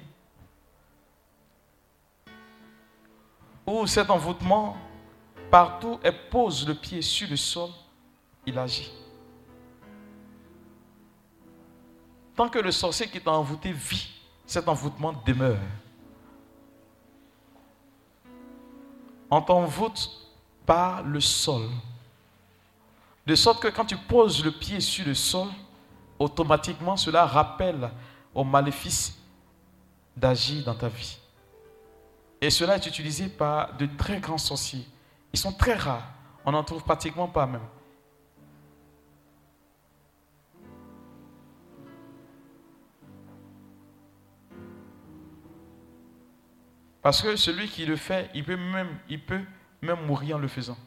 où 3.68 3.86
cet 3.88 4.10
envoûtement, 4.10 4.78
partout 5.50 6.00
elle 6.02 6.30
pose 6.30 6.66
le 6.66 6.76
pied 6.76 7.02
sur 7.02 7.30
le 7.30 7.36
sol, 7.36 7.72
il 8.46 8.58
agit. 8.58 8.94
Tant 12.38 12.48
que 12.48 12.60
le 12.60 12.72
sorcier 12.72 13.10
qui 13.10 13.20
t'a 13.20 13.32
envoûté 13.32 13.74
vit, 13.74 14.08
cet 14.46 14.66
envoûtement 14.70 15.12
demeure. 15.26 15.60
On 19.30 19.42
t'envoûte 19.42 20.21
par 20.66 21.04
le 21.04 21.20
sol. 21.20 21.64
De 23.26 23.36
sorte 23.36 23.62
que 23.62 23.68
quand 23.68 23.86
tu 23.86 23.98
poses 23.98 24.44
le 24.44 24.52
pied 24.52 24.80
sur 24.80 25.06
le 25.06 25.14
sol, 25.14 25.48
automatiquement 26.18 26.98
cela 26.98 27.26
rappelle 27.26 27.90
au 28.34 28.44
maléfice 28.44 29.18
d'agir 30.16 30.64
dans 30.64 30.76
ta 30.76 30.88
vie. 30.88 31.18
Et 32.42 32.50
cela 32.50 32.76
est 32.76 32.86
utilisé 32.88 33.30
par 33.30 33.76
de 33.78 33.88
très 33.98 34.20
grands 34.20 34.38
sorciers. 34.38 34.86
Ils 35.34 35.40
sont 35.40 35.54
très 35.54 35.76
rares. 35.76 36.08
On 36.44 36.52
n'en 36.52 36.64
trouve 36.64 36.84
pratiquement 36.84 37.28
pas 37.28 37.46
même. 37.46 37.62
Parce 47.02 47.22
que 47.22 47.36
celui 47.36 47.68
qui 47.68 47.86
le 47.86 47.96
fait, 47.96 48.30
il 48.34 48.44
peut 48.44 48.56
même, 48.56 49.00
il 49.10 49.20
peut 49.20 49.42
même 49.82 50.06
mourir 50.06 50.38
en 50.38 50.40
le 50.40 50.48
faisant. 50.48 50.78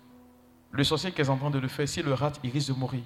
Le 0.70 0.84
sorcier 0.84 1.12
qui 1.12 1.20
est 1.20 1.28
en 1.28 1.36
train 1.36 1.50
de 1.50 1.58
le 1.58 1.68
faire, 1.68 1.88
s'il 1.88 2.04
le 2.04 2.14
rate, 2.14 2.40
il 2.42 2.50
risque 2.50 2.68
de 2.68 2.78
mourir. 2.78 3.02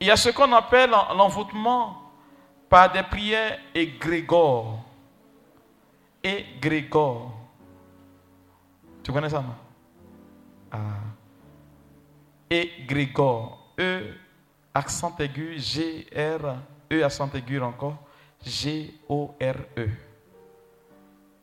Il 0.00 0.06
y 0.06 0.10
a 0.10 0.16
ce 0.16 0.28
qu'on 0.30 0.52
appelle 0.52 0.90
l'envoûtement 0.90 2.12
par 2.68 2.92
des 2.92 3.02
prières 3.02 3.58
égrégores. 3.74 4.84
Égrégores. 6.22 7.32
Tu 9.02 9.12
connais 9.12 9.28
ça, 9.28 9.40
non? 9.40 9.54
Ah. 10.72 10.78
Égrégore. 12.50 13.72
E, 13.78 14.14
accent 14.72 15.14
aigu, 15.18 15.58
G, 15.58 16.06
R, 16.14 16.56
E, 16.92 17.02
accent 17.02 17.30
aigu 17.34 17.60
encore, 17.60 17.96
G, 18.44 18.94
O, 19.08 19.34
R, 19.40 19.56
E. 19.78 19.88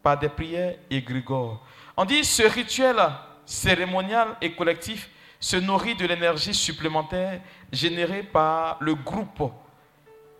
Par 0.01 0.17
des 0.17 0.29
prières 0.29 0.77
égrégores. 0.89 1.63
On 1.97 2.05
dit 2.05 2.23
ce 2.23 2.43
rituel 2.43 2.97
cérémonial 3.45 4.35
et 4.41 4.53
collectif 4.53 5.09
se 5.39 5.57
nourrit 5.57 5.95
de 5.95 6.05
l'énergie 6.05 6.53
supplémentaire 6.53 7.41
générée 7.71 8.23
par 8.23 8.77
le 8.79 8.95
groupe 8.95 9.51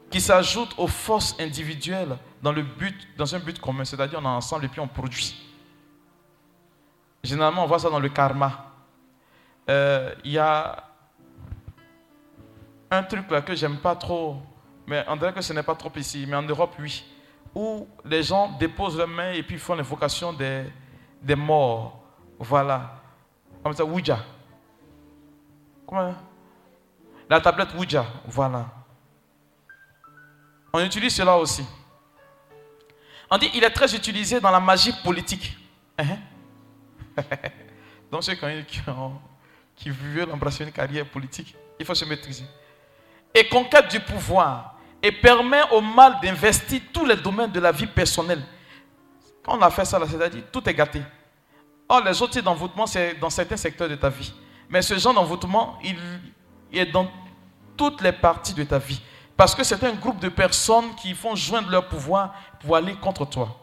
qui 0.10 0.22
s'ajoute 0.22 0.74
aux 0.78 0.88
forces 0.88 1.36
individuelles 1.40 2.18
dans, 2.42 2.52
le 2.52 2.62
but, 2.62 3.08
dans 3.18 3.34
un 3.34 3.40
but 3.40 3.60
commun, 3.60 3.86
c'est-à-dire 3.86 4.20
on 4.22 4.26
est 4.26 4.28
ensemble 4.28 4.66
et 4.66 4.68
puis 4.68 4.80
on 4.80 4.88
produit. 4.88 5.36
Généralement, 7.24 7.64
on 7.64 7.68
voit 7.68 7.80
ça 7.80 7.90
dans 7.90 8.00
le 8.00 8.10
karma. 8.10 8.72
Euh, 9.70 10.14
il 10.24 10.32
y 10.32 10.38
a 10.38 10.84
un 12.90 13.04
truc 13.04 13.30
là 13.32 13.42
que 13.42 13.56
j'aime 13.56 13.78
pas 13.78 13.96
trop, 13.96 14.42
mais 14.86 15.04
on 15.08 15.16
dirait 15.16 15.34
que 15.34 15.42
ce 15.42 15.54
n'est 15.54 15.64
pas 15.64 15.76
trop 15.76 15.92
ici, 15.96 16.26
mais 16.28 16.36
en 16.36 16.42
Europe, 16.42 16.76
oui, 16.80 17.04
où 17.56 17.88
les 18.06 18.24
gens 18.24 18.58
déposent 18.60 18.98
leurs 18.98 19.08
mains 19.08 19.32
et 19.32 19.44
puis 19.44 19.58
font 19.58 19.76
l'invocation 19.76 20.34
des, 20.34 20.66
des 21.22 21.36
morts. 21.36 22.00
Voilà. 22.40 23.02
Comme 23.64 23.74
ça, 23.74 23.86
Ouija. 23.86 24.20
Comment? 25.86 26.16
La 27.30 27.40
tablette 27.40 27.74
Ouija. 27.76 28.06
Voilà. 28.26 28.66
On 30.74 30.84
utilise 30.84 31.14
cela 31.16 31.38
aussi. 31.38 31.66
On 33.30 33.38
dit 33.38 33.50
qu'il 33.50 33.64
est 33.64 33.70
très 33.70 33.94
utilisé 33.96 34.40
dans 34.40 34.52
la 34.52 34.60
magie 34.60 34.94
politique. 35.04 35.58
Hein? 35.98 36.18
Donc 38.12 38.24
ceux 38.24 38.36
qui 39.76 39.90
veulent 39.90 40.32
embrasser 40.32 40.64
une 40.64 40.72
carrière 40.72 41.06
politique, 41.06 41.56
il 41.80 41.86
faut 41.86 41.96
se 41.96 42.04
maîtriser. 42.06 42.44
Et 43.34 43.48
conquête 43.48 43.90
du 43.90 44.00
pouvoir 44.02 44.78
et 45.02 45.12
permet 45.12 45.62
au 45.72 45.82
mal 45.82 46.20
d'investir 46.22 46.82
tous 46.94 47.06
les 47.06 47.16
domaines 47.16 47.52
de 47.52 47.60
la 47.60 47.72
vie 47.72 47.88
personnelle 47.88 48.44
quand 49.44 49.58
on 49.58 49.62
a 49.62 49.70
fait 49.70 49.86
ça, 49.86 50.00
c'est-à-dire 50.08 50.44
tout 50.52 50.68
est 50.70 50.74
gâté. 50.74 51.02
Or, 51.90 52.02
les 52.04 52.22
autres 52.22 52.34
types 52.34 52.44
d'envoûtement, 52.46 52.86
c'est 52.86 53.16
dans 53.16 53.30
certains 53.30 53.58
secteurs 53.58 53.90
de 53.90 53.96
ta 53.96 54.10
vie. 54.10 54.34
Mais 54.70 54.82
ce 54.82 54.98
genre 54.98 55.14
d'envoûtement, 55.14 55.78
il, 55.84 55.98
est 56.72 56.86
dans 56.86 57.12
toutes 57.76 58.02
les 58.02 58.14
parties 58.14 58.54
de 58.54 58.64
ta 58.64 58.78
vie. 58.78 59.02
Parce 59.36 59.54
que 59.54 59.64
c'est 59.64 59.84
un 59.84 59.94
groupe 59.94 60.20
de 60.20 60.30
personnes 60.30 60.96
qui 60.96 61.14
font 61.14 61.36
joindre 61.36 61.70
leur 61.70 61.88
pouvoir 61.88 62.34
pour 62.62 62.76
aller 62.76 62.96
contre 62.96 63.26
toi. 63.26 63.58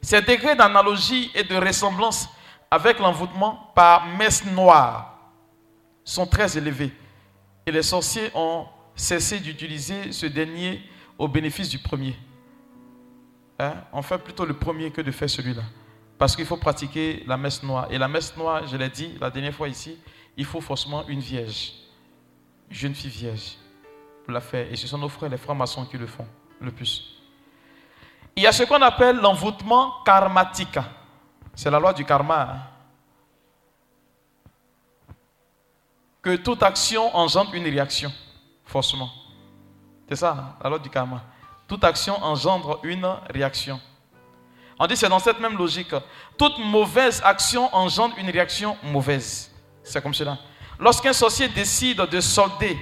Ces 0.00 0.22
degrés 0.22 0.54
d'analogie 0.54 1.30
et 1.34 1.42
de 1.42 1.56
ressemblance 1.56 2.28
avec 2.70 3.00
l'envoûtement 3.00 3.72
par 3.74 4.06
messe 4.06 4.44
noire 4.44 5.16
sont 6.04 6.26
très 6.26 6.56
élevés. 6.56 6.92
Et 7.66 7.72
les 7.72 7.82
sorciers 7.82 8.30
ont 8.34 8.66
cessé 8.94 9.40
d'utiliser 9.40 10.12
ce 10.12 10.26
dernier 10.26 10.80
au 11.18 11.26
bénéfice 11.26 11.68
du 11.68 11.78
premier. 11.78 12.16
Hein? 13.58 13.74
On 13.92 14.02
fait 14.02 14.18
plutôt 14.18 14.44
le 14.44 14.54
premier 14.54 14.90
que 14.90 15.00
de 15.00 15.10
faire 15.10 15.28
celui-là. 15.28 15.62
Parce 16.16 16.34
qu'il 16.36 16.46
faut 16.46 16.56
pratiquer 16.56 17.24
la 17.26 17.36
messe 17.36 17.62
noire. 17.62 17.88
Et 17.90 17.98
la 17.98 18.08
messe 18.08 18.36
noire, 18.36 18.66
je 18.66 18.76
l'ai 18.76 18.88
dit 18.88 19.16
la 19.20 19.30
dernière 19.30 19.54
fois 19.54 19.68
ici, 19.68 19.98
il 20.36 20.44
faut 20.44 20.60
forcément 20.60 21.06
une 21.08 21.20
vierge, 21.20 21.72
une 22.70 22.76
jeune 22.76 22.94
fille 22.94 23.10
vierge, 23.10 23.56
pour 24.24 24.32
la 24.32 24.40
faire. 24.40 24.70
Et 24.70 24.76
ce 24.76 24.86
sont 24.86 24.98
nos 24.98 25.08
frères, 25.08 25.30
les 25.30 25.36
francs-maçons 25.36 25.84
qui 25.86 25.98
le 25.98 26.06
font 26.06 26.26
le 26.60 26.70
plus. 26.70 27.16
Il 28.36 28.42
y 28.42 28.46
a 28.46 28.52
ce 28.52 28.62
qu'on 28.62 28.82
appelle 28.82 29.16
l'envoûtement 29.16 30.02
karmatique. 30.04 30.78
C'est 31.54 31.70
la 31.70 31.80
loi 31.80 31.92
du 31.92 32.04
karma. 32.04 32.42
Hein. 32.42 32.60
Que 36.22 36.36
toute 36.36 36.62
action 36.62 37.14
engendre 37.16 37.54
une 37.54 37.64
réaction, 37.64 38.12
forcément. 38.64 39.10
C'est 40.08 40.16
ça, 40.16 40.32
hein, 40.32 40.56
la 40.62 40.70
loi 40.70 40.78
du 40.78 40.90
karma 40.90 41.22
toute 41.68 41.84
action 41.84 42.20
engendre 42.24 42.80
une 42.82 43.06
réaction. 43.32 43.78
On 44.78 44.86
dit 44.86 44.96
c'est 44.96 45.08
dans 45.08 45.18
cette 45.18 45.38
même 45.38 45.56
logique. 45.56 45.94
Toute 46.36 46.58
mauvaise 46.58 47.20
action 47.24 47.72
engendre 47.74 48.14
une 48.18 48.30
réaction 48.30 48.76
mauvaise. 48.82 49.52
C'est 49.82 50.02
comme 50.02 50.14
cela. 50.14 50.38
Lorsqu'un 50.80 51.12
sorcier 51.12 51.48
décide 51.48 51.98
de 51.98 52.20
solder 52.20 52.76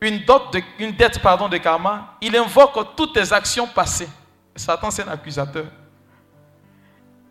une, 0.00 0.18
dette 0.18 1.14
de 1.18 1.56
karma, 1.58 2.16
il 2.20 2.36
invoque 2.36 2.96
toutes 2.96 3.16
les 3.16 3.32
actions 3.32 3.66
passées. 3.66 4.08
Satan, 4.54 4.90
c'est 4.90 5.02
un 5.02 5.12
accusateur. 5.12 5.66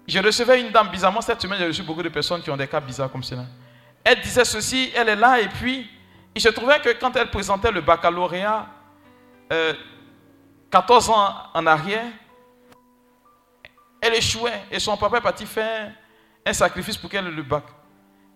Je 0.07 0.19
recevais 0.19 0.61
une 0.61 0.71
dame 0.71 0.89
bizarrement 0.89 1.21
cette 1.21 1.41
semaine, 1.41 1.57
j'ai 1.57 1.67
reçu 1.67 1.83
beaucoup 1.83 2.03
de 2.03 2.09
personnes 2.09 2.41
qui 2.41 2.51
ont 2.51 2.57
des 2.57 2.67
cas 2.67 2.79
bizarres 2.79 3.11
comme 3.11 3.23
cela. 3.23 3.45
Elle 4.03 4.21
disait 4.21 4.45
ceci, 4.45 4.91
elle 4.95 5.09
est 5.09 5.15
là, 5.15 5.39
et 5.39 5.47
puis 5.47 5.89
il 6.35 6.41
se 6.41 6.49
trouvait 6.49 6.79
que 6.79 6.89
quand 6.99 7.15
elle 7.15 7.31
présentait 7.31 7.71
le 7.71 7.81
baccalauréat, 7.81 8.67
euh, 9.51 9.73
14 10.75 11.09
ans 11.09 11.33
en 11.53 11.65
arrière, 11.67 12.03
elle 14.01 14.13
échouait 14.15 14.65
et 14.69 14.77
son 14.77 14.97
papa 14.97 15.19
est 15.19 15.21
parti 15.21 15.45
faire 15.45 15.93
un 16.45 16.51
sacrifice 16.51 16.97
pour 16.97 17.09
qu'elle 17.09 17.33
le 17.33 17.43
bac. 17.43 17.63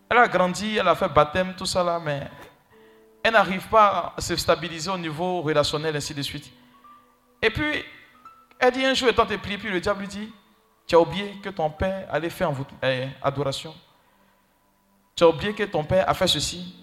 Elle 0.10 0.20
a 0.20 0.28
grandi, 0.30 0.78
elle 0.78 0.88
a 0.88 0.96
fait 0.96 1.10
baptême, 1.10 1.54
tout 1.58 1.66
ça 1.66 1.84
là, 1.84 2.00
mais 2.00 2.30
elle 3.22 3.34
n'arrive 3.34 3.68
pas 3.68 4.14
à 4.16 4.22
se 4.22 4.38
stabiliser 4.38 4.90
au 4.90 4.98
niveau 4.98 5.42
relationnel, 5.42 5.98
ainsi 5.98 6.14
de 6.14 6.22
suite. 6.22 6.50
Et 7.42 7.50
puis, 7.50 7.84
elle 8.58 8.72
dit 8.72 8.86
un 8.86 8.94
jour, 8.94 9.10
étant 9.10 9.26
prier, 9.26 9.58
puis 9.58 9.70
le 9.70 9.82
diable 9.82 10.00
lui 10.00 10.08
dit, 10.08 10.32
tu 10.88 10.96
as 10.96 11.00
oublié 11.02 11.42
que 11.44 11.50
ton 11.50 11.70
père 11.70 12.08
allait 12.10 12.30
faire 12.30 12.54
eh, 12.82 13.10
adoration. 13.22 13.76
Tu 15.14 15.26
as 15.26 15.28
oublié 15.28 15.54
que 15.54 15.64
ton 15.64 15.84
père 15.84 16.10
a 16.10 16.14
fait 16.14 16.28
ceci. 16.28 16.74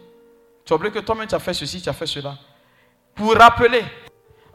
Tu 0.66 0.72
as 0.74 0.76
oublié 0.76 0.92
que 0.92 0.98
toi-même 0.98 1.26
tu 1.26 1.34
as 1.34 1.38
fait 1.38 1.54
ceci, 1.54 1.80
tu 1.80 1.88
as 1.88 1.94
fait 1.94 2.06
cela. 2.06 2.36
Pour 3.14 3.34
rappeler. 3.34 3.82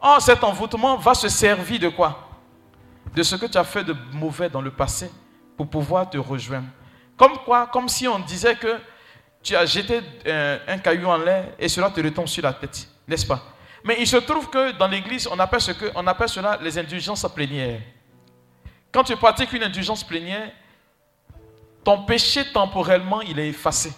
Oh, 0.01 0.17
cet 0.19 0.43
envoûtement 0.43 0.97
va 0.97 1.13
se 1.13 1.29
servir 1.29 1.79
de 1.79 1.89
quoi? 1.89 2.27
De 3.13 3.21
ce 3.23 3.35
que 3.35 3.45
tu 3.45 3.57
as 3.57 3.63
fait 3.63 3.83
de 3.83 3.95
mauvais 4.13 4.49
dans 4.49 4.61
le 4.61 4.71
passé 4.71 5.11
pour 5.55 5.69
pouvoir 5.69 6.09
te 6.09 6.17
rejoindre. 6.17 6.67
Comme 7.17 7.37
quoi 7.39 7.67
Comme 7.67 7.87
si 7.87 8.07
on 8.07 8.19
disait 8.19 8.55
que 8.55 8.79
tu 9.43 9.55
as 9.55 9.65
jeté 9.65 10.01
un, 10.25 10.59
un 10.67 10.77
caillou 10.79 11.07
en 11.07 11.17
l'air 11.17 11.53
et 11.59 11.67
cela 11.67 11.89
te 11.91 12.01
retombe 12.01 12.27
sur 12.27 12.43
la 12.43 12.53
tête. 12.53 12.87
N'est-ce 13.07 13.25
pas? 13.25 13.41
Mais 13.83 13.97
il 13.99 14.07
se 14.07 14.17
trouve 14.17 14.49
que 14.49 14.71
dans 14.71 14.87
l'église, 14.87 15.27
on 15.31 15.39
appelle, 15.39 15.61
que, 15.61 15.91
on 15.95 16.05
appelle 16.07 16.29
cela 16.29 16.57
les 16.61 16.77
indulgences 16.77 17.25
plénières. 17.33 17.81
Quand 18.91 19.03
tu 19.03 19.15
pratiques 19.15 19.53
une 19.53 19.63
indulgence 19.63 20.03
plénière, 20.03 20.51
ton 21.83 22.03
péché 22.03 22.43
temporellement, 22.51 23.21
il 23.21 23.39
est 23.39 23.49
effacé. 23.49 23.91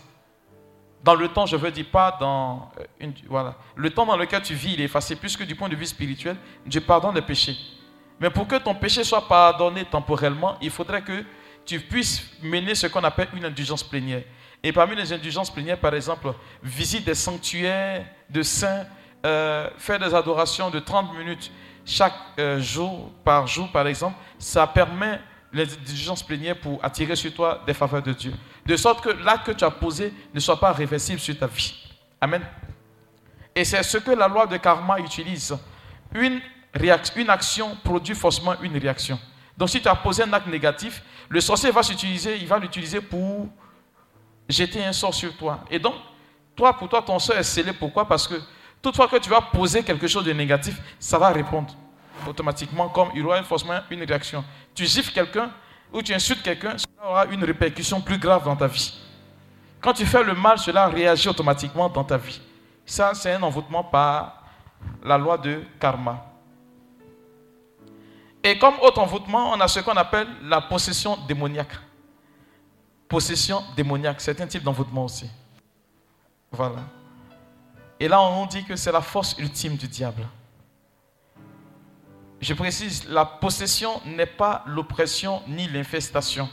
Dans 1.03 1.15
le 1.15 1.27
temps, 1.27 1.45
je 1.45 1.55
veux 1.57 1.71
dire 1.71 1.85
pas 1.91 2.15
dans 2.19 2.71
euh, 2.79 2.83
une, 2.99 3.13
voilà, 3.27 3.55
le 3.75 3.89
temps 3.89 4.05
dans 4.05 4.15
lequel 4.15 4.41
tu 4.41 4.53
vis, 4.53 4.73
il 4.73 4.81
est 4.81 4.85
effacé, 4.85 5.15
puisque 5.15 5.45
du 5.45 5.55
point 5.55 5.67
de 5.67 5.75
vue 5.75 5.85
spirituel, 5.85 6.37
Dieu 6.65 6.81
pardonne 6.81 7.13
les 7.15 7.21
péchés. 7.21 7.57
Mais 8.19 8.29
pour 8.29 8.47
que 8.47 8.55
ton 8.55 8.73
péché 8.73 9.03
soit 9.03 9.27
pardonné 9.27 9.83
temporellement, 9.83 10.57
il 10.61 10.69
faudrait 10.69 11.01
que 11.01 11.25
tu 11.65 11.79
puisses 11.79 12.23
mener 12.41 12.73
ce 12.75 12.87
qu'on 12.87 13.03
appelle 13.03 13.27
une 13.33 13.45
indulgence 13.45 13.83
plénière. 13.83 14.23
Et 14.61 14.71
parmi 14.71 14.95
les 14.95 15.11
indulgences 15.11 15.51
plénières, 15.51 15.79
par 15.79 15.93
exemple, 15.93 16.33
visite 16.63 17.05
des 17.05 17.15
sanctuaires 17.15 18.05
de 18.29 18.41
saints, 18.41 18.85
euh, 19.25 19.69
faire 19.77 19.99
des 19.99 20.13
adorations 20.13 20.69
de 20.69 20.79
30 20.79 21.17
minutes 21.17 21.51
chaque 21.85 22.13
euh, 22.39 22.61
jour, 22.61 23.11
par 23.25 23.45
jour, 23.45 23.69
par 23.71 23.87
exemple, 23.87 24.15
ça 24.39 24.65
permet 24.67 25.19
les 25.51 25.71
indulgences 25.73 26.23
plénières 26.23 26.59
pour 26.59 26.83
attirer 26.83 27.15
sur 27.15 27.33
toi 27.33 27.61
des 27.67 27.73
faveurs 27.73 28.01
de 28.01 28.13
Dieu. 28.13 28.33
De 28.65 28.75
sorte 28.77 29.03
que 29.03 29.09
l'acte 29.09 29.47
que 29.47 29.51
tu 29.51 29.63
as 29.63 29.71
posé 29.71 30.13
ne 30.33 30.39
soit 30.39 30.59
pas 30.59 30.71
réversible 30.71 31.19
sur 31.19 31.37
ta 31.37 31.47
vie. 31.47 31.73
Amen. 32.21 32.41
Et 33.55 33.65
c'est 33.65 33.83
ce 33.83 33.97
que 33.97 34.11
la 34.11 34.27
loi 34.27 34.47
de 34.47 34.57
karma 34.57 34.99
utilise. 34.99 35.55
Une, 36.13 36.39
une 37.15 37.29
action 37.29 37.75
produit 37.83 38.15
forcément 38.15 38.55
une 38.61 38.77
réaction. 38.77 39.19
Donc 39.57 39.69
si 39.69 39.81
tu 39.81 39.87
as 39.87 39.95
posé 39.95 40.23
un 40.23 40.33
acte 40.33 40.47
négatif, 40.47 41.03
le 41.29 41.41
sorcier 41.41 41.71
va 41.71 41.83
s'utiliser, 41.83 42.37
il 42.37 42.47
va 42.47 42.57
l'utiliser 42.57 43.01
pour 43.01 43.47
jeter 44.47 44.83
un 44.83 44.93
sort 44.93 45.13
sur 45.13 45.35
toi. 45.35 45.63
Et 45.69 45.79
donc, 45.79 45.95
toi, 46.55 46.73
pour 46.73 46.89
toi, 46.89 47.01
ton 47.01 47.19
sort 47.19 47.37
est 47.37 47.43
scellé. 47.43 47.73
Pourquoi? 47.73 48.07
Parce 48.07 48.27
que 48.27 48.35
toutefois 48.81 49.07
que 49.07 49.17
tu 49.17 49.29
vas 49.29 49.41
poser 49.41 49.83
quelque 49.83 50.07
chose 50.07 50.23
de 50.23 50.33
négatif, 50.33 50.79
ça 50.99 51.17
va 51.17 51.29
répondre 51.29 51.73
automatiquement 52.27 52.89
comme 52.89 53.09
il 53.13 53.21
y 53.21 53.23
aura 53.23 53.41
forcément 53.43 53.79
une 53.89 54.03
réaction. 54.03 54.43
Tu 54.73 54.85
gifles 54.85 55.11
quelqu'un 55.11 55.51
ou 55.93 56.01
tu 56.01 56.13
insultes 56.13 56.41
quelqu'un, 56.41 56.77
ça 56.77 56.87
aura 57.07 57.25
une 57.25 57.43
répercussion 57.43 58.01
plus 58.01 58.17
grave 58.17 58.43
dans 58.43 58.55
ta 58.55 58.67
vie. 58.67 58.93
Quand 59.79 59.93
tu 59.93 60.05
fais 60.05 60.23
le 60.23 60.33
mal, 60.33 60.57
cela 60.57 60.87
réagit 60.87 61.29
automatiquement 61.29 61.89
dans 61.89 62.03
ta 62.03 62.17
vie. 62.17 62.41
Ça, 62.85 63.13
c'est 63.13 63.33
un 63.33 63.43
envoûtement 63.43 63.83
par 63.83 64.43
la 65.03 65.17
loi 65.17 65.37
de 65.37 65.63
karma. 65.79 66.25
Et 68.43 68.57
comme 68.57 68.75
autre 68.81 68.99
envoûtement, 68.99 69.51
on 69.51 69.59
a 69.59 69.67
ce 69.67 69.79
qu'on 69.79 69.95
appelle 69.95 70.27
la 70.43 70.61
possession 70.61 71.17
démoniaque. 71.27 71.73
Possession 73.07 73.63
démoniaque, 73.75 74.19
c'est 74.19 74.39
un 74.41 74.47
type 74.47 74.63
d'envoûtement 74.63 75.05
aussi. 75.05 75.29
Voilà. 76.51 76.79
Et 77.99 78.07
là, 78.07 78.21
on 78.21 78.45
dit 78.45 78.65
que 78.65 78.75
c'est 78.75 78.91
la 78.91 79.01
force 79.01 79.37
ultime 79.37 79.75
du 79.75 79.87
diable. 79.87 80.27
Je 82.43 82.53
précise, 82.53 83.07
la 83.07 83.23
possession 83.23 84.01
n'est 84.05 84.25
pas 84.25 84.65
l'oppression 84.67 85.41
ni 85.47 85.65
l'infestation. 85.69 86.49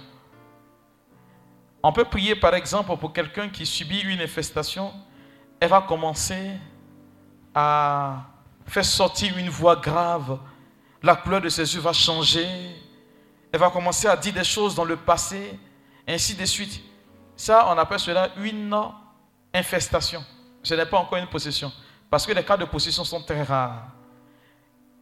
On 1.82 1.92
peut 1.92 2.04
prier 2.04 2.36
par 2.36 2.54
exemple 2.54 2.96
pour 2.96 3.12
quelqu'un 3.12 3.48
qui 3.48 3.66
subit 3.66 3.98
une 4.02 4.20
infestation. 4.20 4.92
Elle 5.58 5.68
va 5.68 5.80
commencer 5.80 6.52
à 7.52 8.22
faire 8.66 8.84
sortir 8.84 9.36
une 9.36 9.48
voix 9.48 9.74
grave. 9.74 10.38
La 11.02 11.16
couleur 11.16 11.40
de 11.40 11.48
ses 11.48 11.74
yeux 11.74 11.80
va 11.80 11.92
changer. 11.92 12.46
Elle 13.50 13.58
va 13.58 13.70
commencer 13.70 14.06
à 14.06 14.16
dire 14.16 14.32
des 14.32 14.44
choses 14.44 14.76
dans 14.76 14.84
le 14.84 14.96
passé, 14.96 15.58
ainsi 16.06 16.36
de 16.36 16.44
suite. 16.44 16.80
Ça, 17.34 17.66
on 17.68 17.76
appelle 17.76 17.98
cela 17.98 18.28
une 18.36 18.72
infestation. 19.52 20.24
Ce 20.62 20.72
n'est 20.74 20.86
pas 20.86 20.98
encore 20.98 21.18
une 21.18 21.26
possession. 21.26 21.72
Parce 22.08 22.24
que 22.24 22.32
les 22.32 22.44
cas 22.44 22.56
de 22.56 22.64
possession 22.64 23.02
sont 23.02 23.22
très 23.22 23.42
rares. 23.42 23.88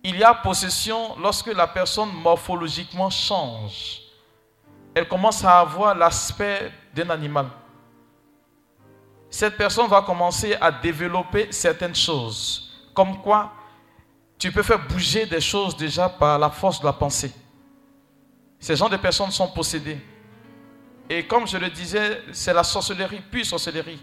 Il 0.03 0.16
y 0.16 0.22
a 0.22 0.34
possession 0.34 1.16
lorsque 1.18 1.49
la 1.49 1.66
personne 1.66 2.11
morphologiquement 2.12 3.11
change. 3.11 4.01
Elle 4.94 5.09
commence 5.09 5.44
à 5.44 5.61
avoir 5.61 5.94
l'aspect 5.94 6.72
d'un 6.94 7.11
animal. 7.11 7.46
Cette 9.30 9.57
personne 9.57 9.88
va 9.88 10.03
commencer 10.03 10.57
à 10.61 10.70
développer 10.70 11.53
certaines 11.53 11.94
choses. 11.94 12.88
Comme 12.94 13.20
quoi, 13.20 13.53
tu 14.38 14.51
peux 14.51 14.62
faire 14.62 14.86
bouger 14.86 15.26
des 15.26 15.40
choses 15.40 15.76
déjà 15.76 16.09
par 16.09 16.38
la 16.38 16.49
force 16.49 16.80
de 16.80 16.86
la 16.86 16.92
pensée. 16.92 17.32
Ces 18.59 18.76
gens 18.76 18.88
de 18.88 18.96
personnes 18.96 19.30
sont 19.30 19.49
possédées. 19.49 19.99
Et 21.11 21.26
comme 21.26 21.46
je 21.46 21.57
le 21.57 21.70
disais, 21.70 22.22
c'est 22.32 22.53
la 22.53 22.64
sorcellerie, 22.64 23.22
puis 23.30 23.44
sorcellerie. 23.44 24.01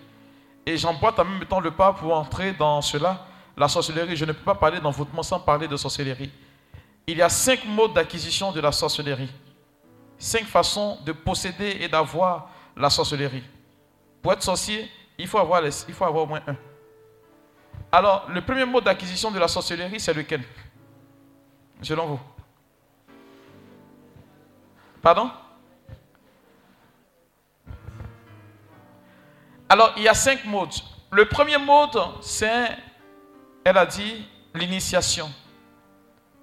Et 0.66 0.78
j'emboîte 0.78 1.20
en 1.20 1.26
même 1.26 1.46
temps 1.46 1.60
le 1.60 1.72
pas 1.72 1.94
pour 1.94 2.16
entrer 2.16 2.54
dans 2.54 2.82
cela. 2.82 3.26
La 3.58 3.68
sorcellerie, 3.68 4.16
je 4.16 4.26
ne 4.26 4.34
peux 4.34 4.44
pas 4.44 4.56
parler 4.56 4.80
d'envoûtement 4.80 5.24
sans 5.24 5.40
parler 5.40 5.68
de 5.68 5.78
sorcellerie. 5.78 6.32
Il 7.08 7.18
y 7.18 7.22
a 7.22 7.30
cinq 7.30 7.66
modes 7.66 7.94
d'acquisition 7.94 8.52
de 8.52 8.60
la 8.60 8.72
sorcellerie. 8.72 9.32
Cinq 10.18 10.46
façons 10.46 10.98
de 11.06 11.12
posséder 11.12 11.78
et 11.80 11.88
d'avoir 11.88 12.50
la 12.76 12.90
sorcellerie. 12.90 13.44
Pour 14.22 14.34
être 14.34 14.44
sorcier, 14.44 14.90
il 15.18 15.28
faut 15.28 15.38
avoir, 15.38 15.64
il 15.66 15.94
faut 15.94 16.06
au 16.06 16.26
moins 16.26 16.42
un. 16.48 16.56
Alors, 17.92 18.26
le 18.30 18.42
premier 18.42 18.66
mode 18.66 18.84
d'acquisition 18.84 19.32
de 19.32 19.40
la 19.40 19.48
sorcellerie, 19.48 20.00
c'est 20.00 20.14
lequel? 20.14 20.44
Selon 21.82 22.08
vous 22.08 22.20
Pardon? 25.02 25.30
Alors, 29.70 29.94
il 29.98 30.04
y 30.04 30.08
a 30.08 30.14
cinq 30.14 30.44
modes. 30.46 30.74
Le 31.12 31.26
premier 31.26 31.58
mode, 31.58 31.98
c'est 32.22 32.70
elle 33.66 33.78
a 33.78 33.86
dit 33.86 34.26
l'initiation. 34.54 35.30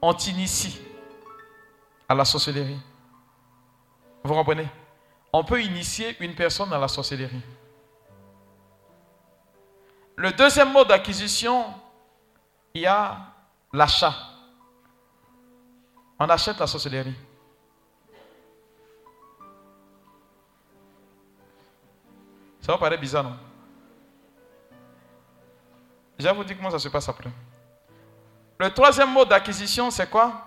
On 0.02 0.12
t'initie 0.12 0.78
à 2.08 2.14
la 2.14 2.24
sorcellerie. 2.24 2.80
Vous 4.24 4.34
comprenez? 4.34 4.68
On 5.32 5.44
peut 5.44 5.62
initier 5.62 6.16
une 6.20 6.34
personne 6.34 6.72
à 6.72 6.78
la 6.78 6.88
sorcellerie. 6.88 7.40
Le 10.16 10.32
deuxième 10.32 10.72
mode 10.72 10.88
d'acquisition, 10.88 11.72
il 12.74 12.82
y 12.82 12.86
a 12.86 13.18
l'achat. 13.72 14.14
On 16.18 16.28
achète 16.28 16.58
la 16.58 16.66
sorcellerie. 16.66 17.14
Ça 22.60 22.72
va 22.72 22.78
paraître 22.78 23.00
bizarre, 23.00 23.24
non? 23.24 23.51
Je 26.22 26.34
vous 26.34 26.44
dire 26.44 26.56
comment 26.56 26.70
ça 26.70 26.78
se 26.78 26.88
passe 26.88 27.08
après. 27.08 27.30
Le 28.58 28.70
troisième 28.70 29.12
mode 29.12 29.28
d'acquisition, 29.28 29.90
c'est 29.90 30.08
quoi? 30.08 30.46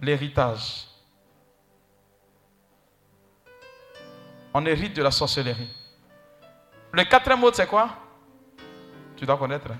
L'héritage. 0.00 0.86
On 4.52 4.64
hérite 4.66 4.94
de 4.94 5.02
la 5.02 5.10
sorcellerie. 5.10 5.70
Le 6.92 7.04
quatrième 7.04 7.40
mode, 7.40 7.54
c'est 7.54 7.66
quoi? 7.66 7.90
Tu 9.16 9.24
dois 9.24 9.36
connaître. 9.36 9.70
Hein? 9.70 9.78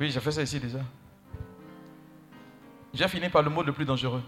Oui, 0.00 0.10
j'ai 0.10 0.20
fait 0.20 0.32
ça 0.32 0.42
ici 0.42 0.58
déjà. 0.58 0.80
J'ai 2.94 3.08
fini 3.08 3.28
par 3.28 3.42
le 3.42 3.50
mot 3.50 3.62
le 3.62 3.72
plus 3.72 3.84
dangereux. 3.84 4.22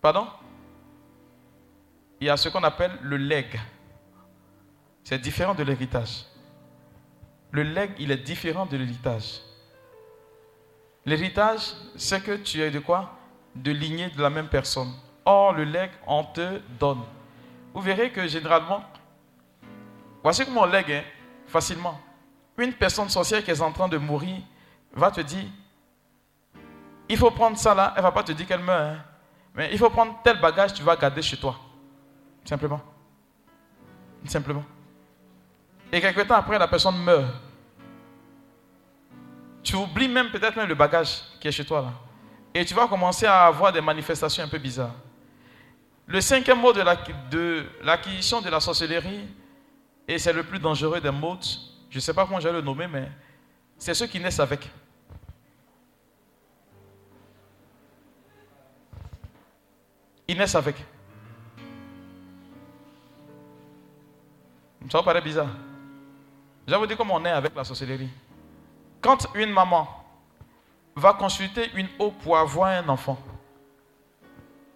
Pardon? 0.00 0.28
Il 2.20 2.26
y 2.26 2.30
a 2.30 2.36
ce 2.36 2.48
qu'on 2.48 2.62
appelle 2.62 2.92
le 3.02 3.16
leg. 3.16 3.58
C'est 5.02 5.18
différent 5.18 5.54
de 5.54 5.62
l'héritage. 5.62 6.26
Le 7.50 7.62
leg, 7.62 7.92
il 7.98 8.10
est 8.10 8.18
différent 8.18 8.66
de 8.66 8.76
l'héritage. 8.76 9.40
L'héritage, 11.06 11.72
c'est 11.96 12.22
que 12.22 12.36
tu 12.36 12.60
es 12.60 12.70
de 12.70 12.78
quoi? 12.78 13.16
De 13.54 13.72
lignée 13.72 14.10
de 14.10 14.22
la 14.22 14.30
même 14.30 14.48
personne. 14.48 14.92
Or, 15.24 15.54
le 15.54 15.64
leg, 15.64 15.90
on 16.06 16.22
te 16.24 16.60
donne. 16.78 17.02
Vous 17.72 17.80
verrez 17.80 18.12
que 18.12 18.26
généralement, 18.28 18.84
voici 20.22 20.44
comment 20.44 20.62
on 20.62 20.66
lègue 20.66 20.92
hein, 20.92 21.02
facilement. 21.46 21.98
Une 22.58 22.74
personne 22.74 23.08
sorcière 23.08 23.42
qui 23.42 23.50
est 23.50 23.60
en 23.62 23.72
train 23.72 23.88
de 23.88 23.96
mourir 23.96 24.36
va 24.92 25.10
te 25.10 25.22
dire, 25.22 25.46
il 27.08 27.16
faut 27.16 27.30
prendre 27.30 27.56
ça 27.56 27.74
là, 27.74 27.92
elle 27.96 28.02
ne 28.02 28.06
va 28.06 28.12
pas 28.12 28.22
te 28.22 28.32
dire 28.32 28.46
qu'elle 28.46 28.62
meurt, 28.62 28.80
hein. 28.80 29.04
mais 29.54 29.70
il 29.72 29.78
faut 29.78 29.88
prendre 29.88 30.20
tel 30.22 30.38
bagage, 30.40 30.74
tu 30.74 30.82
vas 30.82 30.94
garder 30.96 31.22
chez 31.22 31.36
toi. 31.36 31.56
Simplement. 32.50 32.80
Simplement. 34.26 34.64
Et 35.92 36.00
quelque 36.00 36.22
temps 36.22 36.34
après, 36.34 36.58
la 36.58 36.66
personne 36.66 36.98
meurt. 36.98 37.32
Tu 39.62 39.76
oublies 39.76 40.08
même 40.08 40.32
peut-être 40.32 40.56
même 40.56 40.66
le 40.66 40.74
bagage 40.74 41.20
qui 41.40 41.46
est 41.46 41.52
chez 41.52 41.64
toi 41.64 41.82
là. 41.82 41.92
Et 42.52 42.64
tu 42.64 42.74
vas 42.74 42.88
commencer 42.88 43.24
à 43.24 43.46
avoir 43.46 43.72
des 43.72 43.80
manifestations 43.80 44.42
un 44.42 44.48
peu 44.48 44.58
bizarres. 44.58 44.96
Le 46.08 46.20
cinquième 46.20 46.58
mot 46.58 46.72
de 46.72 46.80
l'acquisition 47.84 48.40
de, 48.40 48.46
de 48.46 48.50
la 48.50 48.58
sorcellerie, 48.58 49.28
et 50.08 50.18
c'est 50.18 50.32
le 50.32 50.42
plus 50.42 50.58
dangereux 50.58 51.00
des 51.00 51.12
mots, 51.12 51.38
je 51.88 51.98
ne 51.98 52.00
sais 52.00 52.12
pas 52.12 52.26
comment 52.26 52.40
je 52.40 52.48
vais 52.48 52.54
le 52.54 52.62
nommer, 52.62 52.88
mais 52.88 53.12
c'est 53.78 53.94
ceux 53.94 54.08
qui 54.08 54.18
naissent 54.18 54.40
avec. 54.40 54.68
Ils 60.26 60.36
naissent 60.36 60.56
avec. 60.56 60.84
Ça 64.88 64.98
vous 64.98 65.04
paraît 65.04 65.20
bizarre. 65.20 65.48
Je 66.66 66.74
vous 66.74 66.86
dire 66.86 66.96
comment 66.96 67.14
on 67.14 67.24
est 67.24 67.30
avec 67.30 67.54
la 67.54 67.64
sorcellerie. 67.64 68.08
Quand 69.00 69.26
une 69.34 69.50
maman 69.50 69.88
va 70.94 71.12
consulter 71.14 71.70
une 71.74 71.88
eau 71.98 72.10
pour 72.10 72.38
avoir 72.38 72.68
un 72.68 72.88
enfant, 72.88 73.18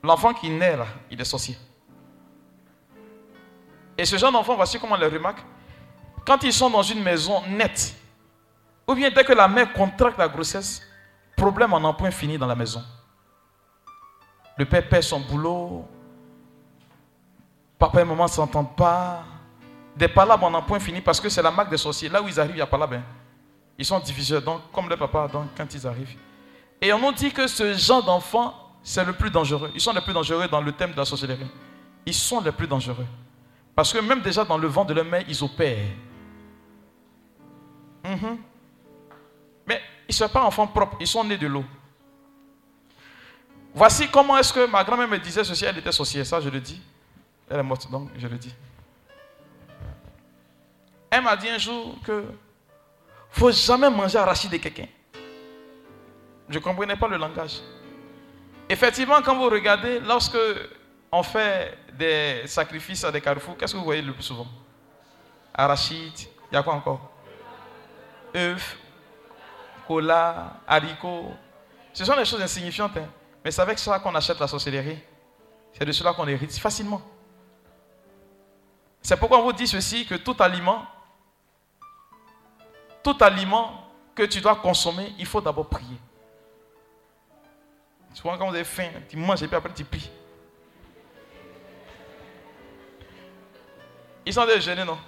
l'enfant 0.03 0.35
qui 0.35 0.51
naît 0.51 0.77
là, 0.77 0.87
il 1.11 1.21
est 1.21 1.25
sorcier. 1.25 1.57
Et 3.97 4.05
ce 4.05 4.17
genre 4.17 4.33
d'enfant, 4.33 4.57
voici 4.57 4.79
comment 4.79 4.97
on 4.97 4.99
le 4.99 5.07
remarque. 5.07 5.45
Quand 6.27 6.43
ils 6.43 6.53
sont 6.53 6.71
dans 6.71 6.83
une 6.83 7.03
maison 7.03 7.43
nette, 7.49 7.95
ou 8.87 8.95
bien 8.95 9.11
dès 9.11 9.25
que 9.25 9.33
la 9.33 9.47
mère 9.47 9.73
contracte 9.73 10.19
la 10.19 10.29
grossesse, 10.29 10.83
problème 11.37 11.73
en 11.75 11.89
un 11.89 11.93
point 11.93 12.11
fini 12.11 12.39
dans 12.39 12.47
la 12.47 12.55
maison. 12.55 12.83
Le 14.57 14.65
père 14.65 14.89
perd 14.89 15.03
son 15.03 15.21
boulot, 15.21 15.87
papa 17.79 18.01
et 18.01 18.05
maman 18.05 18.25
ne 18.25 18.29
s'entendent 18.29 18.75
pas. 18.75 19.25
Des 19.97 20.09
palabres 20.09 20.45
en 20.45 20.55
un 20.55 20.63
point 20.63 20.81
fini 20.81 21.01
parce 21.01 21.21
que 21.21 21.29
c'est 21.29 21.43
la 21.43 21.51
marque 21.51 21.71
des 21.71 21.77
sorciers. 21.77 22.09
Là 22.09 22.21
où 22.21 22.29
ils 22.29 22.39
arrivent, 22.41 22.57
il 22.57 22.59
y 22.59 22.63
a 22.63 22.67
palabres. 22.67 22.97
Hein. 22.97 23.03
Ils 23.79 23.85
sont 23.85 23.99
diviseurs, 24.01 24.43
donc 24.43 24.61
comme 24.73 24.89
le 24.89 24.97
papa, 24.97 25.29
quand 25.57 25.75
ils 25.75 25.87
arrivent. 25.87 26.17
Et 26.81 26.93
on 26.93 26.99
nous 26.99 27.13
dit 27.13 27.33
que 27.33 27.47
ce 27.47 27.75
genre 27.75 28.05
d'enfants, 28.05 28.55
c'est 28.83 29.05
le 29.05 29.13
plus 29.13 29.31
dangereux. 29.31 29.71
Ils 29.75 29.81
sont 29.81 29.93
les 29.93 30.01
plus 30.01 30.13
dangereux 30.13 30.47
dans 30.49 30.61
le 30.61 30.73
thème 30.73 30.93
de 30.93 30.97
la 30.97 31.05
sorcellerie. 31.05 31.47
Ils 32.07 32.15
sont 32.15 32.41
les 32.41 32.53
plus 32.53 32.67
dangereux. 32.67 33.07
Parce 33.75 33.93
que 33.93 33.99
même 33.99 34.21
déjà 34.21 34.45
dans 34.45 34.59
le 34.59 34.69
vent 34.69 34.85
de 34.85 34.95
leur 34.95 35.05
mère, 35.05 35.25
ils 35.27 35.43
opèrent. 35.43 35.89
Mhm. 38.05 38.39
Mais 39.67 39.81
ils 40.09 40.13
ne 40.13 40.15
sont 40.15 40.29
pas 40.29 40.45
enfants 40.45 40.67
propres, 40.67 40.97
ils 41.01 41.07
sont 41.07 41.25
nés 41.25 41.39
de 41.39 41.47
l'eau. 41.47 41.65
Voici 43.75 44.09
comment 44.09 44.37
est-ce 44.39 44.53
que 44.53 44.67
ma 44.67 44.85
grand-mère 44.85 45.09
me 45.09 45.19
disait 45.19 45.43
ceci, 45.43 45.65
elle 45.65 45.79
était 45.79 45.91
sorcière, 45.91 46.25
ça 46.25 46.41
je 46.41 46.49
le 46.49 46.61
dis. 46.61 46.81
Elle 47.51 47.61
est 47.61 47.63
morte, 47.63 47.91
donc 47.91 48.11
je 48.17 48.29
le 48.29 48.37
dis. 48.37 48.55
Elle 51.15 51.23
m'a 51.23 51.37
dit 51.37 51.49
un 51.49 51.59
jour 51.59 51.95
que 52.05 52.25
faut 53.31 53.53
jamais 53.53 53.89
manger 53.89 54.19
arachide 54.19 54.51
de 54.51 54.57
quelqu'un. 54.57 54.89
Je 56.49 56.59
ne 56.59 56.65
comprenais 56.65 56.97
pas 56.97 57.07
le 57.07 57.17
langage. 57.17 57.61
Effectivement, 58.69 59.23
quand 59.23 59.37
vous 59.37 59.49
regardez, 59.49 60.01
lorsque 60.01 60.37
on 61.13 61.23
fait 61.23 61.79
des 61.97 62.43
sacrifices 62.47 63.05
à 63.05 63.13
des 63.13 63.21
carrefours, 63.21 63.57
qu'est-ce 63.57 63.75
que 63.75 63.79
vous 63.79 63.85
voyez 63.85 64.03
le 64.03 64.13
plus 64.13 64.25
souvent? 64.25 64.49
Arachide, 65.55 66.19
il 66.51 66.55
y 66.55 66.57
a 66.57 66.65
quoi 66.65 66.75
encore? 66.75 67.13
Œufs, 68.35 68.77
cola, 69.87 70.55
haricots. 70.67 71.33
Ce 71.93 72.05
sont 72.05 72.17
des 72.17 72.25
choses 72.25 72.43
insignifiantes. 72.43 72.97
Hein. 72.97 73.07
Mais 73.45 73.53
c'est 73.53 73.63
avec 73.63 73.79
ça 73.79 74.01
qu'on 74.01 74.17
achète 74.17 74.41
la 74.41 74.49
sorcellerie. 74.49 74.99
C'est 75.79 75.85
de 75.85 75.93
cela 75.93 76.13
qu'on 76.13 76.27
hérite 76.27 76.59
facilement. 76.59 77.03
C'est 79.01 79.17
pourquoi 79.17 79.39
on 79.39 79.45
vous 79.45 79.53
dit 79.53 79.69
ceci, 79.69 80.07
que 80.07 80.17
tout 80.17 80.35
aliment, 80.41 80.85
tout 83.05 83.17
aliment 83.21 83.85
que 84.15 84.25
tu 84.25 84.41
dois 84.41 84.57
consommer, 84.57 85.15
il 85.19 85.27
faut 85.27 85.41
d'abord 85.41 85.69
prier. 85.69 85.99
Souvent 88.15 88.39
quand 88.39 88.49
vous 88.49 88.55
avez 88.55 88.65
faim, 88.65 88.89
tu 89.09 89.17
manges 89.17 89.43
et 89.43 89.47
puis 89.47 89.57
après 89.57 89.73
tu 89.73 89.85
pries. 89.85 90.11
Ils 94.27 94.33
sont 94.33 94.47
déjà 94.47 94.85
non? 94.85 94.99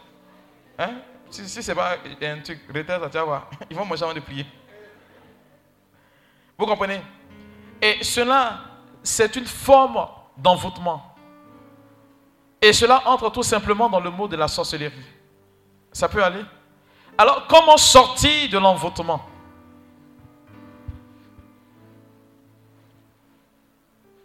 Hein? 0.79 0.99
Si, 1.31 1.49
si 1.49 1.63
ce 1.63 1.71
n'est 1.71 1.75
pas 1.75 1.97
un 2.23 2.41
truc 2.41 2.61
retard, 2.73 3.01
tu 3.11 3.17
vas 3.17 3.25
voir. 3.25 3.51
Ils 3.71 3.77
vont 3.77 3.85
manger 3.85 4.05
avant 4.05 4.15
de 4.15 4.21
prier. 4.21 4.47
Vous 6.59 6.67
comprenez? 6.67 7.01
Et 7.81 8.05
cela, 8.05 8.61
c'est 9.03 9.35
une 9.37 9.47
forme 9.47 10.07
d'envoûtement. 10.37 11.15
Et 12.61 12.73
cela 12.73 13.03
entre 13.07 13.31
tout 13.31 13.43
simplement 13.43 13.89
dans 13.89 14.01
le 14.01 14.11
mot 14.11 14.29
de 14.29 14.37
la 14.37 14.49
sorcellerie. 14.49 14.93
Ça 15.93 16.09
peut 16.09 16.23
aller? 16.23 16.43
Alors, 17.19 17.47
comment 17.47 17.77
sortir 17.77 18.51
de 18.51 18.59
l'envoûtement? 18.59 19.25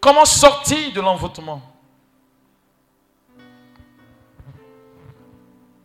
Comment 0.02 0.26
sortir 0.26 0.92
de 0.92 1.00
l'envoûtement? 1.00 1.62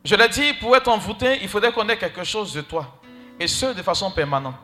Je 0.04 0.14
l'ai 0.14 0.28
dit, 0.28 0.52
pour 0.54 0.74
être 0.76 0.88
envoûté, 0.88 1.38
il 1.42 1.48
faudrait 1.48 1.72
qu'on 1.72 1.88
ait 1.88 1.98
quelque 1.98 2.24
chose 2.24 2.52
de 2.52 2.60
toi. 2.60 2.86
Et 3.38 3.46
ce, 3.46 3.66
de 3.66 3.82
façon 3.82 4.10
permanente. 4.10 4.54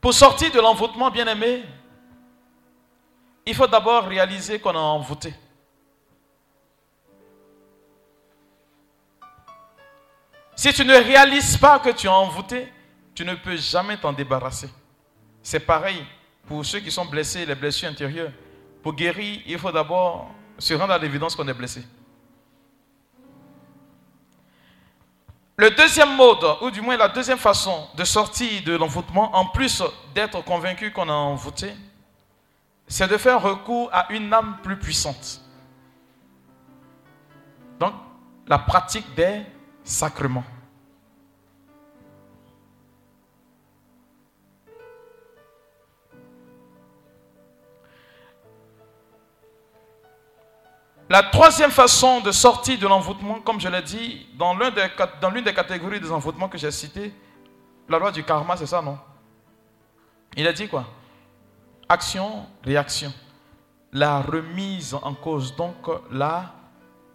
Pour 0.00 0.12
sortir 0.12 0.50
de 0.50 0.60
l'envoûtement, 0.60 1.10
bien 1.10 1.26
aimé, 1.26 1.64
il 3.46 3.54
faut 3.54 3.66
d'abord 3.66 4.04
réaliser 4.04 4.58
qu'on 4.60 4.72
est 4.72 4.76
envoûté. 4.76 5.34
Si 10.56 10.72
tu 10.72 10.84
ne 10.84 10.94
réalises 10.94 11.56
pas 11.56 11.78
que 11.78 11.90
tu 11.90 12.06
es 12.06 12.10
envoûté, 12.10 12.72
tu 13.14 13.24
ne 13.24 13.34
peux 13.34 13.56
jamais 13.56 13.96
t'en 13.96 14.12
débarrasser. 14.12 14.68
C'est 15.42 15.60
pareil 15.60 16.04
pour 16.46 16.64
ceux 16.64 16.80
qui 16.80 16.90
sont 16.90 17.04
blessés, 17.06 17.46
les 17.46 17.54
blessures 17.54 17.88
intérieures. 17.88 18.32
Pour 18.82 18.94
guérir, 18.94 19.40
il 19.46 19.58
faut 19.58 19.72
d'abord 19.72 20.30
se 20.58 20.74
rendre 20.74 20.92
à 20.92 20.98
l'évidence 20.98 21.34
qu'on 21.34 21.48
est 21.48 21.54
blessé. 21.54 21.84
Le 25.56 25.70
deuxième 25.70 26.16
mode, 26.16 26.44
ou 26.62 26.70
du 26.70 26.80
moins 26.80 26.96
la 26.96 27.08
deuxième 27.08 27.38
façon 27.38 27.88
de 27.96 28.04
sortir 28.04 28.62
de 28.64 28.76
l'envoûtement, 28.76 29.34
en 29.36 29.46
plus 29.46 29.82
d'être 30.14 30.42
convaincu 30.44 30.90
qu'on 30.92 31.08
est 31.08 31.12
envoûté, 31.12 31.72
c'est 32.88 33.08
de 33.08 33.16
faire 33.16 33.40
recours 33.40 33.88
à 33.92 34.12
une 34.12 34.32
âme 34.32 34.58
plus 34.62 34.78
puissante. 34.78 35.40
Donc, 37.78 37.94
la 38.46 38.58
pratique 38.58 39.14
des 39.14 39.42
sacrements. 39.84 40.44
La 51.08 51.22
troisième 51.22 51.70
façon 51.70 52.22
de 52.22 52.32
sortir 52.32 52.78
de 52.78 52.86
l'envoûtement, 52.88 53.38
comme 53.40 53.60
je 53.60 53.68
l'ai 53.68 53.82
dit, 53.82 54.26
dans 54.36 54.54
l'une 54.54 55.44
des, 55.44 55.54
catégories 55.54 56.00
des 56.00 56.10
envoûtements 56.10 56.48
que 56.48 56.58
j'ai 56.58 56.70
cité, 56.70 57.12
la 57.88 57.98
loi 57.98 58.10
du 58.10 58.24
karma, 58.24 58.56
c'est 58.56 58.66
ça, 58.66 58.80
non? 58.80 58.98
Il 60.36 60.46
a 60.48 60.52
dit 60.52 60.66
quoi? 60.66 60.86
Action, 61.88 62.46
réaction. 62.64 63.12
La 63.92 64.22
remise 64.22 64.94
en 64.94 65.14
cause, 65.14 65.54
donc 65.54 65.76
la 66.10 66.52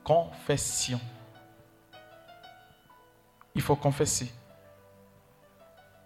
confession. 0.03 1.01
Il 3.55 3.61
faut 3.61 3.75
confesser 3.75 4.31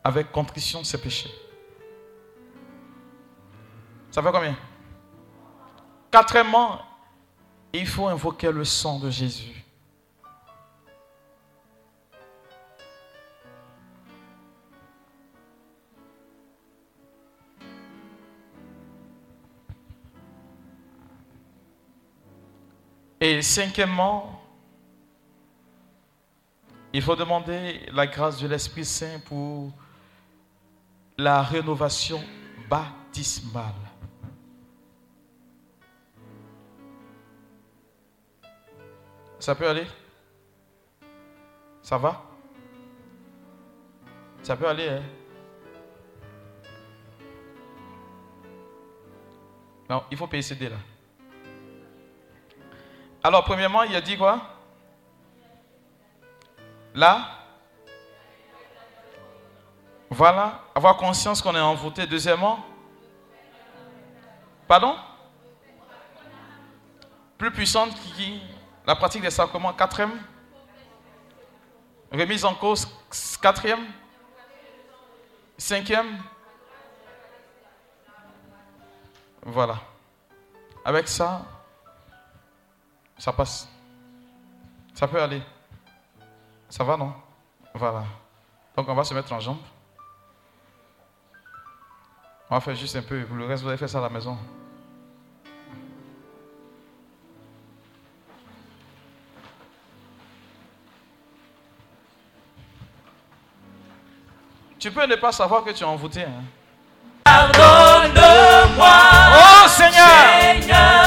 avec 0.04 0.32
contrition 0.32 0.84
ses 0.84 1.00
péchés. 1.00 1.32
Ça 4.12 4.22
fait 4.22 4.32
combien? 4.32 4.56
Quatrièmement, 6.12 6.82
il 7.74 7.88
faut 7.88 8.08
invoquer 8.08 8.52
le 8.52 8.64
sang 8.64 9.00
de 9.00 9.10
Jésus. 9.10 9.64
Et 23.20 23.41
cinquièmement, 23.41 24.43
il 26.94 27.02
faut 27.02 27.16
demander 27.16 27.88
la 27.91 28.06
grâce 28.06 28.39
de 28.39 28.48
l'Esprit 28.48 28.86
Saint 28.86 29.20
pour 29.26 29.72
la 31.18 31.41
rénovation 31.41 32.24
baptismale. 32.70 33.74
Ça 39.39 39.56
peut 39.56 39.68
aller? 39.68 39.88
Ça 41.82 41.98
va? 41.98 42.24
Ça 44.44 44.56
peut 44.56 44.68
aller, 44.68 44.88
hein? 44.88 45.04
Non, 49.89 50.04
il 50.12 50.18
faut 50.18 50.28
payer 50.28 50.44
CD 50.44 50.70
là. 50.70 50.78
Alors, 53.22 53.44
premièrement, 53.44 53.84
il 53.84 53.96
a 53.96 54.02
dit 54.02 54.18
quoi? 54.18 54.53
Là 56.94 57.28
Voilà, 60.10 60.60
avoir 60.76 60.98
conscience 60.98 61.41
qu'on 61.41 61.56
est 61.56 61.60
envoûté. 61.60 62.06
Deuxièmement, 62.06 62.64
pardon? 64.68 64.96
Plus 67.38 67.52
puissante 67.52 67.94
qui 67.96 68.41
la 68.86 68.96
pratique 68.96 69.22
des 69.22 69.32
sacrements. 69.32 69.74
Quatrième, 69.74 70.20
remise 72.12 72.46
en 72.46 72.54
cause. 72.54 72.88
Quatrième, 73.41 73.86
cinquième. 75.58 76.20
Voilà. 79.41 79.80
Avec 80.86 81.08
ça, 81.08 81.41
ça 83.18 83.34
passe. 83.34 83.68
Ça 84.94 85.08
peut 85.08 85.22
aller. 85.22 85.41
Ça 86.74 86.84
va, 86.84 86.98
non? 86.98 87.14
Voilà. 87.76 88.04
Donc 88.76 88.90
on 88.90 88.96
va 88.96 89.04
se 89.04 89.14
mettre 89.14 89.32
en 89.32 89.40
jambe. 89.40 89.60
On 92.50 92.56
va 92.56 92.62
faire 92.62 92.74
juste 92.74 92.96
un 92.96 93.04
peu. 93.04 93.24
Pour 93.26 93.36
le 93.36 93.46
reste, 93.46 93.62
vous 93.62 93.70
allez 93.70 93.78
faire 93.78 93.88
ça 93.88 94.00
à 94.00 94.02
la 94.02 94.10
maison. 94.10 94.36
Tu 104.80 104.92
peux 104.92 105.06
ne 105.06 105.16
pas 105.18 105.32
savoir 105.32 105.64
que 105.64 105.70
tu 105.70 105.84
es 105.84 105.86
envoûté. 105.86 106.24
Hein? 106.24 106.44
Pardonne-moi. 107.24 108.88
Oh 109.36 109.68
Seigneur. 109.68 110.08
Seigneur. 110.42 111.03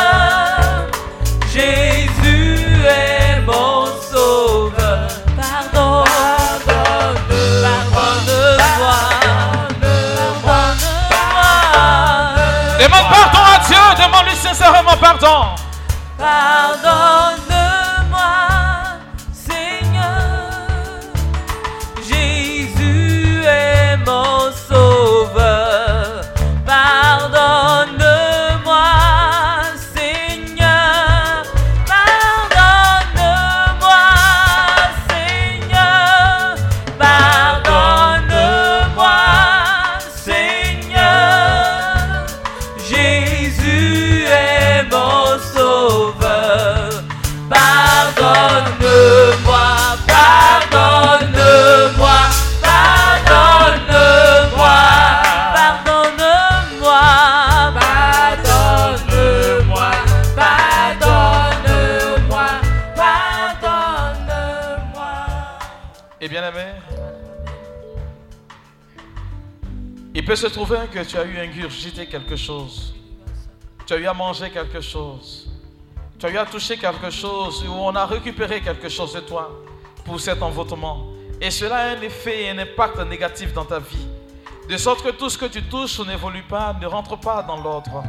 Sincèrement 15.20 15.54
pardon. 16.18 17.25
Se 70.36 70.46
trouver 70.46 70.78
que 70.92 71.02
tu 71.04 71.16
as 71.16 71.24
eu 71.24 71.38
ingurgité 71.38 72.06
quelque 72.06 72.36
chose. 72.36 72.94
Tu 73.86 73.94
as 73.94 73.96
eu 73.96 74.06
à 74.06 74.14
manger 74.14 74.50
quelque 74.50 74.80
chose. 74.80 75.48
Tu 76.18 76.26
as 76.26 76.30
eu 76.30 76.36
à 76.36 76.46
toucher 76.46 76.76
quelque 76.76 77.10
chose 77.10 77.64
ou 77.64 77.72
on 77.72 77.94
a 77.94 78.06
récupéré 78.06 78.60
quelque 78.60 78.88
chose 78.88 79.12
de 79.14 79.20
toi 79.20 79.50
pour 80.04 80.20
cet 80.20 80.42
envoûtement. 80.42 81.06
Et 81.40 81.50
cela 81.50 81.76
a 81.76 81.88
un 81.90 82.00
effet 82.00 82.44
et 82.44 82.50
un 82.50 82.58
impact 82.58 82.98
négatif 83.08 83.52
dans 83.52 83.64
ta 83.64 83.78
vie. 83.78 84.06
De 84.68 84.76
sorte 84.76 85.02
que 85.02 85.10
tout 85.10 85.30
ce 85.30 85.38
que 85.38 85.46
tu 85.46 85.62
touches 85.62 86.00
n'évolue 86.00 86.42
pas, 86.42 86.74
ne 86.80 86.86
rentre 86.86 87.18
pas 87.18 87.42
dans 87.42 87.60
l'ordre. 87.60 88.02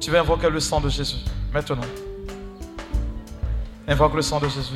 Tu 0.00 0.10
vas 0.10 0.20
invoquer 0.20 0.48
le 0.48 0.60
sang 0.60 0.80
de 0.80 0.88
Jésus 0.88 1.16
maintenant. 1.52 1.82
Invoque 3.86 4.14
le 4.14 4.22
sang 4.22 4.38
de 4.38 4.48
Jésus. 4.48 4.74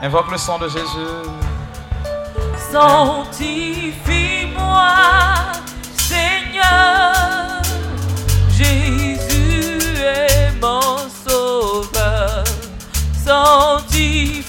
Invoque 0.00 0.30
le 0.30 0.38
sang 0.38 0.58
de 0.58 0.68
Jésus. 0.68 1.47
Sanctifie-moi, 2.70 3.92
Seigneur. 5.96 7.62
Jésus 8.50 9.96
est 10.02 10.52
mon 10.60 10.98
sauveur. 11.26 12.44
Sanctifie-moi, 13.24 14.48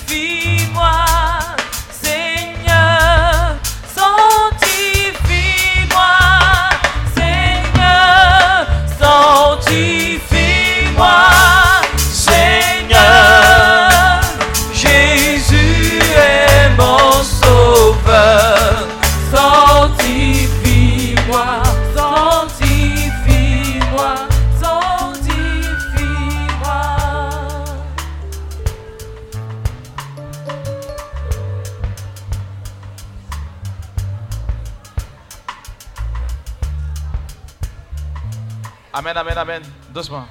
Amen, 39.09 39.25
amen, 39.25 39.37
amen. 39.39 39.63
Doucement. 39.91 40.27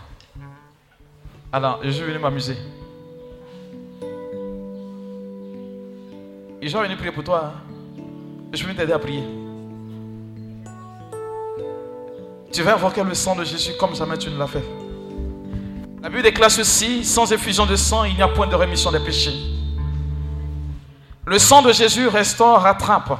Alors, 1.53 1.81
je 1.83 1.91
suis 1.91 2.05
venu 2.05 2.18
m'amuser. 2.20 2.57
Et 6.62 6.64
je 6.64 6.68
suis 6.68 6.79
venu 6.79 6.97
prier 6.97 7.11
pour 7.11 7.24
toi. 7.24 7.55
hein. 7.57 8.03
Je 8.53 8.59
suis 8.59 8.66
venu 8.66 8.76
t'aider 8.76 8.93
à 8.93 9.01
prier. 9.01 9.24
Tu 12.53 12.62
vas 12.62 12.74
invoquer 12.74 13.03
le 13.03 13.14
sang 13.14 13.35
de 13.35 13.43
Jésus 13.43 13.72
comme 13.81 13.97
jamais 13.97 14.16
tu 14.16 14.31
ne 14.31 14.39
l'as 14.39 14.47
fait. 14.47 14.64
La 16.01 16.09
Bible 16.09 16.22
déclare 16.22 16.51
ceci 16.53 17.05
sans 17.05 17.33
effusion 17.33 17.66
de 17.66 17.74
sang, 17.74 18.05
il 18.05 18.14
n'y 18.14 18.22
a 18.22 18.29
point 18.29 18.47
de 18.47 18.55
rémission 18.55 18.93
des 18.93 19.01
péchés. 19.01 19.35
Le 21.26 21.39
sang 21.41 21.62
de 21.62 21.72
Jésus 21.72 22.07
restaure, 22.07 22.61
rattrape. 22.61 23.18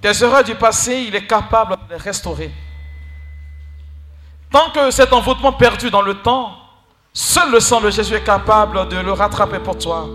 Tes 0.00 0.24
erreurs 0.24 0.44
du 0.44 0.54
passé, 0.54 1.04
il 1.06 1.14
est 1.14 1.26
capable 1.26 1.74
de 1.74 1.94
les 1.94 1.96
restaurer. 2.00 2.50
Tant 4.50 4.70
que 4.70 4.90
cet 4.90 5.12
envoûtement 5.12 5.52
perdu 5.52 5.90
dans 5.90 6.02
le 6.02 6.14
temps, 6.14 6.52
seul 7.12 7.50
le 7.50 7.60
sang 7.60 7.80
de 7.80 7.90
Jésus 7.90 8.14
est 8.14 8.24
capable 8.24 8.88
de 8.88 8.96
le 8.98 9.12
rattraper 9.12 9.58
pour 9.58 9.78
toi. 9.78 10.08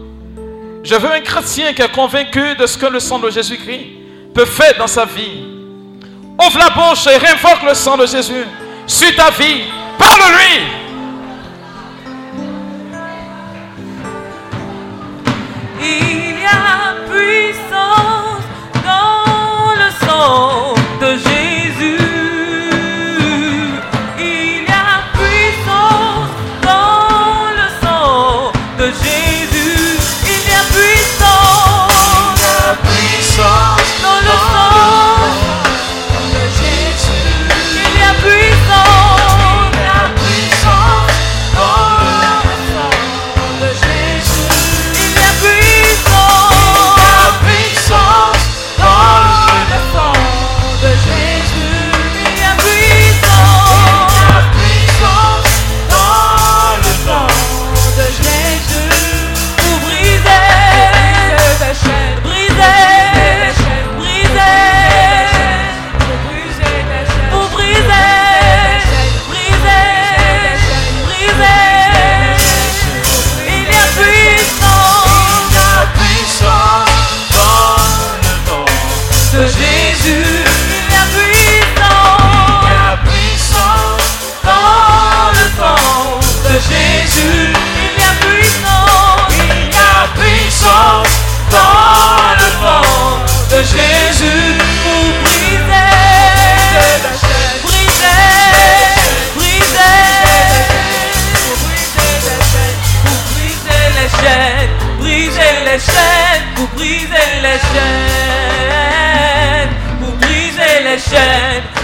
Je 0.84 0.96
veux 0.96 1.12
un 1.12 1.22
chrétien 1.22 1.74
qui 1.74 1.82
est 1.82 1.92
convaincu 1.92 2.56
de 2.56 2.66
ce 2.66 2.78
que 2.78 2.88
le 2.88 3.00
sang 3.00 3.20
de 3.20 3.30
Jésus-Christ 3.30 3.88
peut 4.34 4.46
faire 4.46 4.78
dans 4.78 4.88
sa 4.88 5.06
vie. 5.06 5.46
Ouvre 6.40 6.58
la 6.58 6.70
bouche 6.70 7.06
et 7.08 7.18
réinvoque 7.18 7.64
le 7.68 7.74
sang 7.74 7.98
de 7.98 8.06
Jésus 8.06 8.46
sur 8.88 9.16
ta 9.16 9.30
vie. 9.32 9.64
Parle-lui. 9.98 10.81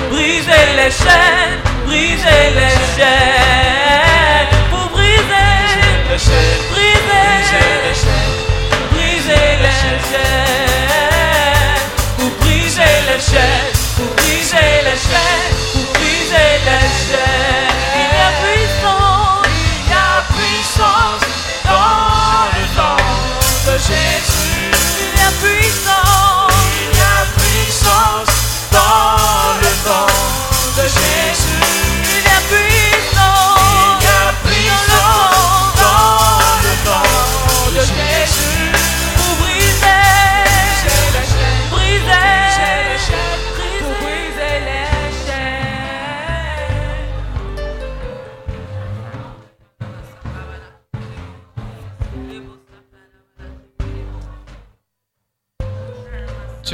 Briser 0.09 0.65
les 0.77 0.91
chaînes, 0.91 1.59
briser 1.85 2.43
les 2.55 2.77
chaînes, 2.95 4.47
pour 4.71 4.89
briser 4.89 5.49
les 6.09 6.17
chaînes, 6.17 6.63
briser 6.71 7.25
les 7.27 7.43
chaînes, 7.49 7.86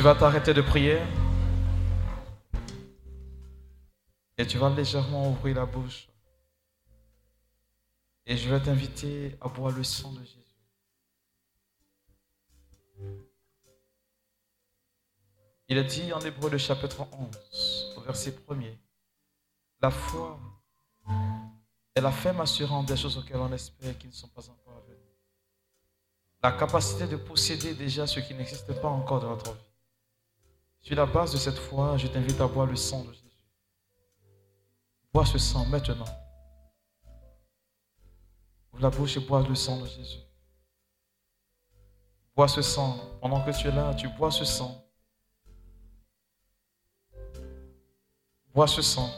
vas 0.04 0.16
t'arrêter 0.16 0.54
de 0.54 0.62
prier 0.62 1.00
et 4.38 4.46
tu 4.46 4.58
vas 4.58 4.70
légèrement 4.70 5.30
ouvrir 5.32 5.56
la 5.56 5.66
bouche. 5.66 6.10
Et 8.26 8.36
je 8.36 8.50
vais 8.50 8.60
t'inviter 8.60 9.38
à 9.40 9.48
boire 9.48 9.72
le 9.72 9.82
sang 9.82 10.12
de 10.12 10.20
Jésus. 10.20 10.40
Il 15.70 15.78
est 15.78 15.86
dit 15.86 16.12
en 16.12 16.20
Hébreu 16.20 16.50
le 16.50 16.58
chapitre 16.58 17.08
11, 17.14 17.94
au 17.96 18.02
verset 18.02 18.32
1er, 18.32 18.76
la 19.82 19.90
foi 19.90 20.38
est 21.96 22.02
la 22.02 22.12
ferme 22.12 22.42
assurance 22.42 22.88
des 22.88 22.98
choses 22.98 23.18
auxquelles 23.18 23.38
on 23.38 23.54
espère 23.54 23.98
qui 23.98 24.08
ne 24.08 24.12
sont 24.12 24.28
pas 24.28 24.50
encore 24.50 24.84
venues. 24.86 25.00
La 26.42 26.52
capacité 26.52 27.08
de 27.08 27.16
posséder 27.16 27.74
déjà 27.74 28.06
ce 28.06 28.20
qui 28.20 28.34
n'existe 28.34 28.74
pas 28.82 28.90
encore 28.90 29.22
dans 29.22 29.30
notre 29.30 29.54
vie. 29.54 29.73
Sur 30.84 30.98
la 30.98 31.06
base 31.06 31.32
de 31.32 31.38
cette 31.38 31.58
foi, 31.58 31.96
je 31.96 32.08
t'invite 32.08 32.40
à 32.42 32.48
boire 32.48 32.68
le 32.68 32.76
sang 32.76 33.06
de 33.06 33.14
Jésus. 33.14 33.24
Bois 35.14 35.26
ce 35.26 35.38
sang 35.38 35.66
maintenant. 35.68 36.04
Ouvre 38.74 38.82
la 38.82 38.90
bouche 38.90 39.16
et 39.16 39.22
bois 39.22 39.48
le 39.48 39.56
sang 39.56 39.80
de 39.80 39.88
Jésus. 39.88 40.20
Bois 42.36 42.50
ce 42.50 42.62
sang. 42.62 43.00
Pendant 43.22 43.42
que 43.46 43.58
tu 43.58 43.70
es 43.70 43.72
là, 43.72 43.94
tu 43.96 44.10
bois 44.10 44.30
ce 44.30 44.44
sang. 44.44 44.86
Bois 48.54 48.68
ce 48.68 48.82
sang. 48.82 49.10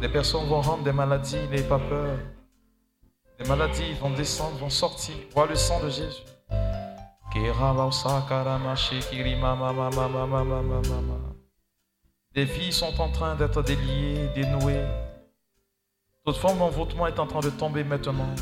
Des 0.00 0.08
personnes 0.08 0.48
vont 0.48 0.60
rendre 0.60 0.82
des 0.82 0.92
maladies, 0.92 1.36
n'ayez 1.50 1.62
pas 1.62 1.78
peur. 1.78 2.18
Des 3.38 3.48
maladies 3.48 3.92
vont 4.00 4.10
descendre, 4.10 4.56
vont 4.58 4.68
sortir. 4.68 5.14
Vois 5.34 5.46
le 5.46 5.54
sang 5.54 5.80
de 5.84 5.90
Jésus. 5.90 6.22
Des 12.34 12.44
vies 12.44 12.72
sont 12.72 13.00
en 13.00 13.08
train 13.12 13.36
d'être 13.36 13.62
déliées, 13.62 14.28
dénouées. 14.34 15.03
Toute 16.24 16.36
forme 16.36 16.58
d'envoûtement 16.58 17.06
est 17.06 17.18
en 17.18 17.26
train 17.26 17.40
de 17.40 17.50
tomber 17.50 17.84
maintenant. 17.84 18.34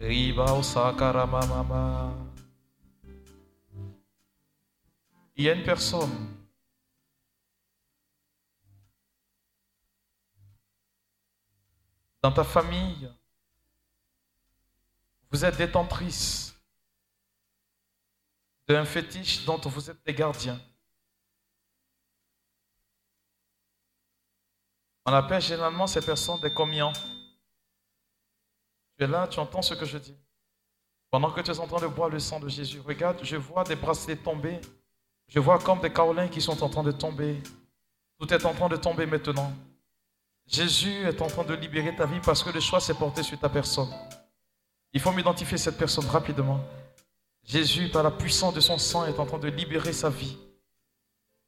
Riba. 0.00 0.46
Il 5.36 5.44
y 5.44 5.48
a 5.48 5.52
une 5.52 5.64
personne 5.64 6.36
dans 12.22 12.30
ta 12.30 12.44
famille. 12.44 13.10
Vous 15.32 15.44
êtes 15.44 15.56
détentrice 15.56 16.54
d'un 18.68 18.84
fétiche 18.84 19.44
dont 19.44 19.58
vous 19.58 19.90
êtes 19.90 19.98
les 20.06 20.14
gardiens. 20.14 20.60
On 25.06 25.12
appelle 25.12 25.42
généralement 25.42 25.86
ces 25.86 26.00
personnes 26.00 26.40
des 26.40 26.52
commiants. 26.52 26.92
Tu 28.96 29.04
es 29.04 29.06
là, 29.06 29.26
tu 29.28 29.38
entends 29.38 29.62
ce 29.62 29.74
que 29.74 29.84
je 29.84 29.98
dis. 29.98 30.16
Pendant 31.10 31.30
que 31.30 31.40
tu 31.42 31.50
es 31.50 31.58
en 31.58 31.66
train 31.66 31.80
de 31.80 31.86
boire 31.86 32.08
le 32.08 32.18
sang 32.18 32.40
de 32.40 32.48
Jésus, 32.48 32.80
regarde, 32.80 33.18
je 33.22 33.36
vois 33.36 33.64
des 33.64 33.76
bracelets 33.76 34.16
tomber. 34.16 34.60
Je 35.28 35.38
vois 35.40 35.58
comme 35.58 35.80
des 35.80 35.92
carolins 35.92 36.28
qui 36.28 36.40
sont 36.40 36.62
en 36.62 36.68
train 36.68 36.82
de 36.82 36.90
tomber. 36.90 37.42
Tout 38.18 38.32
est 38.32 38.44
en 38.44 38.54
train 38.54 38.68
de 38.68 38.76
tomber 38.76 39.06
maintenant. 39.06 39.52
Jésus 40.46 41.06
est 41.06 41.20
en 41.20 41.26
train 41.26 41.44
de 41.44 41.54
libérer 41.54 41.94
ta 41.94 42.06
vie 42.06 42.20
parce 42.24 42.42
que 42.42 42.50
le 42.50 42.60
choix 42.60 42.80
s'est 42.80 42.94
porté 42.94 43.22
sur 43.22 43.38
ta 43.38 43.48
personne. 43.48 43.92
Il 44.92 45.00
faut 45.00 45.12
m'identifier 45.12 45.58
cette 45.58 45.76
personne 45.76 46.06
rapidement. 46.06 46.60
Jésus, 47.42 47.90
par 47.90 48.02
la 48.02 48.10
puissance 48.10 48.54
de 48.54 48.60
son 48.60 48.78
sang, 48.78 49.04
est 49.06 49.18
en 49.18 49.26
train 49.26 49.38
de 49.38 49.48
libérer 49.48 49.92
sa 49.92 50.08
vie. 50.08 50.36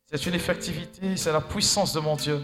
C'est 0.06 0.26
une 0.26 0.34
effectivité, 0.34 1.16
c'est 1.16 1.32
la 1.32 1.40
puissance 1.40 1.92
de 1.92 2.00
mon 2.00 2.16
Dieu. 2.16 2.42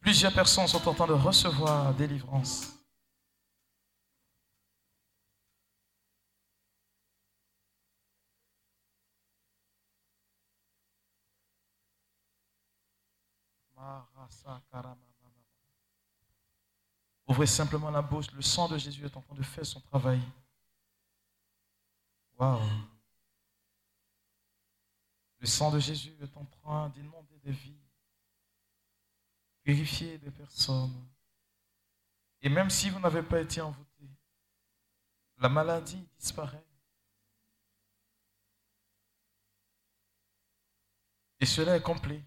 Plusieurs 0.00 0.32
personnes 0.32 0.68
sont 0.68 0.88
en 0.88 0.94
train 0.94 1.06
de 1.08 1.12
recevoir 1.14 1.92
délivrance. 1.94 2.70
Sakarama 14.30 14.94
mama. 14.96 15.03
Ouvrez 17.26 17.46
simplement 17.46 17.90
la 17.90 18.02
bouche. 18.02 18.30
Le 18.32 18.42
sang 18.42 18.68
de 18.68 18.76
Jésus 18.76 19.04
est 19.04 19.16
en 19.16 19.20
train 19.20 19.34
de 19.34 19.42
faire 19.42 19.64
son 19.64 19.80
travail. 19.80 20.20
Waouh. 22.38 22.60
Le 25.38 25.46
sang 25.46 25.70
de 25.70 25.78
Jésus 25.78 26.14
est 26.20 26.36
en 26.36 26.44
train 26.44 26.88
d'inonder 26.90 27.38
des 27.44 27.52
vies, 27.52 27.78
purifier 29.62 30.18
des 30.18 30.30
personnes. 30.30 31.06
Et 32.40 32.48
même 32.48 32.70
si 32.70 32.90
vous 32.90 32.98
n'avez 32.98 33.22
pas 33.22 33.40
été 33.40 33.60
envoûté, 33.60 34.08
la 35.38 35.48
maladie 35.48 36.06
disparaît. 36.18 36.64
Et 41.40 41.46
cela 41.46 41.76
est 41.76 41.82
complet. 41.82 42.22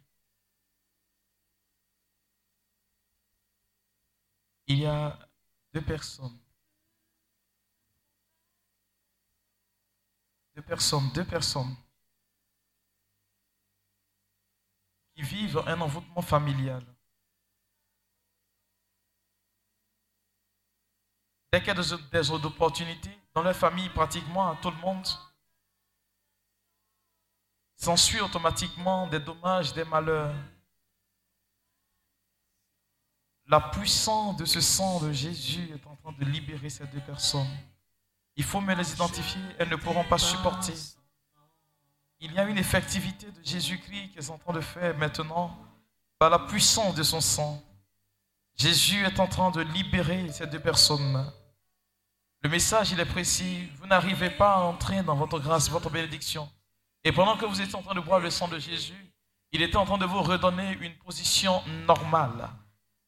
Il 4.68 4.80
y 4.80 4.86
a 4.86 5.18
deux 5.74 5.82
personnes. 5.82 6.38
Deux 10.56 10.62
personnes, 10.62 11.10
deux 11.14 11.26
personnes 11.26 11.76
qui 15.16 15.22
vivent 15.22 15.64
un 15.66 15.80
envoûtement 15.82 16.22
familial. 16.22 16.84
Dès 21.52 21.60
qu'il 21.60 21.70
y 21.70 21.72
a 21.72 21.98
des, 22.12 22.32
opportunités, 22.32 23.18
dans 23.34 23.42
leur 23.42 23.56
famille, 23.56 23.90
pratiquement 23.90 24.56
tout 24.58 24.70
le 24.70 24.78
monde 24.78 25.08
s'ensuit 27.78 28.20
automatiquement 28.20 29.08
des 29.08 29.20
dommages, 29.20 29.74
des 29.74 29.86
malheurs. 29.86 30.36
La 33.50 33.62
puissance 33.62 34.36
de 34.36 34.44
ce 34.44 34.60
sang 34.60 35.00
de 35.00 35.12
Jésus 35.14 35.70
est 35.74 35.88
en 35.88 35.96
train 35.96 36.12
de 36.20 36.26
libérer 36.26 36.70
ces 36.70 36.86
deux 36.88 37.00
personnes. 37.00 37.48
Il 38.36 38.44
faut 38.44 38.60
me 38.60 38.76
les 38.76 38.92
identifier, 38.92 39.42
elles 39.58 39.70
ne 39.70 39.78
pourront 39.78 40.04
pas 40.04 40.18
supporter. 40.18 40.74
Il 42.20 42.34
y 42.34 42.40
a 42.40 42.44
une 42.44 42.58
effectivité 42.58 43.32
de 43.32 43.44
Jésus-Christ 43.44 44.12
qu'elles 44.12 44.24
sont 44.24 44.34
en 44.34 44.38
train 44.38 44.54
de 44.54 44.62
faire 44.62 44.98
maintenant 44.98 45.58
par 46.20 46.30
la 46.30 46.40
puissance 46.40 46.94
de 46.94 47.04
son 47.04 47.22
sang. 47.22 47.64
Jésus 48.56 49.06
est 49.06 49.20
en 49.20 49.28
train 49.28 49.52
de 49.52 49.62
libérer 49.62 50.30
ces 50.32 50.48
deux 50.48 50.60
personnes. 50.60 51.32
Le 52.42 52.50
message, 52.50 52.92
il 52.92 53.00
est 53.00 53.06
précis. 53.06 53.70
Vous 53.78 53.88
n'arrivez 53.88 54.30
pas 54.30 54.56
à 54.56 54.60
entrer 54.60 55.04
dans 55.04 55.16
votre 55.16 55.40
grâce, 55.40 55.70
votre 55.70 55.90
bénédiction. 55.90 56.50
Et 57.04 57.12
pendant 57.14 57.38
que 57.38 57.46
vous 57.46 57.62
étiez 57.62 57.76
en 57.76 57.82
train 57.82 57.96
de 57.96 58.02
boire 58.02 58.20
le 58.20 58.30
sang 58.30 58.50
de 58.50 58.60
Jésus, 58.60 59.14
il 59.54 59.62
était 59.62 59.78
en 59.78 59.86
train 59.86 59.98
de 59.98 60.06
vous 60.06 60.22
redonner 60.22 60.78
une 60.82 60.96
position 60.96 61.64
normale. 61.86 62.50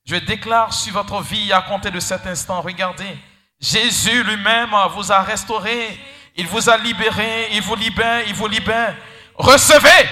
Je 0.09 0.15
déclare 0.15 0.73
sur 0.73 0.91
votre 0.93 1.21
vie 1.21 1.53
à 1.53 1.61
compter 1.61 1.91
de 1.91 1.99
cet 1.99 2.25
instant, 2.25 2.61
regardez, 2.61 3.15
Jésus 3.59 4.23
lui-même 4.23 4.71
vous 4.95 5.11
a 5.11 5.21
restauré, 5.21 5.99
il 6.35 6.47
vous 6.47 6.67
a 6.67 6.77
libéré, 6.79 7.49
il 7.51 7.61
vous 7.61 7.75
libère, 7.75 8.27
il 8.27 8.33
vous 8.33 8.47
libère. 8.47 8.95
Recevez. 9.35 10.09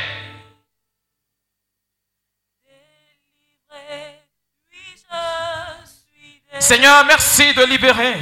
Seigneur, 6.59 7.03
merci 7.05 7.55
de 7.55 7.63
libérer. 7.63 8.19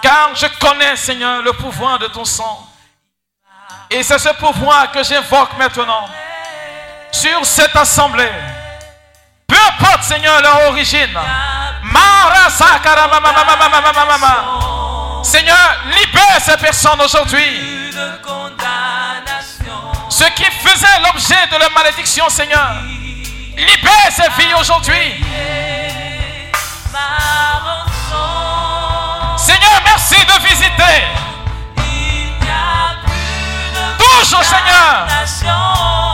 Car 0.00 0.34
je 0.34 0.46
connais, 0.58 0.96
Seigneur, 0.96 1.42
le 1.42 1.52
pouvoir 1.52 1.98
de 1.98 2.06
ton 2.06 2.24
sang. 2.24 2.66
Et 3.90 4.02
c'est 4.02 4.18
ce 4.18 4.30
pouvoir 4.30 4.90
que 4.90 5.04
j'invoque 5.04 5.58
maintenant 5.58 6.08
sur 7.14 7.46
cette 7.46 7.76
assemblée. 7.76 8.32
Peu 9.46 9.56
importe, 9.68 10.02
Seigneur, 10.02 10.42
leur 10.42 10.68
origine. 10.68 11.16
Seigneur, 15.22 15.76
libère 15.86 16.40
ces 16.40 16.56
personnes 16.56 17.00
aujourd'hui. 17.00 17.92
Ceux 20.10 20.28
qui 20.30 20.44
faisaient 20.44 21.00
l'objet 21.04 21.46
de 21.52 21.56
la 21.58 21.68
malédiction, 21.70 22.28
Seigneur, 22.28 22.74
libère 23.56 24.10
ces 24.10 24.28
vies 24.42 24.54
aujourd'hui. 24.58 25.24
Seigneur, 29.36 29.82
merci 29.84 30.16
de 30.16 30.48
visiter. 30.48 31.04
Toujours, 33.98 34.44
Seigneur. 34.44 36.13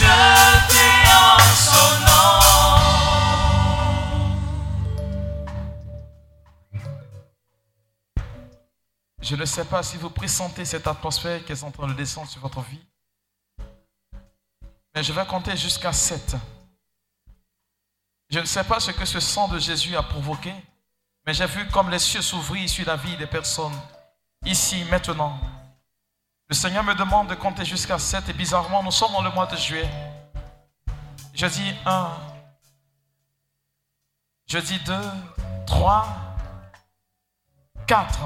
Je 0.00 0.04
ne 9.34 9.44
sais 9.44 9.64
pas 9.64 9.82
si 9.82 9.96
vous 9.96 10.10
pressentez 10.10 10.64
cette 10.64 10.86
atmosphère 10.86 11.44
qui 11.44 11.50
est 11.50 11.64
en 11.64 11.72
train 11.72 11.88
de 11.88 11.94
descendre 11.94 12.30
sur 12.30 12.40
votre 12.40 12.60
vie. 12.60 12.80
Mais 14.94 15.02
je 15.02 15.12
vais 15.12 15.26
compter 15.26 15.56
jusqu'à 15.56 15.92
7. 15.92 16.36
Je 18.30 18.38
ne 18.38 18.44
sais 18.44 18.64
pas 18.64 18.78
ce 18.78 18.92
que 18.92 19.04
ce 19.04 19.18
sang 19.18 19.48
de 19.48 19.58
Jésus 19.58 19.96
a 19.96 20.02
provoqué, 20.04 20.54
mais 21.26 21.34
j'ai 21.34 21.46
vu 21.46 21.66
comme 21.68 21.90
les 21.90 21.98
cieux 21.98 22.22
s'ouvrir 22.22 22.68
sur 22.68 22.86
la 22.86 22.94
vie 22.94 23.16
des 23.16 23.26
personnes, 23.26 23.78
ici, 24.44 24.84
maintenant. 24.84 25.57
Le 26.48 26.54
Seigneur 26.54 26.82
me 26.82 26.94
demande 26.94 27.28
de 27.28 27.34
compter 27.34 27.64
jusqu'à 27.66 27.98
7 27.98 28.30
et 28.30 28.32
bizarrement, 28.32 28.82
nous 28.82 28.90
sommes 28.90 29.12
dans 29.12 29.20
le 29.20 29.30
mois 29.30 29.44
de 29.44 29.56
juillet. 29.56 29.88
Je 31.34 31.46
dis 31.46 31.74
1, 31.84 32.10
je 34.46 34.58
dis 34.58 34.78
2, 34.80 34.94
3, 35.66 36.06
4. 37.86 38.18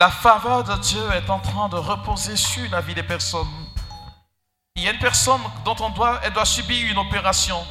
La 0.00 0.10
faveur 0.10 0.64
de 0.64 0.74
Dieu 0.78 1.12
est 1.12 1.30
en 1.30 1.38
train 1.38 1.68
de 1.68 1.76
reposer 1.76 2.36
sur 2.36 2.68
la 2.72 2.80
vie 2.80 2.94
des 2.94 3.04
personnes. 3.04 3.46
Il 4.74 4.82
y 4.82 4.88
a 4.88 4.90
une 4.90 4.98
personne 4.98 5.40
dont 5.64 5.76
on 5.78 5.90
doit, 5.90 6.18
elle 6.24 6.32
doit 6.32 6.44
subir 6.44 6.90
une 6.90 6.98
opération. 6.98 7.64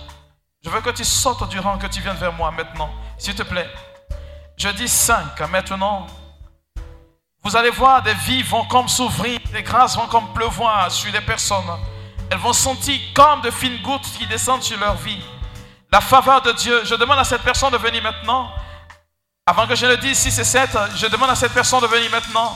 Je 0.64 0.70
veux 0.70 0.80
que 0.80 0.92
tu 0.92 1.04
sortes 1.04 1.50
du 1.50 1.60
rang, 1.60 1.78
que 1.78 1.88
tu 1.88 2.00
viennes 2.00 2.16
vers 2.16 2.32
moi 2.32 2.52
maintenant, 2.52 2.90
s'il 3.18 3.36
te 3.36 3.44
plaît. 3.44 3.70
Je 4.56 4.70
dis 4.70 4.88
5 4.88 5.42
maintenant. 5.50 6.08
Vous 7.44 7.56
allez 7.58 7.72
voir, 7.72 8.02
des 8.02 8.14
vies 8.14 8.42
vont 8.42 8.64
comme 8.66 8.88
s'ouvrir, 8.88 9.40
des 9.52 9.64
grâces 9.64 9.98
vont 9.98 10.08
comme 10.08 10.32
pleuvoir 10.34 10.90
sur 10.90 11.12
les 11.12 11.22
personnes. 11.22 11.78
Elles 12.32 12.38
vont 12.38 12.54
sentir 12.54 13.00
comme 13.14 13.42
de 13.42 13.52
fines 13.52 13.82
gouttes 13.82 14.10
qui 14.18 14.26
descendent 14.28 14.64
sur 14.64 14.80
leur 14.80 14.96
vie. 14.96 15.22
La 15.92 16.00
faveur 16.00 16.42
de 16.42 16.54
Dieu. 16.54 16.84
Je 16.86 16.96
demande 16.96 17.20
à 17.20 17.24
cette 17.24 17.42
personne 17.42 17.72
de 17.72 17.78
venir 17.78 18.02
maintenant. 18.02 18.50
Avant 19.46 19.68
que 19.68 19.76
je 19.76 19.86
ne 19.86 19.96
dise 19.96 20.18
6 20.18 20.40
et 20.40 20.44
7, 20.44 20.78
je 20.96 21.08
demande 21.08 21.30
à 21.30 21.36
cette 21.36 21.54
personne 21.54 21.82
de 21.82 21.88
venir 21.88 22.10
maintenant. 22.10 22.54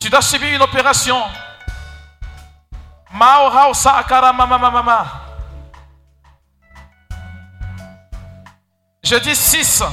Tu 0.00 0.08
dois 0.08 0.22
subir 0.22 0.54
une 0.54 0.62
opération. 0.62 1.22
Mama. 3.12 5.04
Je 9.04 9.16
dis 9.16 9.36
6. 9.36 9.84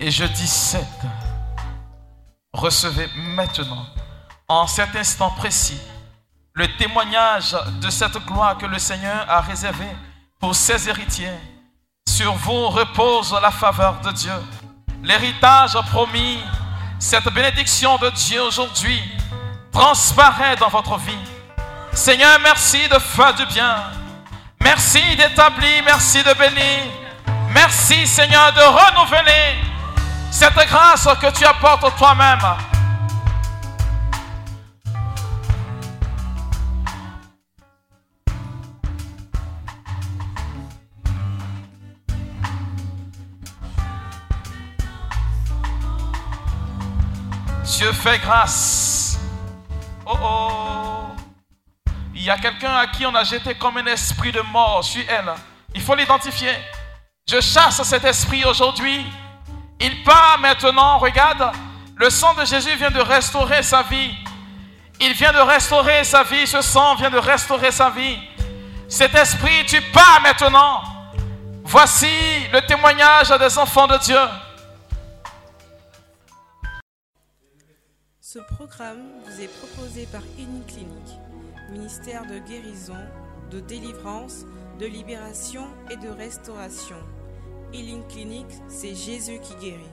Et 0.00 0.10
je 0.10 0.24
dis 0.24 0.46
7. 0.46 0.84
Recevez 2.52 3.08
maintenant, 3.16 3.84
en 4.46 4.66
cet 4.66 4.94
instant 4.96 5.30
précis, 5.30 5.80
le 6.54 6.66
témoignage 6.76 7.56
de 7.80 7.90
cette 7.90 8.16
gloire 8.24 8.56
que 8.56 8.66
le 8.66 8.78
Seigneur 8.78 9.28
a 9.28 9.40
réservée 9.40 9.96
pour 10.40 10.54
ses 10.54 10.88
héritiers. 10.88 11.38
Sur 12.08 12.32
vous 12.34 12.68
repose 12.68 13.36
la 13.42 13.50
faveur 13.50 14.00
de 14.00 14.10
Dieu. 14.12 14.32
L'héritage 15.02 15.78
promis, 15.90 16.40
cette 16.98 17.32
bénédiction 17.32 17.96
de 17.98 18.10
Dieu 18.10 18.42
aujourd'hui 18.42 19.00
transparaît 19.72 20.56
dans 20.56 20.68
votre 20.68 20.96
vie. 20.98 21.18
Seigneur, 21.92 22.38
merci 22.42 22.88
de 22.88 22.98
faire 22.98 23.34
du 23.34 23.46
bien. 23.46 23.84
Merci 24.60 25.00
d'établir, 25.16 25.82
merci 25.84 26.22
de 26.22 26.32
bénir. 26.34 26.84
Merci 27.50 28.06
Seigneur 28.06 28.52
de 28.52 28.60
renouveler 28.60 29.67
cette 30.38 30.68
grâce 30.68 31.08
que 31.20 31.36
tu 31.36 31.44
apportes 31.44 31.96
toi-même. 31.96 32.38
Dieu 47.64 47.92
fait 47.92 48.18
grâce. 48.18 49.18
Oh 50.06 50.12
oh. 50.22 51.06
Il 52.14 52.22
y 52.22 52.30
a 52.30 52.38
quelqu'un 52.38 52.76
à 52.76 52.86
qui 52.86 53.04
on 53.06 53.14
a 53.16 53.24
jeté 53.24 53.56
comme 53.56 53.78
un 53.78 53.86
esprit 53.86 54.30
de 54.30 54.40
mort 54.52 54.84
sur 54.84 55.02
elle. 55.08 55.32
Il 55.74 55.82
faut 55.82 55.96
l'identifier. 55.96 56.52
Je 57.28 57.40
chasse 57.40 57.82
cet 57.82 58.04
esprit 58.04 58.44
aujourd'hui. 58.44 59.04
Il 59.80 60.02
part 60.04 60.38
maintenant. 60.40 60.98
Regarde, 60.98 61.52
le 61.96 62.10
sang 62.10 62.34
de 62.34 62.44
Jésus 62.44 62.74
vient 62.76 62.90
de 62.90 63.00
restaurer 63.00 63.62
sa 63.62 63.82
vie. 63.82 64.14
Il 65.00 65.12
vient 65.12 65.32
de 65.32 65.38
restaurer 65.38 66.04
sa 66.04 66.22
vie. 66.24 66.46
Ce 66.46 66.60
sang 66.62 66.96
vient 66.96 67.10
de 67.10 67.18
restaurer 67.18 67.70
sa 67.70 67.90
vie. 67.90 68.18
Cet 68.88 69.14
esprit, 69.14 69.64
tu 69.66 69.80
pars 69.92 70.20
maintenant. 70.22 70.82
Voici 71.64 72.08
le 72.52 72.60
témoignage 72.66 73.28
des 73.28 73.58
enfants 73.58 73.86
de 73.86 73.98
Dieu. 73.98 74.16
Ce 78.20 78.38
programme 78.38 79.04
vous 79.24 79.40
est 79.40 79.48
proposé 79.48 80.06
par 80.06 80.22
Clinique, 80.34 81.18
ministère 81.70 82.26
de 82.26 82.38
guérison, 82.38 82.96
de 83.50 83.60
délivrance, 83.60 84.44
de 84.78 84.86
libération 84.86 85.66
et 85.90 85.96
de 85.96 86.08
restauration. 86.08 86.96
Healing 87.72 88.02
Clinic, 88.08 88.46
c'est 88.68 88.94
Jésus 88.94 89.38
qui 89.40 89.54
guérit. 89.56 89.84